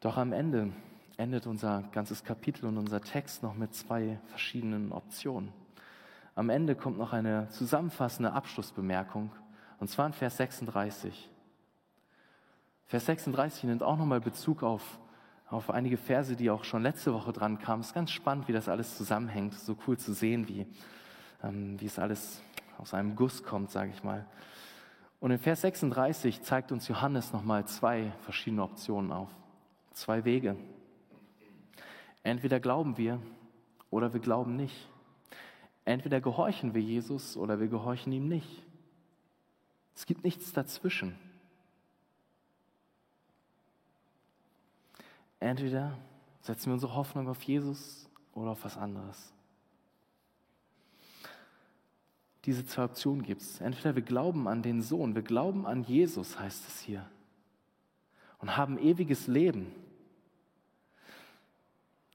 Doch 0.00 0.16
am 0.16 0.32
Ende 0.32 0.72
endet 1.16 1.46
unser 1.46 1.82
ganzes 1.92 2.24
Kapitel 2.24 2.66
und 2.66 2.78
unser 2.78 3.00
Text 3.00 3.42
noch 3.42 3.54
mit 3.54 3.74
zwei 3.74 4.18
verschiedenen 4.26 4.90
Optionen. 4.90 5.52
Am 6.34 6.48
Ende 6.48 6.74
kommt 6.74 6.98
noch 6.98 7.12
eine 7.12 7.48
zusammenfassende 7.50 8.32
Abschlussbemerkung, 8.32 9.30
und 9.78 9.88
zwar 9.88 10.06
in 10.06 10.12
Vers 10.12 10.38
36. 10.38 11.30
Vers 12.86 13.06
36 13.06 13.64
nimmt 13.64 13.82
auch 13.82 13.96
nochmal 13.96 14.20
Bezug 14.20 14.62
auf, 14.62 14.98
auf 15.48 15.70
einige 15.70 15.96
Verse, 15.96 16.36
die 16.36 16.50
auch 16.50 16.64
schon 16.64 16.82
letzte 16.82 17.12
Woche 17.12 17.32
dran 17.32 17.58
kamen. 17.58 17.80
Es 17.80 17.88
ist 17.88 17.94
ganz 17.94 18.10
spannend, 18.10 18.48
wie 18.48 18.52
das 18.52 18.68
alles 18.68 18.96
zusammenhängt. 18.96 19.54
So 19.54 19.76
cool 19.86 19.98
zu 19.98 20.12
sehen, 20.12 20.48
wie, 20.48 20.66
ähm, 21.42 21.80
wie 21.80 21.86
es 21.86 21.98
alles 21.98 22.42
aus 22.78 22.94
einem 22.94 23.16
Guss 23.16 23.42
kommt, 23.42 23.70
sage 23.70 23.90
ich 23.94 24.02
mal. 24.02 24.26
Und 25.20 25.30
in 25.30 25.38
Vers 25.38 25.60
36 25.62 26.42
zeigt 26.42 26.72
uns 26.72 26.88
Johannes 26.88 27.32
nochmal 27.32 27.66
zwei 27.66 28.12
verschiedene 28.20 28.62
Optionen 28.62 29.12
auf. 29.12 29.30
Zwei 29.92 30.24
Wege. 30.24 30.56
Entweder 32.22 32.60
glauben 32.60 32.96
wir 32.96 33.20
oder 33.90 34.12
wir 34.12 34.20
glauben 34.20 34.56
nicht. 34.56 34.88
Entweder 35.84 36.20
gehorchen 36.20 36.74
wir 36.74 36.80
Jesus 36.80 37.36
oder 37.36 37.58
wir 37.58 37.68
gehorchen 37.68 38.12
ihm 38.12 38.28
nicht. 38.28 38.64
Es 39.94 40.06
gibt 40.06 40.24
nichts 40.24 40.52
dazwischen. 40.52 41.18
Entweder 45.40 45.98
setzen 46.40 46.66
wir 46.66 46.74
unsere 46.74 46.94
Hoffnung 46.94 47.28
auf 47.28 47.42
Jesus 47.42 48.08
oder 48.32 48.52
auf 48.52 48.64
was 48.64 48.76
anderes. 48.76 49.32
Diese 52.44 52.64
zwei 52.66 52.84
Optionen 52.84 53.22
gibt 53.22 53.42
es. 53.42 53.60
Entweder 53.60 53.94
wir 53.94 54.02
glauben 54.02 54.48
an 54.48 54.62
den 54.62 54.82
Sohn, 54.82 55.14
wir 55.14 55.22
glauben 55.22 55.66
an 55.66 55.84
Jesus, 55.84 56.38
heißt 56.38 56.66
es 56.68 56.80
hier, 56.80 57.08
und 58.38 58.56
haben 58.56 58.78
ewiges 58.78 59.26
Leben. 59.26 59.72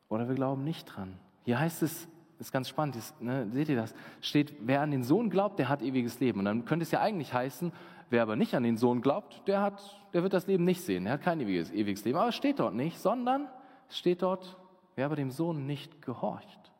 Oder 0.09 0.27
wir 0.27 0.35
glauben 0.35 0.63
nicht 0.63 0.85
dran. 0.85 1.17
Hier 1.45 1.59
heißt 1.59 1.83
es, 1.83 2.07
ist 2.39 2.51
ganz 2.51 2.69
spannend, 2.69 2.95
ist, 2.95 3.19
ne, 3.21 3.49
seht 3.51 3.69
ihr 3.69 3.75
das? 3.75 3.93
Steht, 4.21 4.53
wer 4.59 4.81
an 4.81 4.91
den 4.91 5.03
Sohn 5.03 5.29
glaubt, 5.29 5.59
der 5.59 5.69
hat 5.69 5.81
ewiges 5.81 6.19
Leben. 6.19 6.39
Und 6.39 6.45
dann 6.45 6.65
könnte 6.65 6.83
es 6.83 6.91
ja 6.91 7.01
eigentlich 7.01 7.33
heißen, 7.33 7.71
wer 8.09 8.21
aber 8.21 8.35
nicht 8.35 8.53
an 8.53 8.63
den 8.63 8.77
Sohn 8.77 9.01
glaubt, 9.01 9.47
der, 9.47 9.61
hat, 9.61 9.81
der 10.13 10.23
wird 10.23 10.33
das 10.33 10.47
Leben 10.47 10.63
nicht 10.63 10.81
sehen. 10.81 11.05
Er 11.05 11.13
hat 11.13 11.21
kein 11.21 11.39
ewiges, 11.39 11.71
ewiges 11.71 12.05
Leben. 12.05 12.17
Aber 12.17 12.29
es 12.29 12.35
steht 12.35 12.59
dort 12.59 12.75
nicht, 12.75 12.99
sondern 12.99 13.47
es 13.89 13.97
steht 13.97 14.21
dort, 14.21 14.57
wer 14.95 15.05
aber 15.05 15.15
dem 15.15 15.31
Sohn 15.31 15.65
nicht 15.65 16.01
gehorcht, 16.01 16.71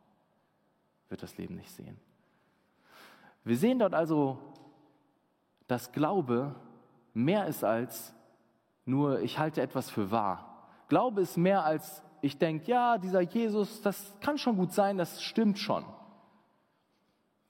wird 1.09 1.23
das 1.23 1.37
Leben 1.37 1.55
nicht 1.55 1.71
sehen. 1.71 1.97
Wir 3.43 3.57
sehen 3.57 3.79
dort 3.79 3.93
also, 3.93 4.37
dass 5.67 5.91
Glaube 5.91 6.55
mehr 7.13 7.47
ist 7.47 7.63
als 7.63 8.13
nur, 8.85 9.21
ich 9.21 9.39
halte 9.39 9.61
etwas 9.61 9.89
für 9.89 10.11
wahr. 10.11 10.67
Glaube 10.87 11.21
ist 11.21 11.37
mehr 11.37 11.65
als 11.65 12.03
ich 12.21 12.37
denke, 12.37 12.69
ja, 12.71 12.97
dieser 12.97 13.21
Jesus, 13.21 13.81
das 13.81 14.13
kann 14.19 14.37
schon 14.37 14.57
gut 14.57 14.73
sein, 14.73 14.97
das 14.97 15.21
stimmt 15.21 15.59
schon. 15.59 15.85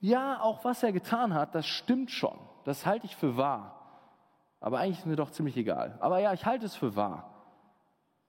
Ja, 0.00 0.40
auch 0.40 0.64
was 0.64 0.82
er 0.82 0.92
getan 0.92 1.34
hat, 1.34 1.54
das 1.54 1.66
stimmt 1.66 2.10
schon. 2.10 2.38
Das 2.64 2.86
halte 2.86 3.06
ich 3.06 3.16
für 3.16 3.36
wahr. 3.36 3.74
Aber 4.60 4.78
eigentlich 4.78 4.98
ist 4.98 5.06
mir 5.06 5.16
doch 5.16 5.30
ziemlich 5.30 5.56
egal. 5.56 5.96
Aber 6.00 6.18
ja, 6.18 6.32
ich 6.32 6.44
halte 6.44 6.66
es 6.66 6.74
für 6.74 6.96
wahr. 6.96 7.34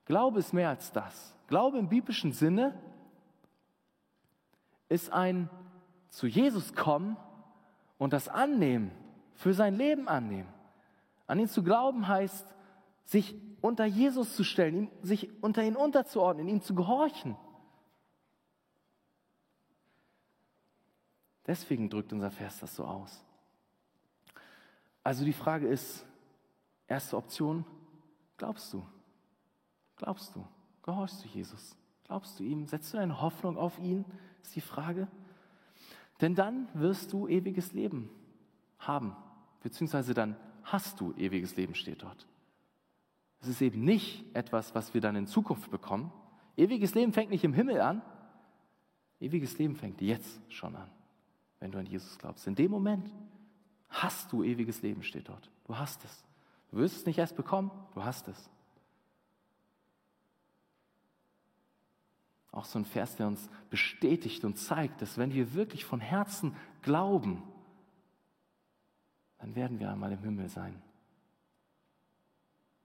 Glaube 0.06 0.40
ist 0.40 0.54
mehr 0.54 0.70
als 0.70 0.92
das. 0.92 1.36
Glaube 1.48 1.78
im 1.78 1.90
biblischen 1.90 2.32
Sinne 2.32 2.74
ist 4.88 5.12
ein 5.12 5.50
zu 6.10 6.26
Jesus 6.26 6.74
kommen 6.74 7.18
und 7.98 8.14
das 8.14 8.28
annehmen, 8.28 8.92
für 9.34 9.54
sein 9.54 9.76
Leben 9.76 10.08
annehmen. 10.08 10.50
An 11.28 11.40
ihn 11.40 11.48
zu 11.48 11.64
glauben 11.64 12.08
heißt, 12.08 12.48
sich 13.10 13.36
unter 13.62 13.86
Jesus 13.86 14.36
zu 14.36 14.43
stellen, 14.43 14.76
ihm, 14.76 14.89
sich 15.01 15.43
unter 15.43 15.64
ihn 15.64 15.76
unterzuordnen, 15.76 16.47
ihm 16.47 16.62
zu 16.62 16.76
gehorchen. 16.76 17.36
Deswegen 21.47 21.89
drückt 21.89 22.14
unser 22.14 22.30
Vers 22.30 22.60
das 22.60 22.76
so 22.76 22.86
aus. 22.86 23.26
Also 25.03 25.26
die 25.26 25.34
Frage 25.34 25.68
ist, 25.68 26.05
erste 26.88 27.18
Option, 27.18 27.66
glaubst 28.38 28.72
du? 28.74 28.86
Glaubst 29.95 30.36
du? 30.36 30.45
Gehorchst 30.84 31.24
du 31.24 31.30
Jesus? 31.30 31.76
Glaubst 32.03 32.39
du 32.39 32.43
ihm? 32.43 32.68
Setzt 32.68 32.93
du 32.93 32.97
deine 32.97 33.20
Hoffnung 33.22 33.57
auf 33.57 33.80
ihn? 33.80 34.05
Ist 34.43 34.55
die 34.55 34.62
Frage. 34.62 35.07
Denn 36.22 36.36
dann 36.36 36.70
wirst 36.76 37.12
du 37.12 37.28
ewiges 37.28 37.74
Leben 37.74 38.12
haben, 38.78 39.16
beziehungsweise 39.64 40.14
dann 40.14 40.36
hast 40.64 40.99
du 41.01 41.14
ewiges 41.14 41.55
Leben, 41.55 41.74
steht 41.74 42.03
dort. 42.03 42.29
Es 43.42 43.48
ist 43.48 43.62
eben 43.62 43.84
nicht 43.84 44.26
etwas, 44.36 44.76
was 44.76 44.94
wir 44.94 45.02
dann 45.02 45.16
in 45.16 45.28
Zukunft 45.28 45.72
bekommen. 45.72 46.12
Ewiges 46.58 46.94
Leben 46.94 47.14
fängt 47.14 47.30
nicht 47.30 47.44
im 47.44 47.54
Himmel 47.54 47.80
an. 47.80 48.02
Ewiges 49.20 49.58
Leben 49.58 49.76
fängt 49.76 50.02
jetzt 50.02 50.42
schon 50.52 50.76
an, 50.76 50.90
wenn 51.60 51.72
du 51.72 51.80
an 51.80 51.86
Jesus 51.86 52.18
glaubst. 52.18 52.48
In 52.48 52.56
dem 52.56 52.72
Moment 52.72 53.10
hast 53.90 54.32
du 54.32 54.44
ewiges 54.44 54.82
Leben, 54.82 55.04
steht 55.04 55.30
dort. 55.30 55.50
Du 55.66 55.78
hast 55.78 56.04
es. 56.04 56.24
Du 56.72 56.78
wirst 56.78 56.98
es 56.98 57.06
nicht 57.06 57.18
erst 57.18 57.36
bekommen, 57.36 57.72
du 57.94 58.04
hast 58.04 58.28
es. 58.28 58.50
Auch 62.52 62.66
so 62.66 62.80
ein 62.80 62.86
Vers, 62.86 63.16
der 63.16 63.28
uns 63.28 63.50
bestätigt 63.70 64.44
und 64.44 64.58
zeigt, 64.58 65.02
dass 65.02 65.18
wenn 65.18 65.34
wir 65.34 65.54
wirklich 65.54 65.86
von 65.86 66.00
Herzen 66.00 66.56
glauben, 66.82 67.44
dann 69.38 69.56
werden 69.56 69.80
wir 69.80 69.90
einmal 69.90 70.12
im 70.12 70.20
Himmel 70.20 70.50
sein. 70.50 70.82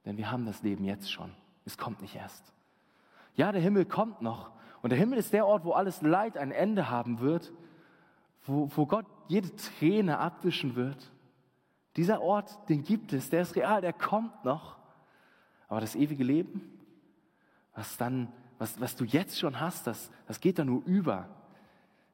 Denn 0.04 0.16
wir 0.16 0.30
haben 0.30 0.46
das 0.46 0.62
Leben 0.62 0.84
jetzt 0.84 1.10
schon. 1.10 1.32
Es 1.64 1.78
kommt 1.78 2.02
nicht 2.02 2.14
erst. 2.14 2.52
Ja, 3.36 3.52
der 3.52 3.62
Himmel 3.62 3.84
kommt 3.84 4.22
noch. 4.22 4.50
Und 4.82 4.90
der 4.90 4.98
Himmel 4.98 5.18
ist 5.18 5.32
der 5.32 5.46
Ort, 5.46 5.64
wo 5.64 5.72
alles 5.72 6.02
Leid 6.02 6.36
ein 6.36 6.52
Ende 6.52 6.90
haben 6.90 7.20
wird, 7.20 7.52
wo, 8.44 8.70
wo 8.74 8.86
Gott 8.86 9.06
jede 9.28 9.54
Träne 9.56 10.18
abwischen 10.18 10.76
wird. 10.76 11.10
Dieser 11.96 12.20
Ort, 12.20 12.68
den 12.68 12.82
gibt 12.82 13.12
es, 13.12 13.30
der 13.30 13.42
ist 13.42 13.56
real, 13.56 13.80
der 13.80 13.92
kommt 13.92 14.44
noch. 14.44 14.76
Aber 15.68 15.80
das 15.80 15.94
ewige 15.94 16.24
Leben, 16.24 16.60
was 17.74 17.96
dann, 17.96 18.32
was, 18.58 18.80
was 18.80 18.96
du 18.96 19.04
jetzt 19.04 19.38
schon 19.38 19.58
hast, 19.58 19.86
das, 19.86 20.10
das 20.26 20.40
geht 20.40 20.58
dann 20.58 20.66
nur 20.66 20.84
über 20.84 21.28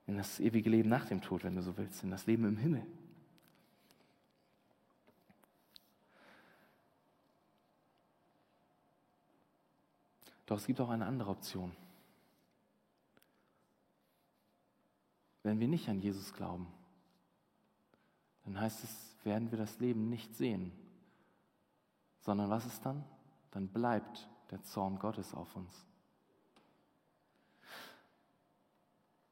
in 0.07 0.17
das 0.17 0.41
ewige 0.41 0.71
Leben 0.71 0.89
nach 0.89 1.07
dem 1.07 1.21
Tod, 1.21 1.45
wenn 1.45 1.55
du 1.55 1.63
so 1.63 1.77
willst, 1.77 2.03
in 2.03 2.11
das 2.11 2.27
Leben 2.27 2.45
im 2.45 2.57
Himmel. 2.57 2.87
Doch 10.51 10.57
es 10.57 10.67
gibt 10.67 10.81
auch 10.81 10.91
eine 10.91 11.07
andere 11.07 11.31
Option. 11.31 11.71
Wenn 15.45 15.61
wir 15.61 15.69
nicht 15.69 15.89
an 15.89 16.01
Jesus 16.01 16.33
glauben, 16.33 16.67
dann 18.45 18.59
heißt 18.59 18.83
es, 18.83 19.17
werden 19.23 19.53
wir 19.53 19.59
das 19.59 19.79
Leben 19.79 20.09
nicht 20.09 20.35
sehen, 20.35 20.73
sondern 22.19 22.51
was 22.51 22.67
ist 22.67 22.85
dann? 22.85 23.05
Dann 23.53 23.69
bleibt 23.69 24.29
der 24.51 24.61
Zorn 24.65 24.99
Gottes 24.99 25.35
auf 25.35 25.55
uns. 25.55 25.87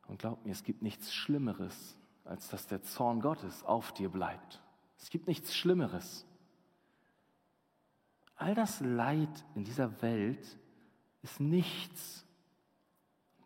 Und 0.06 0.20
glaub 0.20 0.44
mir, 0.44 0.52
es 0.52 0.62
gibt 0.62 0.82
nichts 0.82 1.12
Schlimmeres, 1.12 1.98
als 2.24 2.48
dass 2.48 2.68
der 2.68 2.84
Zorn 2.84 3.20
Gottes 3.20 3.64
auf 3.64 3.92
dir 3.92 4.08
bleibt. 4.08 4.62
Es 4.96 5.10
gibt 5.10 5.26
nichts 5.26 5.56
Schlimmeres. 5.56 6.24
All 8.36 8.54
das 8.54 8.78
Leid 8.78 9.44
in 9.56 9.64
dieser 9.64 10.00
Welt 10.00 10.60
ist 11.22 11.40
nichts, 11.40 12.24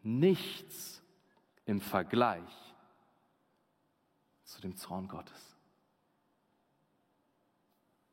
nichts 0.03 1.03
im 1.65 1.81
Vergleich 1.81 2.75
zu 4.45 4.61
dem 4.61 4.77
Zorn 4.77 5.09
Gottes. 5.09 5.57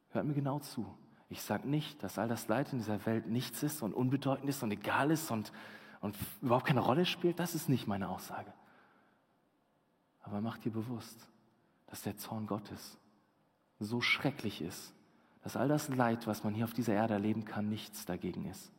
hört 0.10 0.26
mir 0.26 0.34
genau 0.34 0.60
zu. 0.60 0.86
Ich 1.30 1.42
sage 1.44 1.68
nicht, 1.68 2.02
dass 2.02 2.18
all 2.18 2.28
das 2.28 2.48
Leid 2.48 2.74
in 2.74 2.80
dieser 2.80 3.06
Welt 3.06 3.28
nichts 3.28 3.62
ist 3.62 3.84
und 3.84 3.94
unbedeutend 3.94 4.50
ist 4.50 4.64
und 4.64 4.72
egal 4.72 5.12
ist 5.12 5.30
und, 5.30 5.52
und 6.02 6.16
überhaupt 6.42 6.66
keine 6.66 6.80
Rolle 6.80 7.06
spielt. 7.06 7.40
Das 7.40 7.54
ist 7.54 7.70
nicht 7.70 7.86
meine 7.88 8.10
Aussage. 8.10 8.52
Aber 10.22 10.42
mach 10.42 10.58
dir 10.58 10.72
bewusst, 10.72 11.28
dass 11.86 12.02
der 12.02 12.18
Zorn 12.18 12.48
Gottes 12.48 12.98
so 13.80 14.02
schrecklich 14.02 14.62
ist, 14.62 14.94
dass 15.44 15.56
all 15.56 15.68
das 15.68 15.90
Leid, 15.90 16.26
was 16.26 16.44
man 16.44 16.54
hier 16.54 16.66
auf 16.66 16.74
dieser 16.74 16.94
Erde 16.94 17.14
erleben 17.14 17.46
kann, 17.46 17.70
nichts 17.70 18.06
dagegen 18.06 18.46
ist. 18.46 18.72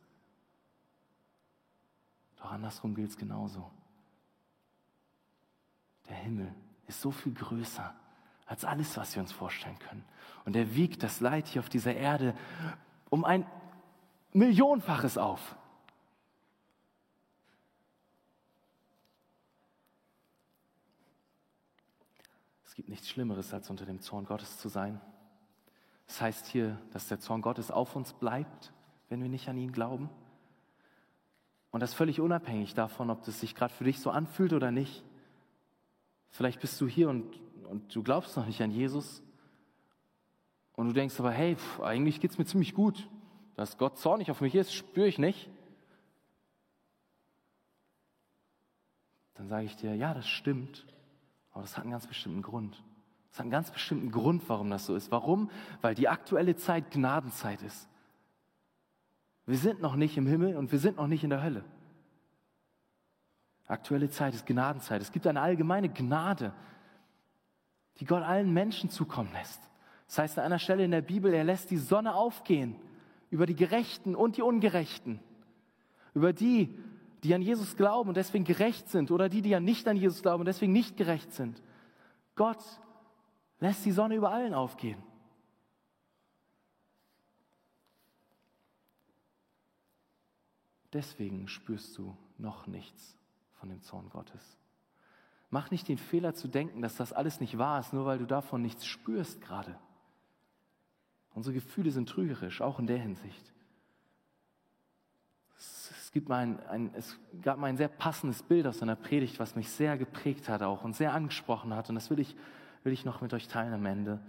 Doch 2.41 2.51
andersrum 2.51 2.95
gilt 2.95 3.11
es 3.11 3.17
genauso. 3.17 3.69
Der 6.09 6.15
Himmel 6.15 6.53
ist 6.87 6.99
so 6.99 7.11
viel 7.11 7.33
größer 7.33 7.93
als 8.45 8.65
alles, 8.65 8.97
was 8.97 9.15
wir 9.15 9.21
uns 9.21 9.31
vorstellen 9.31 9.79
können. 9.79 10.03
Und 10.43 10.55
er 10.55 10.75
wiegt 10.75 11.03
das 11.03 11.21
Leid 11.21 11.47
hier 11.47 11.61
auf 11.61 11.69
dieser 11.69 11.93
Erde 11.93 12.35
um 13.09 13.23
ein 13.23 13.45
Millionenfaches 14.33 15.17
auf. 15.17 15.55
Es 22.65 22.75
gibt 22.75 22.89
nichts 22.89 23.09
Schlimmeres, 23.09 23.53
als 23.53 23.69
unter 23.69 23.85
dem 23.85 23.99
Zorn 24.01 24.25
Gottes 24.25 24.57
zu 24.57 24.69
sein. 24.69 24.99
Das 26.07 26.21
heißt 26.21 26.47
hier, 26.47 26.81
dass 26.91 27.07
der 27.07 27.19
Zorn 27.19 27.41
Gottes 27.41 27.69
auf 27.69 27.95
uns 27.95 28.13
bleibt, 28.13 28.73
wenn 29.09 29.21
wir 29.21 29.29
nicht 29.29 29.47
an 29.47 29.57
ihn 29.57 29.71
glauben. 29.71 30.09
Und 31.71 31.79
das 31.79 31.93
völlig 31.93 32.19
unabhängig 32.19 32.73
davon, 32.73 33.09
ob 33.09 33.23
das 33.23 33.39
sich 33.39 33.55
gerade 33.55 33.73
für 33.73 33.85
dich 33.85 33.99
so 33.99 34.11
anfühlt 34.11 34.53
oder 34.53 34.71
nicht. 34.71 35.03
Vielleicht 36.29 36.59
bist 36.59 36.79
du 36.79 36.87
hier 36.87 37.09
und, 37.09 37.39
und 37.69 37.95
du 37.95 38.03
glaubst 38.03 38.35
noch 38.35 38.45
nicht 38.45 38.61
an 38.61 38.71
Jesus. 38.71 39.23
Und 40.73 40.87
du 40.87 40.93
denkst 40.93 41.19
aber, 41.19 41.31
hey, 41.31 41.55
pff, 41.55 41.81
eigentlich 41.81 42.19
geht 42.19 42.31
es 42.31 42.37
mir 42.37 42.45
ziemlich 42.45 42.73
gut. 42.73 43.07
Dass 43.55 43.77
Gott 43.77 43.97
zornig 43.97 44.31
auf 44.31 44.41
mich 44.41 44.55
ist, 44.55 44.73
spüre 44.73 45.07
ich 45.07 45.17
nicht. 45.17 45.49
Dann 49.35 49.47
sage 49.47 49.65
ich 49.65 49.75
dir, 49.75 49.95
ja, 49.95 50.13
das 50.13 50.27
stimmt. 50.27 50.85
Aber 51.51 51.61
das 51.61 51.77
hat 51.77 51.83
einen 51.83 51.91
ganz 51.91 52.07
bestimmten 52.07 52.41
Grund. 52.41 52.81
Das 53.29 53.39
hat 53.39 53.43
einen 53.43 53.51
ganz 53.51 53.71
bestimmten 53.71 54.11
Grund, 54.11 54.47
warum 54.47 54.69
das 54.69 54.85
so 54.85 54.95
ist. 54.95 55.11
Warum? 55.11 55.49
Weil 55.81 55.95
die 55.95 56.09
aktuelle 56.09 56.55
Zeit 56.55 56.91
Gnadenzeit 56.91 57.61
ist. 57.61 57.87
Wir 59.45 59.57
sind 59.57 59.81
noch 59.81 59.95
nicht 59.95 60.17
im 60.17 60.27
Himmel 60.27 60.55
und 60.55 60.71
wir 60.71 60.79
sind 60.79 60.97
noch 60.97 61.07
nicht 61.07 61.23
in 61.23 61.29
der 61.29 61.43
Hölle. 61.43 61.63
Aktuelle 63.67 64.09
Zeit 64.09 64.33
ist 64.33 64.45
Gnadenzeit. 64.45 65.01
Es 65.01 65.11
gibt 65.11 65.25
eine 65.27 65.41
allgemeine 65.41 65.89
Gnade, 65.89 66.53
die 67.97 68.05
Gott 68.05 68.23
allen 68.23 68.53
Menschen 68.53 68.89
zukommen 68.89 69.31
lässt. 69.31 69.61
Das 70.07 70.17
heißt 70.17 70.39
an 70.39 70.45
einer 70.45 70.59
Stelle 70.59 70.83
in 70.83 70.91
der 70.91 71.01
Bibel, 71.01 71.33
er 71.33 71.45
lässt 71.45 71.71
die 71.71 71.77
Sonne 71.77 72.13
aufgehen 72.13 72.75
über 73.29 73.45
die 73.45 73.55
Gerechten 73.55 74.13
und 74.13 74.35
die 74.35 74.41
Ungerechten, 74.41 75.21
über 76.13 76.33
die, 76.33 76.77
die 77.23 77.33
an 77.33 77.41
Jesus 77.41 77.77
glauben 77.77 78.09
und 78.09 78.17
deswegen 78.17 78.43
gerecht 78.43 78.89
sind 78.89 79.09
oder 79.09 79.29
die, 79.29 79.41
die 79.41 79.51
ja 79.51 79.61
nicht 79.61 79.87
an 79.87 79.95
Jesus 79.95 80.21
glauben 80.21 80.41
und 80.41 80.47
deswegen 80.47 80.73
nicht 80.73 80.97
gerecht 80.97 81.31
sind. 81.31 81.61
Gott 82.35 82.61
lässt 83.59 83.85
die 83.85 83.91
Sonne 83.91 84.15
über 84.15 84.31
allen 84.31 84.53
aufgehen. 84.53 85.01
Deswegen 90.93 91.47
spürst 91.47 91.97
du 91.97 92.17
noch 92.37 92.67
nichts 92.67 93.17
von 93.53 93.69
dem 93.69 93.81
Zorn 93.81 94.09
Gottes. 94.09 94.57
Mach 95.49 95.69
nicht 95.69 95.87
den 95.87 95.97
Fehler 95.97 96.33
zu 96.33 96.47
denken, 96.47 96.81
dass 96.81 96.95
das 96.95 97.13
alles 97.13 97.39
nicht 97.39 97.57
wahr 97.57 97.79
ist, 97.79 97.93
nur 97.93 98.05
weil 98.05 98.17
du 98.17 98.25
davon 98.25 98.61
nichts 98.61 98.85
spürst 98.85 99.41
gerade. 99.41 99.77
Unsere 101.33 101.53
Gefühle 101.53 101.91
sind 101.91 102.09
trügerisch, 102.09 102.61
auch 102.61 102.79
in 102.79 102.87
der 102.87 102.97
Hinsicht. 102.97 103.53
Es, 105.57 106.11
gibt 106.11 106.27
mal 106.27 106.39
ein, 106.39 106.59
ein, 106.67 106.91
es 106.93 107.17
gab 107.41 107.57
mal 107.57 107.67
ein 107.67 107.77
sehr 107.77 107.87
passendes 107.87 108.43
Bild 108.43 108.67
aus 108.67 108.81
einer 108.81 108.95
Predigt, 108.97 109.39
was 109.39 109.55
mich 109.55 109.69
sehr 109.69 109.97
geprägt 109.97 110.49
hat 110.49 110.61
auch 110.61 110.83
und 110.83 110.95
sehr 110.95 111.13
angesprochen 111.13 111.73
hat. 111.73 111.87
Und 111.87 111.95
das 111.95 112.09
will 112.09 112.19
ich, 112.19 112.35
will 112.83 112.91
ich 112.91 113.05
noch 113.05 113.21
mit 113.21 113.33
euch 113.33 113.47
teilen 113.47 113.73
am 113.73 113.85
Ende. 113.85 114.19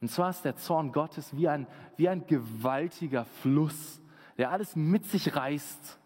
Und 0.00 0.08
zwar 0.08 0.30
ist 0.30 0.44
der 0.44 0.56
Zorn 0.56 0.92
Gottes 0.92 1.36
wie 1.36 1.48
ein, 1.48 1.66
wie 1.96 2.08
ein 2.08 2.26
gewaltiger 2.26 3.26
Fluss, 3.26 3.99
der 4.38 4.50
alles 4.50 4.76
mit 4.76 5.04
sich 5.06 5.34
reißt, 5.34 5.98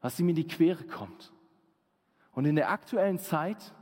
was 0.00 0.18
ihm 0.20 0.28
in 0.28 0.36
die 0.36 0.46
Quere 0.46 0.84
kommt. 0.84 1.32
Und 2.32 2.44
in 2.44 2.56
der 2.56 2.70
aktuellen 2.70 3.18
Zeit 3.18 3.74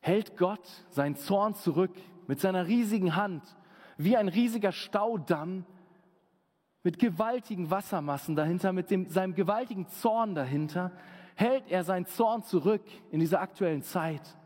hält 0.00 0.36
Gott 0.36 0.66
seinen 0.90 1.16
Zorn 1.16 1.54
zurück 1.54 1.94
mit 2.26 2.40
seiner 2.40 2.66
riesigen 2.66 3.16
Hand, 3.16 3.42
wie 3.96 4.16
ein 4.16 4.28
riesiger 4.28 4.72
Staudamm 4.72 5.64
mit 6.82 6.98
gewaltigen 6.98 7.70
Wassermassen 7.70 8.36
dahinter, 8.36 8.72
mit 8.72 8.90
dem, 8.90 9.08
seinem 9.10 9.34
gewaltigen 9.34 9.88
Zorn 9.88 10.34
dahinter, 10.34 10.92
hält 11.34 11.64
er 11.68 11.84
seinen 11.84 12.06
Zorn 12.06 12.42
zurück 12.42 12.82
in 13.10 13.20
dieser 13.20 13.40
aktuellen 13.40 13.82
Zeit. 13.82 14.36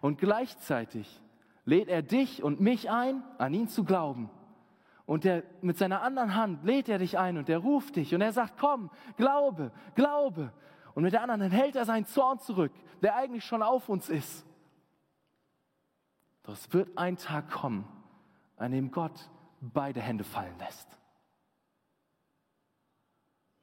Und 0.00 0.18
gleichzeitig 0.18 1.20
lädt 1.64 1.88
er 1.88 2.02
dich 2.02 2.42
und 2.42 2.60
mich 2.60 2.90
ein, 2.90 3.22
an 3.38 3.54
ihn 3.54 3.68
zu 3.68 3.84
glauben. 3.84 4.30
Und 5.06 5.24
der, 5.24 5.42
mit 5.60 5.76
seiner 5.76 6.02
anderen 6.02 6.34
Hand 6.34 6.64
lädt 6.64 6.88
er 6.88 6.98
dich 6.98 7.18
ein 7.18 7.36
und 7.36 7.48
er 7.48 7.58
ruft 7.58 7.96
dich 7.96 8.14
und 8.14 8.20
er 8.20 8.32
sagt, 8.32 8.54
komm, 8.58 8.90
glaube, 9.16 9.72
glaube. 9.94 10.52
Und 10.94 11.02
mit 11.02 11.12
der 11.12 11.22
anderen 11.22 11.42
Hand 11.42 11.52
hält 11.52 11.76
er 11.76 11.84
seinen 11.84 12.06
Zorn 12.06 12.38
zurück, 12.38 12.72
der 13.02 13.16
eigentlich 13.16 13.44
schon 13.44 13.62
auf 13.62 13.88
uns 13.88 14.08
ist. 14.08 14.46
Doch 16.44 16.54
es 16.54 16.72
wird 16.72 16.96
ein 16.96 17.16
Tag 17.16 17.50
kommen, 17.50 17.86
an 18.56 18.72
dem 18.72 18.90
Gott 18.90 19.30
beide 19.60 20.00
Hände 20.00 20.24
fallen 20.24 20.58
lässt. 20.58 20.88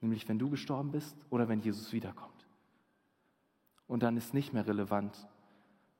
Nämlich 0.00 0.28
wenn 0.28 0.38
du 0.38 0.48
gestorben 0.48 0.90
bist 0.90 1.16
oder 1.30 1.48
wenn 1.48 1.60
Jesus 1.60 1.92
wiederkommt. 1.92 2.46
Und 3.86 4.02
dann 4.02 4.16
ist 4.16 4.34
nicht 4.34 4.52
mehr 4.52 4.66
relevant, 4.66 5.28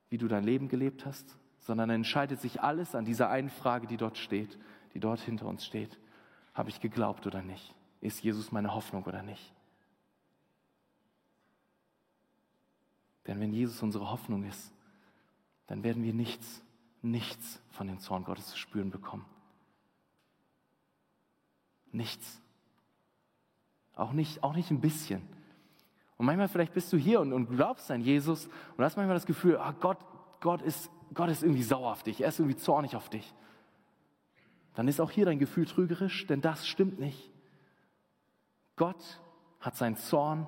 wie 0.08 0.18
du 0.18 0.28
dein 0.28 0.44
Leben 0.44 0.68
gelebt 0.68 1.04
hast, 1.04 1.36
sondern 1.58 1.90
entscheidet 1.90 2.40
sich 2.40 2.62
alles 2.62 2.94
an 2.94 3.04
dieser 3.04 3.28
einen 3.28 3.50
Frage, 3.50 3.86
die 3.86 3.96
dort 3.96 4.16
steht, 4.16 4.58
die 4.94 5.00
dort 5.00 5.20
hinter 5.20 5.46
uns 5.46 5.64
steht. 5.64 5.98
Habe 6.54 6.70
ich 6.70 6.80
geglaubt 6.80 7.26
oder 7.26 7.42
nicht? 7.42 7.74
Ist 8.00 8.22
Jesus 8.22 8.52
meine 8.52 8.74
Hoffnung 8.74 9.04
oder 9.04 9.22
nicht? 9.22 9.52
Denn 13.26 13.40
wenn 13.40 13.52
Jesus 13.52 13.82
unsere 13.82 14.10
Hoffnung 14.10 14.44
ist, 14.44 14.72
dann 15.66 15.84
werden 15.84 16.02
wir 16.02 16.12
nichts, 16.12 16.62
nichts 17.02 17.62
von 17.70 17.86
dem 17.86 18.00
Zorn 18.00 18.24
Gottes 18.24 18.48
zu 18.48 18.58
spüren 18.58 18.90
bekommen. 18.90 19.24
Nichts. 21.92 22.40
Auch 23.94 24.12
nicht, 24.12 24.42
auch 24.42 24.54
nicht 24.54 24.70
ein 24.70 24.80
bisschen. 24.80 25.22
Und 26.16 26.26
manchmal 26.26 26.48
vielleicht 26.48 26.74
bist 26.74 26.92
du 26.92 26.96
hier 26.96 27.20
und, 27.20 27.32
und 27.32 27.48
glaubst 27.48 27.90
an 27.90 28.00
Jesus 28.00 28.48
und 28.76 28.84
hast 28.84 28.96
manchmal 28.96 29.16
das 29.16 29.26
Gefühl, 29.26 29.58
oh 29.62 29.72
Gott, 29.80 29.98
Gott 30.40 30.62
ist, 30.62 30.90
Gott 31.14 31.30
ist 31.30 31.42
irgendwie 31.42 31.62
sauer 31.62 31.92
auf 31.92 32.02
dich, 32.02 32.20
er 32.20 32.28
ist 32.28 32.38
irgendwie 32.38 32.56
zornig 32.56 32.96
auf 32.96 33.08
dich. 33.08 33.32
Dann 34.74 34.88
ist 34.88 35.00
auch 35.00 35.10
hier 35.10 35.24
dein 35.24 35.38
Gefühl 35.38 35.66
trügerisch, 35.66 36.26
denn 36.26 36.40
das 36.40 36.66
stimmt 36.66 36.98
nicht. 36.98 37.30
Gott 38.76 39.20
hat 39.60 39.76
seinen 39.76 39.96
Zorn 39.96 40.46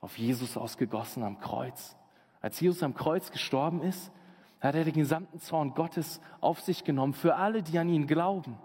auf 0.00 0.16
Jesus 0.18 0.56
ausgegossen 0.56 1.22
am 1.22 1.40
Kreuz. 1.40 1.96
Als 2.40 2.60
Jesus 2.60 2.82
am 2.82 2.94
Kreuz 2.94 3.30
gestorben 3.30 3.82
ist, 3.82 4.12
hat 4.60 4.74
er 4.74 4.84
den 4.84 4.94
gesamten 4.94 5.40
Zorn 5.40 5.74
Gottes 5.74 6.20
auf 6.40 6.60
sich 6.60 6.84
genommen 6.84 7.14
für 7.14 7.36
alle, 7.36 7.62
die 7.62 7.78
an 7.78 7.88
ihn 7.88 8.06
glauben. 8.06 8.58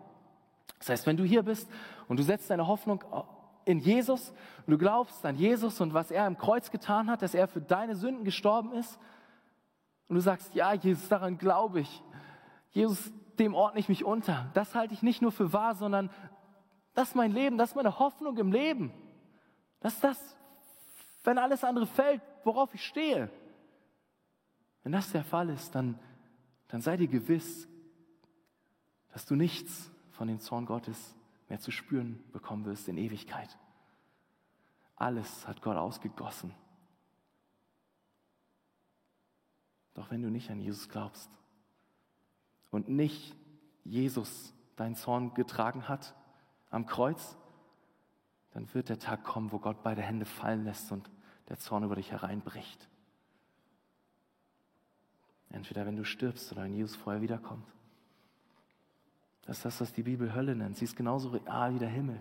Das 0.79 0.89
heißt, 0.89 1.07
wenn 1.07 1.17
du 1.17 1.23
hier 1.23 1.43
bist 1.43 1.69
und 2.07 2.17
du 2.17 2.23
setzt 2.23 2.49
deine 2.49 2.67
Hoffnung 2.67 3.03
in 3.63 3.79
Jesus 3.79 4.29
und 4.65 4.71
du 4.71 4.77
glaubst 4.77 5.25
an 5.25 5.35
Jesus 5.35 5.81
und 5.81 5.93
was 5.93 6.11
er 6.11 6.25
am 6.25 6.37
Kreuz 6.37 6.69
getan 6.69 7.09
hat, 7.09 7.21
dass 7.21 7.33
er 7.33 7.47
für 7.47 7.61
deine 7.61 7.95
Sünden 7.95 8.23
gestorben 8.23 8.73
ist 8.73 8.99
und 10.07 10.15
du 10.15 10.21
sagst, 10.21 10.53
ja, 10.53 10.73
Jesus, 10.73 11.07
daran 11.07 11.37
glaube 11.37 11.81
ich. 11.81 12.03
Jesus, 12.71 13.11
dem 13.39 13.53
ordne 13.53 13.79
ich 13.79 13.89
mich 13.89 14.03
unter. 14.03 14.49
Das 14.53 14.75
halte 14.75 14.93
ich 14.93 15.01
nicht 15.01 15.21
nur 15.21 15.31
für 15.31 15.53
wahr, 15.53 15.75
sondern 15.75 16.09
das 16.93 17.09
ist 17.09 17.15
mein 17.15 17.31
Leben, 17.31 17.57
das 17.57 17.71
ist 17.71 17.75
meine 17.75 17.99
Hoffnung 17.99 18.37
im 18.37 18.51
Leben. 18.51 18.91
Das 19.79 19.93
ist 19.93 20.03
das, 20.03 20.37
wenn 21.23 21.37
alles 21.37 21.63
andere 21.63 21.85
fällt, 21.85 22.21
worauf 22.43 22.73
ich 22.73 22.85
stehe. 22.85 23.29
Wenn 24.83 24.91
das 24.91 25.11
der 25.11 25.23
Fall 25.23 25.49
ist, 25.49 25.75
dann, 25.75 25.99
dann 26.67 26.81
sei 26.81 26.97
dir 26.97 27.07
gewiss, 27.07 27.67
dass 29.11 29.25
du 29.25 29.35
nichts 29.35 29.91
von 30.11 30.27
dem 30.27 30.39
Zorn 30.39 30.65
Gottes 30.65 31.15
mehr 31.49 31.59
zu 31.59 31.71
spüren 31.71 32.23
bekommen 32.31 32.65
wirst 32.65 32.87
in 32.87 32.97
Ewigkeit. 32.97 33.57
Alles 34.95 35.47
hat 35.47 35.61
Gott 35.61 35.77
ausgegossen. 35.77 36.53
Doch 39.93 40.11
wenn 40.11 40.21
du 40.21 40.29
nicht 40.29 40.49
an 40.49 40.59
Jesus 40.59 40.89
glaubst 40.89 41.29
und 42.75 42.89
nicht 42.89 43.35
Jesus 43.83 44.53
deinen 44.75 44.95
Zorn 44.95 45.33
getragen 45.33 45.87
hat 45.87 46.13
am 46.69 46.85
Kreuz, 46.85 47.37
dann 48.51 48.71
wird 48.73 48.89
der 48.89 48.99
Tag 48.99 49.23
kommen, 49.23 49.51
wo 49.51 49.59
Gott 49.59 49.83
beide 49.83 50.01
Hände 50.01 50.25
fallen 50.25 50.65
lässt 50.65 50.91
und 50.91 51.09
der 51.49 51.57
Zorn 51.57 51.83
über 51.83 51.95
dich 51.95 52.11
hereinbricht. 52.11 52.89
Entweder 55.49 55.85
wenn 55.85 55.95
du 55.95 56.03
stirbst 56.03 56.51
oder 56.51 56.63
wenn 56.63 56.73
Jesus 56.73 56.95
vorher 56.95 57.21
wiederkommt. 57.21 57.65
Das 59.43 59.57
ist 59.57 59.65
das, 59.65 59.81
was 59.81 59.93
die 59.93 60.03
Bibel 60.03 60.33
Hölle 60.33 60.55
nennt. 60.55 60.75
Sie 60.75 60.85
ist 60.85 60.95
genauso 60.95 61.29
real 61.29 61.75
wie 61.75 61.79
der 61.79 61.89
Himmel. 61.89 62.19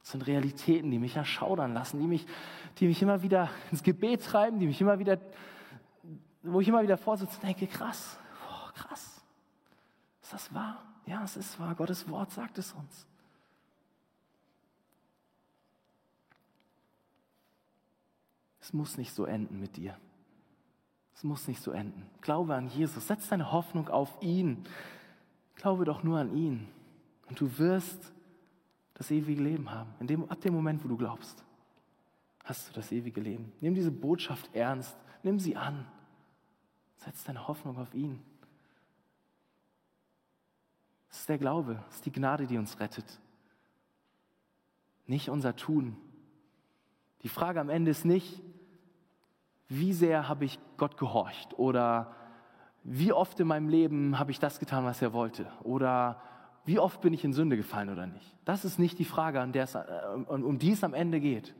Das 0.00 0.10
sind 0.10 0.26
Realitäten, 0.26 0.90
die 0.90 0.98
mich 0.98 1.16
erschaudern 1.16 1.72
lassen, 1.72 2.00
die 2.00 2.06
mich, 2.06 2.26
die 2.78 2.86
mich 2.86 3.00
immer 3.00 3.22
wieder 3.22 3.50
ins 3.70 3.82
Gebet 3.82 4.24
treiben, 4.24 4.58
die 4.58 4.66
mich 4.66 4.80
immer 4.80 4.98
wieder, 4.98 5.18
wo 6.42 6.60
ich 6.60 6.68
immer 6.68 6.82
wieder 6.82 6.96
vorsitze 6.96 7.36
und 7.36 7.44
denke, 7.44 7.66
krass, 7.66 8.18
oh, 8.48 8.70
krass. 8.74 9.13
Das 10.34 10.52
wahr? 10.52 10.82
Ja, 11.06 11.22
es 11.22 11.36
ist 11.36 11.60
wahr. 11.60 11.76
Gottes 11.76 12.08
Wort 12.08 12.32
sagt 12.32 12.58
es 12.58 12.72
uns. 12.72 13.06
Es 18.60 18.72
muss 18.72 18.98
nicht 18.98 19.14
so 19.14 19.26
enden 19.26 19.60
mit 19.60 19.76
dir. 19.76 19.96
Es 21.14 21.22
muss 21.22 21.46
nicht 21.46 21.62
so 21.62 21.70
enden. 21.70 22.10
Glaube 22.20 22.56
an 22.56 22.66
Jesus. 22.66 23.06
Setz 23.06 23.28
deine 23.28 23.52
Hoffnung 23.52 23.88
auf 23.88 24.10
ihn. 24.22 24.64
Glaube 25.54 25.84
doch 25.84 26.02
nur 26.02 26.18
an 26.18 26.36
ihn. 26.36 26.66
Und 27.28 27.40
du 27.40 27.56
wirst 27.58 28.12
das 28.94 29.12
ewige 29.12 29.40
Leben 29.40 29.70
haben. 29.70 30.04
Dem, 30.04 30.28
ab 30.28 30.40
dem 30.40 30.52
Moment, 30.52 30.82
wo 30.82 30.88
du 30.88 30.96
glaubst, 30.96 31.44
hast 32.42 32.70
du 32.70 32.72
das 32.72 32.90
ewige 32.90 33.20
Leben. 33.20 33.52
Nimm 33.60 33.76
diese 33.76 33.92
Botschaft 33.92 34.52
ernst. 34.52 34.96
Nimm 35.22 35.38
sie 35.38 35.54
an. 35.54 35.86
Setz 36.96 37.22
deine 37.22 37.46
Hoffnung 37.46 37.78
auf 37.78 37.94
ihn. 37.94 38.18
Es 41.14 41.20
ist 41.20 41.28
der 41.28 41.38
Glaube, 41.38 41.80
es 41.88 41.94
ist 41.94 42.06
die 42.06 42.12
Gnade, 42.12 42.44
die 42.48 42.58
uns 42.58 42.80
rettet. 42.80 43.20
Nicht 45.06 45.30
unser 45.30 45.54
Tun. 45.54 45.96
Die 47.22 47.28
Frage 47.28 47.60
am 47.60 47.68
Ende 47.68 47.92
ist 47.92 48.04
nicht, 48.04 48.42
wie 49.68 49.92
sehr 49.92 50.28
habe 50.28 50.44
ich 50.44 50.58
Gott 50.76 50.96
gehorcht 50.96 51.56
oder 51.56 52.16
wie 52.82 53.12
oft 53.12 53.38
in 53.38 53.46
meinem 53.46 53.68
Leben 53.68 54.18
habe 54.18 54.32
ich 54.32 54.40
das 54.40 54.58
getan, 54.58 54.84
was 54.84 55.02
er 55.02 55.12
wollte 55.12 55.46
oder 55.62 56.20
wie 56.64 56.80
oft 56.80 57.00
bin 57.00 57.12
ich 57.12 57.22
in 57.22 57.32
Sünde 57.32 57.56
gefallen 57.56 57.90
oder 57.90 58.08
nicht. 58.08 58.36
Das 58.44 58.64
ist 58.64 58.80
nicht 58.80 58.98
die 58.98 59.04
Frage, 59.04 59.40
an 59.40 59.52
der 59.52 59.64
es, 59.64 59.76
äh, 59.76 59.80
um 60.26 60.58
die 60.58 60.72
es 60.72 60.82
am 60.82 60.94
Ende 60.94 61.20
geht, 61.20 61.54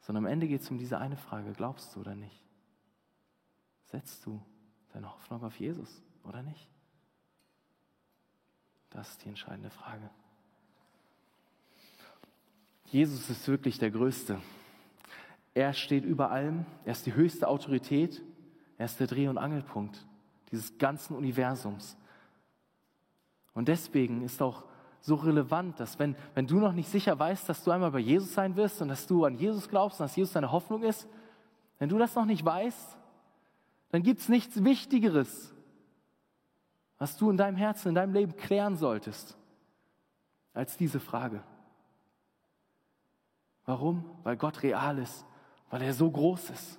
sondern 0.00 0.24
am 0.24 0.32
Ende 0.32 0.48
geht 0.48 0.62
es 0.62 0.70
um 0.72 0.76
diese 0.76 0.98
eine 0.98 1.16
Frage, 1.16 1.52
glaubst 1.52 1.94
du 1.94 2.00
oder 2.00 2.16
nicht? 2.16 2.44
Setzt 3.84 4.26
du 4.26 4.42
deine 4.92 5.08
Hoffnung 5.08 5.44
auf 5.44 5.60
Jesus 5.60 6.02
oder 6.24 6.42
nicht? 6.42 6.68
Das 8.90 9.10
ist 9.10 9.24
die 9.24 9.28
entscheidende 9.28 9.70
Frage. 9.70 10.10
Jesus 12.86 13.30
ist 13.30 13.46
wirklich 13.46 13.78
der 13.78 13.90
Größte. 13.90 14.40
Er 15.54 15.72
steht 15.72 16.04
über 16.04 16.30
allem, 16.30 16.66
er 16.84 16.92
ist 16.92 17.06
die 17.06 17.14
höchste 17.14 17.48
Autorität, 17.48 18.22
er 18.78 18.86
ist 18.86 18.98
der 18.98 19.06
Dreh- 19.06 19.28
und 19.28 19.38
Angelpunkt 19.38 20.04
dieses 20.50 20.78
ganzen 20.78 21.16
Universums. 21.16 21.96
Und 23.54 23.68
deswegen 23.68 24.22
ist 24.22 24.42
auch 24.42 24.64
so 25.00 25.14
relevant, 25.14 25.80
dass 25.80 25.98
wenn, 25.98 26.16
wenn 26.34 26.46
du 26.46 26.56
noch 26.58 26.72
nicht 26.72 26.88
sicher 26.88 27.18
weißt, 27.18 27.48
dass 27.48 27.64
du 27.64 27.70
einmal 27.70 27.90
bei 27.90 28.00
Jesus 28.00 28.34
sein 28.34 28.56
wirst 28.56 28.82
und 28.82 28.88
dass 28.88 29.06
du 29.06 29.24
an 29.24 29.36
Jesus 29.36 29.68
glaubst 29.68 30.00
und 30.00 30.04
dass 30.04 30.16
Jesus 30.16 30.32
deine 30.32 30.52
Hoffnung 30.52 30.82
ist, 30.82 31.08
wenn 31.78 31.88
du 31.88 31.98
das 31.98 32.14
noch 32.14 32.26
nicht 32.26 32.44
weißt, 32.44 32.98
dann 33.90 34.02
gibt 34.02 34.20
es 34.20 34.28
nichts 34.28 34.62
Wichtigeres, 34.62 35.54
was 37.00 37.16
du 37.16 37.30
in 37.30 37.36
deinem 37.36 37.56
Herzen, 37.56 37.88
in 37.88 37.94
deinem 37.96 38.12
Leben 38.12 38.36
klären 38.36 38.76
solltest, 38.76 39.36
als 40.54 40.76
diese 40.76 41.00
Frage. 41.00 41.42
Warum? 43.64 44.04
Weil 44.22 44.36
Gott 44.36 44.62
real 44.62 44.98
ist 44.98 45.26
weil 45.70 45.82
er 45.82 45.94
so 45.94 46.10
groß 46.10 46.50
ist. 46.50 46.78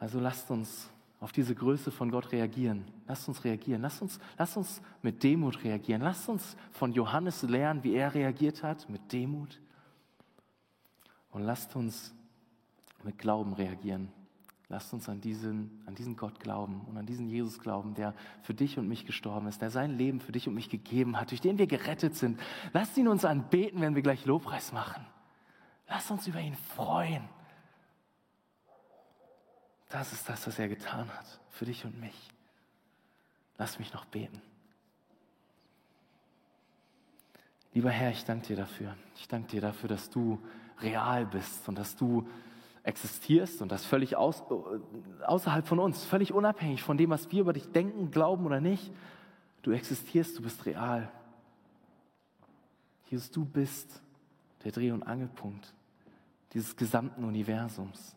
Also 0.00 0.18
lasst 0.18 0.50
uns 0.50 0.88
auf 1.20 1.32
diese 1.32 1.54
Größe 1.54 1.90
von 1.90 2.10
Gott 2.10 2.32
reagieren. 2.32 2.84
Lasst 3.06 3.28
uns 3.28 3.44
reagieren. 3.44 3.82
Lasst 3.82 4.00
uns, 4.00 4.18
lasst 4.38 4.56
uns 4.56 4.80
mit 5.02 5.22
Demut 5.22 5.62
reagieren. 5.64 6.02
Lasst 6.02 6.28
uns 6.28 6.56
von 6.72 6.92
Johannes 6.92 7.42
lernen, 7.42 7.82
wie 7.84 7.94
er 7.94 8.14
reagiert 8.14 8.62
hat, 8.62 8.88
mit 8.88 9.12
Demut. 9.12 9.60
Und 11.30 11.42
lasst 11.42 11.76
uns 11.76 12.14
mit 13.02 13.18
Glauben 13.18 13.52
reagieren. 13.52 14.10
Lasst 14.70 14.92
uns 14.92 15.08
an 15.08 15.22
diesen, 15.22 15.82
an 15.86 15.94
diesen 15.94 16.16
Gott 16.16 16.40
glauben 16.40 16.82
und 16.82 16.96
an 16.98 17.06
diesen 17.06 17.26
Jesus 17.26 17.58
glauben, 17.58 17.94
der 17.94 18.14
für 18.42 18.52
dich 18.52 18.78
und 18.78 18.86
mich 18.86 19.06
gestorben 19.06 19.46
ist, 19.46 19.62
der 19.62 19.70
sein 19.70 19.96
Leben 19.96 20.20
für 20.20 20.32
dich 20.32 20.46
und 20.46 20.54
mich 20.54 20.68
gegeben 20.68 21.18
hat, 21.18 21.30
durch 21.30 21.40
den 21.40 21.56
wir 21.56 21.66
gerettet 21.66 22.14
sind. 22.16 22.38
Lasst 22.74 22.96
ihn 22.98 23.08
uns 23.08 23.24
anbeten, 23.24 23.80
wenn 23.80 23.94
wir 23.94 24.02
gleich 24.02 24.26
Lobpreis 24.26 24.72
machen. 24.72 25.06
Lass 25.88 26.10
uns 26.10 26.26
über 26.26 26.40
ihn 26.40 26.54
freuen. 26.54 27.26
Das 29.88 30.12
ist 30.12 30.28
das, 30.28 30.46
was 30.46 30.58
er 30.58 30.68
getan 30.68 31.08
hat, 31.08 31.40
für 31.48 31.64
dich 31.64 31.86
und 31.86 31.98
mich. 31.98 32.28
Lass 33.56 33.78
mich 33.78 33.94
noch 33.94 34.04
beten. 34.04 34.42
Lieber 37.72 37.90
Herr, 37.90 38.10
ich 38.10 38.24
danke 38.24 38.48
dir 38.48 38.56
dafür. 38.56 38.94
Ich 39.16 39.28
danke 39.28 39.48
dir 39.48 39.60
dafür, 39.62 39.88
dass 39.88 40.10
du 40.10 40.38
real 40.80 41.24
bist 41.24 41.66
und 41.68 41.78
dass 41.78 41.96
du 41.96 42.28
existierst 42.88 43.60
und 43.60 43.70
das 43.70 43.84
völlig 43.84 44.16
aus, 44.16 44.42
außerhalb 45.26 45.68
von 45.68 45.78
uns, 45.78 46.04
völlig 46.04 46.32
unabhängig 46.32 46.82
von 46.82 46.96
dem, 46.96 47.10
was 47.10 47.30
wir 47.30 47.42
über 47.42 47.52
dich 47.52 47.70
denken, 47.70 48.10
glauben 48.10 48.46
oder 48.46 48.60
nicht. 48.60 48.90
Du 49.60 49.72
existierst, 49.72 50.38
du 50.38 50.42
bist 50.42 50.64
real. 50.64 51.12
Jesus, 53.10 53.30
du 53.30 53.44
bist 53.44 54.00
der 54.64 54.72
Dreh- 54.72 54.90
und 54.90 55.02
Angelpunkt 55.02 55.74
dieses 56.54 56.76
gesamten 56.76 57.24
Universums. 57.24 58.16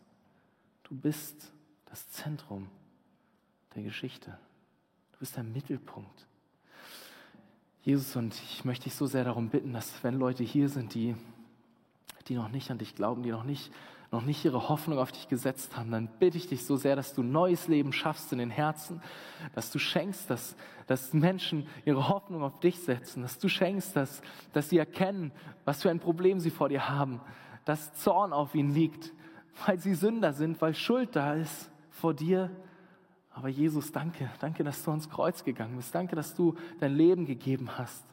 Du 0.84 0.94
bist 0.94 1.52
das 1.84 2.10
Zentrum 2.10 2.68
der 3.74 3.82
Geschichte. 3.82 4.38
Du 5.12 5.18
bist 5.18 5.36
der 5.36 5.44
Mittelpunkt. 5.44 6.26
Jesus, 7.82 8.16
und 8.16 8.34
ich 8.34 8.64
möchte 8.64 8.84
dich 8.84 8.94
so 8.94 9.04
sehr 9.06 9.24
darum 9.24 9.50
bitten, 9.50 9.74
dass 9.74 10.02
wenn 10.02 10.14
Leute 10.14 10.44
hier 10.44 10.70
sind, 10.70 10.94
die, 10.94 11.14
die 12.28 12.34
noch 12.34 12.48
nicht 12.48 12.70
an 12.70 12.78
dich 12.78 12.94
glauben, 12.94 13.22
die 13.22 13.30
noch 13.30 13.44
nicht, 13.44 13.70
noch 14.12 14.22
nicht 14.22 14.44
ihre 14.44 14.68
Hoffnung 14.68 14.98
auf 14.98 15.10
dich 15.10 15.28
gesetzt 15.28 15.74
haben, 15.76 15.90
dann 15.90 16.06
bitte 16.18 16.36
ich 16.36 16.46
dich 16.46 16.66
so 16.66 16.76
sehr, 16.76 16.94
dass 16.96 17.14
du 17.14 17.22
neues 17.22 17.66
Leben 17.66 17.94
schaffst 17.94 18.30
in 18.32 18.38
den 18.38 18.50
Herzen, 18.50 19.00
dass 19.54 19.72
du 19.72 19.78
schenkst, 19.78 20.28
dass, 20.28 20.54
dass 20.86 21.14
Menschen 21.14 21.66
ihre 21.86 22.10
Hoffnung 22.10 22.42
auf 22.42 22.60
dich 22.60 22.78
setzen, 22.80 23.22
dass 23.22 23.38
du 23.38 23.48
schenkst, 23.48 23.96
dass, 23.96 24.20
dass 24.52 24.68
sie 24.68 24.76
erkennen, 24.76 25.32
was 25.64 25.80
für 25.80 25.88
ein 25.88 25.98
Problem 25.98 26.40
sie 26.40 26.50
vor 26.50 26.68
dir 26.68 26.90
haben, 26.90 27.22
dass 27.64 27.94
Zorn 27.94 28.34
auf 28.34 28.54
ihnen 28.54 28.74
liegt, 28.74 29.12
weil 29.66 29.78
sie 29.78 29.94
Sünder 29.94 30.34
sind, 30.34 30.60
weil 30.60 30.74
Schuld 30.74 31.16
da 31.16 31.32
ist 31.32 31.70
vor 31.88 32.12
dir. 32.12 32.50
Aber 33.30 33.48
Jesus, 33.48 33.92
danke, 33.92 34.30
danke, 34.40 34.62
dass 34.62 34.84
du 34.84 34.90
ans 34.90 35.08
Kreuz 35.08 35.42
gegangen 35.42 35.76
bist. 35.76 35.94
Danke, 35.94 36.16
dass 36.16 36.34
du 36.34 36.54
dein 36.80 36.94
Leben 36.94 37.24
gegeben 37.24 37.78
hast, 37.78 38.04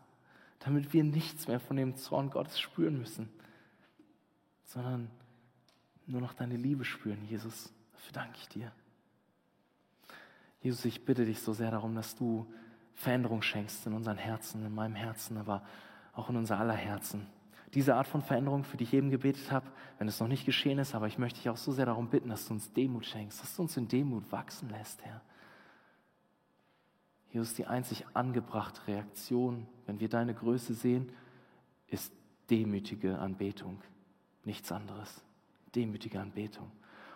damit 0.59 0.93
wir 0.93 1.03
nichts 1.03 1.49
mehr 1.49 1.59
von 1.59 1.75
dem 1.75 1.97
Zorn 1.97 2.29
Gottes 2.29 2.57
spüren 2.57 2.97
müssen, 2.97 3.27
sondern 4.63 5.09
nur 6.09 6.21
noch 6.21 6.33
deine 6.33 6.55
Liebe 6.55 6.85
spüren, 6.85 7.23
Jesus. 7.25 7.73
Dafür 7.93 8.13
danke 8.13 8.37
ich 8.39 8.49
dir. 8.49 8.71
Jesus, 10.61 10.85
ich 10.85 11.05
bitte 11.05 11.25
dich 11.25 11.41
so 11.41 11.53
sehr 11.53 11.71
darum, 11.71 11.95
dass 11.95 12.15
du 12.15 12.51
Veränderung 12.95 13.41
schenkst 13.41 13.85
in 13.87 13.93
unseren 13.93 14.17
Herzen, 14.17 14.65
in 14.65 14.73
meinem 14.75 14.95
Herzen, 14.95 15.37
aber 15.37 15.63
auch 16.13 16.29
in 16.29 16.35
unser 16.35 16.59
aller 16.59 16.73
Herzen 16.73 17.27
diese 17.73 17.95
Art 17.95 18.07
von 18.07 18.21
Veränderung, 18.21 18.63
für 18.63 18.77
die 18.77 18.83
ich 18.83 18.93
eben 18.93 19.09
gebetet 19.09 19.51
habe, 19.51 19.67
wenn 19.97 20.07
es 20.07 20.19
noch 20.19 20.27
nicht 20.27 20.45
geschehen 20.45 20.79
ist, 20.79 20.95
aber 20.95 21.07
ich 21.07 21.17
möchte 21.17 21.39
dich 21.39 21.49
auch 21.49 21.57
so 21.57 21.71
sehr 21.71 21.85
darum 21.85 22.09
bitten, 22.09 22.29
dass 22.29 22.47
du 22.47 22.53
uns 22.53 22.73
Demut 22.73 23.05
schenkst, 23.05 23.41
dass 23.41 23.55
du 23.55 23.63
uns 23.63 23.77
in 23.77 23.87
Demut 23.87 24.31
wachsen 24.31 24.69
lässt, 24.69 25.03
Herr. 25.05 25.21
Jesus, 27.31 27.53
die 27.53 27.67
einzig 27.67 28.05
angebrachte 28.15 28.87
Reaktion, 28.87 29.67
wenn 29.85 29.99
wir 29.99 30.09
deine 30.09 30.33
Größe 30.33 30.73
sehen, 30.73 31.11
ist 31.87 32.11
demütige 32.49 33.19
Anbetung, 33.19 33.79
nichts 34.45 34.71
anderes. 34.71 35.23
Demütige 35.75 36.19
Anbetung. 36.19 36.71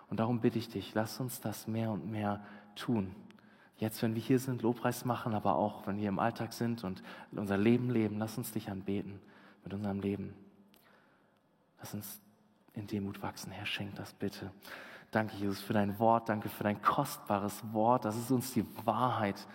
Und 0.09 0.19
darum 0.19 0.41
bitte 0.41 0.59
ich 0.59 0.69
dich, 0.69 0.93
lass 0.93 1.19
uns 1.19 1.41
das 1.41 1.67
mehr 1.67 1.91
und 1.91 2.09
mehr 2.09 2.45
tun. 2.75 3.15
Jetzt, 3.77 4.01
wenn 4.01 4.15
wir 4.15 4.21
hier 4.21 4.39
sind, 4.39 4.61
Lobpreis 4.61 5.05
machen, 5.05 5.33
aber 5.33 5.55
auch, 5.55 5.87
wenn 5.87 5.97
wir 5.97 6.07
im 6.07 6.19
Alltag 6.19 6.53
sind 6.53 6.83
und 6.83 7.01
unser 7.31 7.57
Leben 7.57 7.89
leben, 7.89 8.19
lass 8.19 8.37
uns 8.37 8.51
dich 8.51 8.69
anbeten 8.69 9.19
mit 9.63 9.73
unserem 9.73 9.99
Leben. 9.99 10.33
Lass 11.79 11.93
uns 11.93 12.21
in 12.73 12.87
Demut 12.87 13.21
wachsen. 13.21 13.51
Herr, 13.51 13.65
schenk 13.65 13.95
das 13.95 14.13
bitte. 14.13 14.51
Danke, 15.11 15.35
Jesus, 15.35 15.61
für 15.61 15.73
dein 15.73 15.99
Wort. 15.99 16.29
Danke 16.29 16.49
für 16.49 16.63
dein 16.63 16.81
kostbares 16.81 17.61
Wort, 17.73 18.05
dass 18.05 18.15
es 18.15 18.31
uns 18.31 18.53
die 18.53 18.65
Wahrheit 18.85 19.47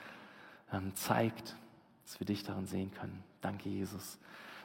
ähm, 0.72 0.94
zeigt, 0.94 1.56
dass 2.04 2.20
wir 2.20 2.26
dich 2.26 2.44
darin 2.44 2.66
sehen 2.66 2.92
können. 2.92 3.22
Danke, 3.40 3.68
Jesus. 3.68 4.18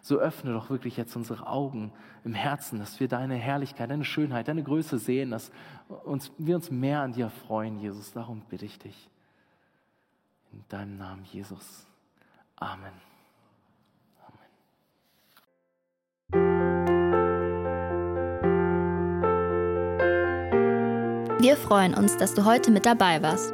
So 0.03 0.17
öffne 0.17 0.51
doch 0.51 0.69
wirklich 0.69 0.97
jetzt 0.97 1.15
unsere 1.15 1.47
Augen 1.47 1.93
im 2.25 2.33
Herzen, 2.33 2.77
dass 2.77 2.99
wir 2.99 3.07
deine 3.07 3.35
Herrlichkeit, 3.35 3.89
deine 3.89 4.03
Schönheit, 4.03 4.49
deine 4.49 4.61
Größe 4.61 4.97
sehen, 4.97 5.31
dass 5.31 5.49
uns, 6.03 6.29
wir 6.37 6.55
uns 6.55 6.69
mehr 6.69 6.99
an 6.99 7.13
dir 7.13 7.29
freuen, 7.29 7.79
Jesus. 7.79 8.11
Darum 8.11 8.41
bitte 8.49 8.65
ich 8.65 8.77
dich. 8.77 9.09
In 10.51 10.61
deinem 10.67 10.97
Namen, 10.97 11.23
Jesus. 11.31 11.87
Amen. 12.57 12.91
Wir 21.39 21.55
freuen 21.55 21.93
uns, 21.93 22.17
dass 22.17 22.33
du 22.33 22.43
heute 22.43 22.71
mit 22.71 22.85
dabei 22.85 23.21
warst. 23.21 23.53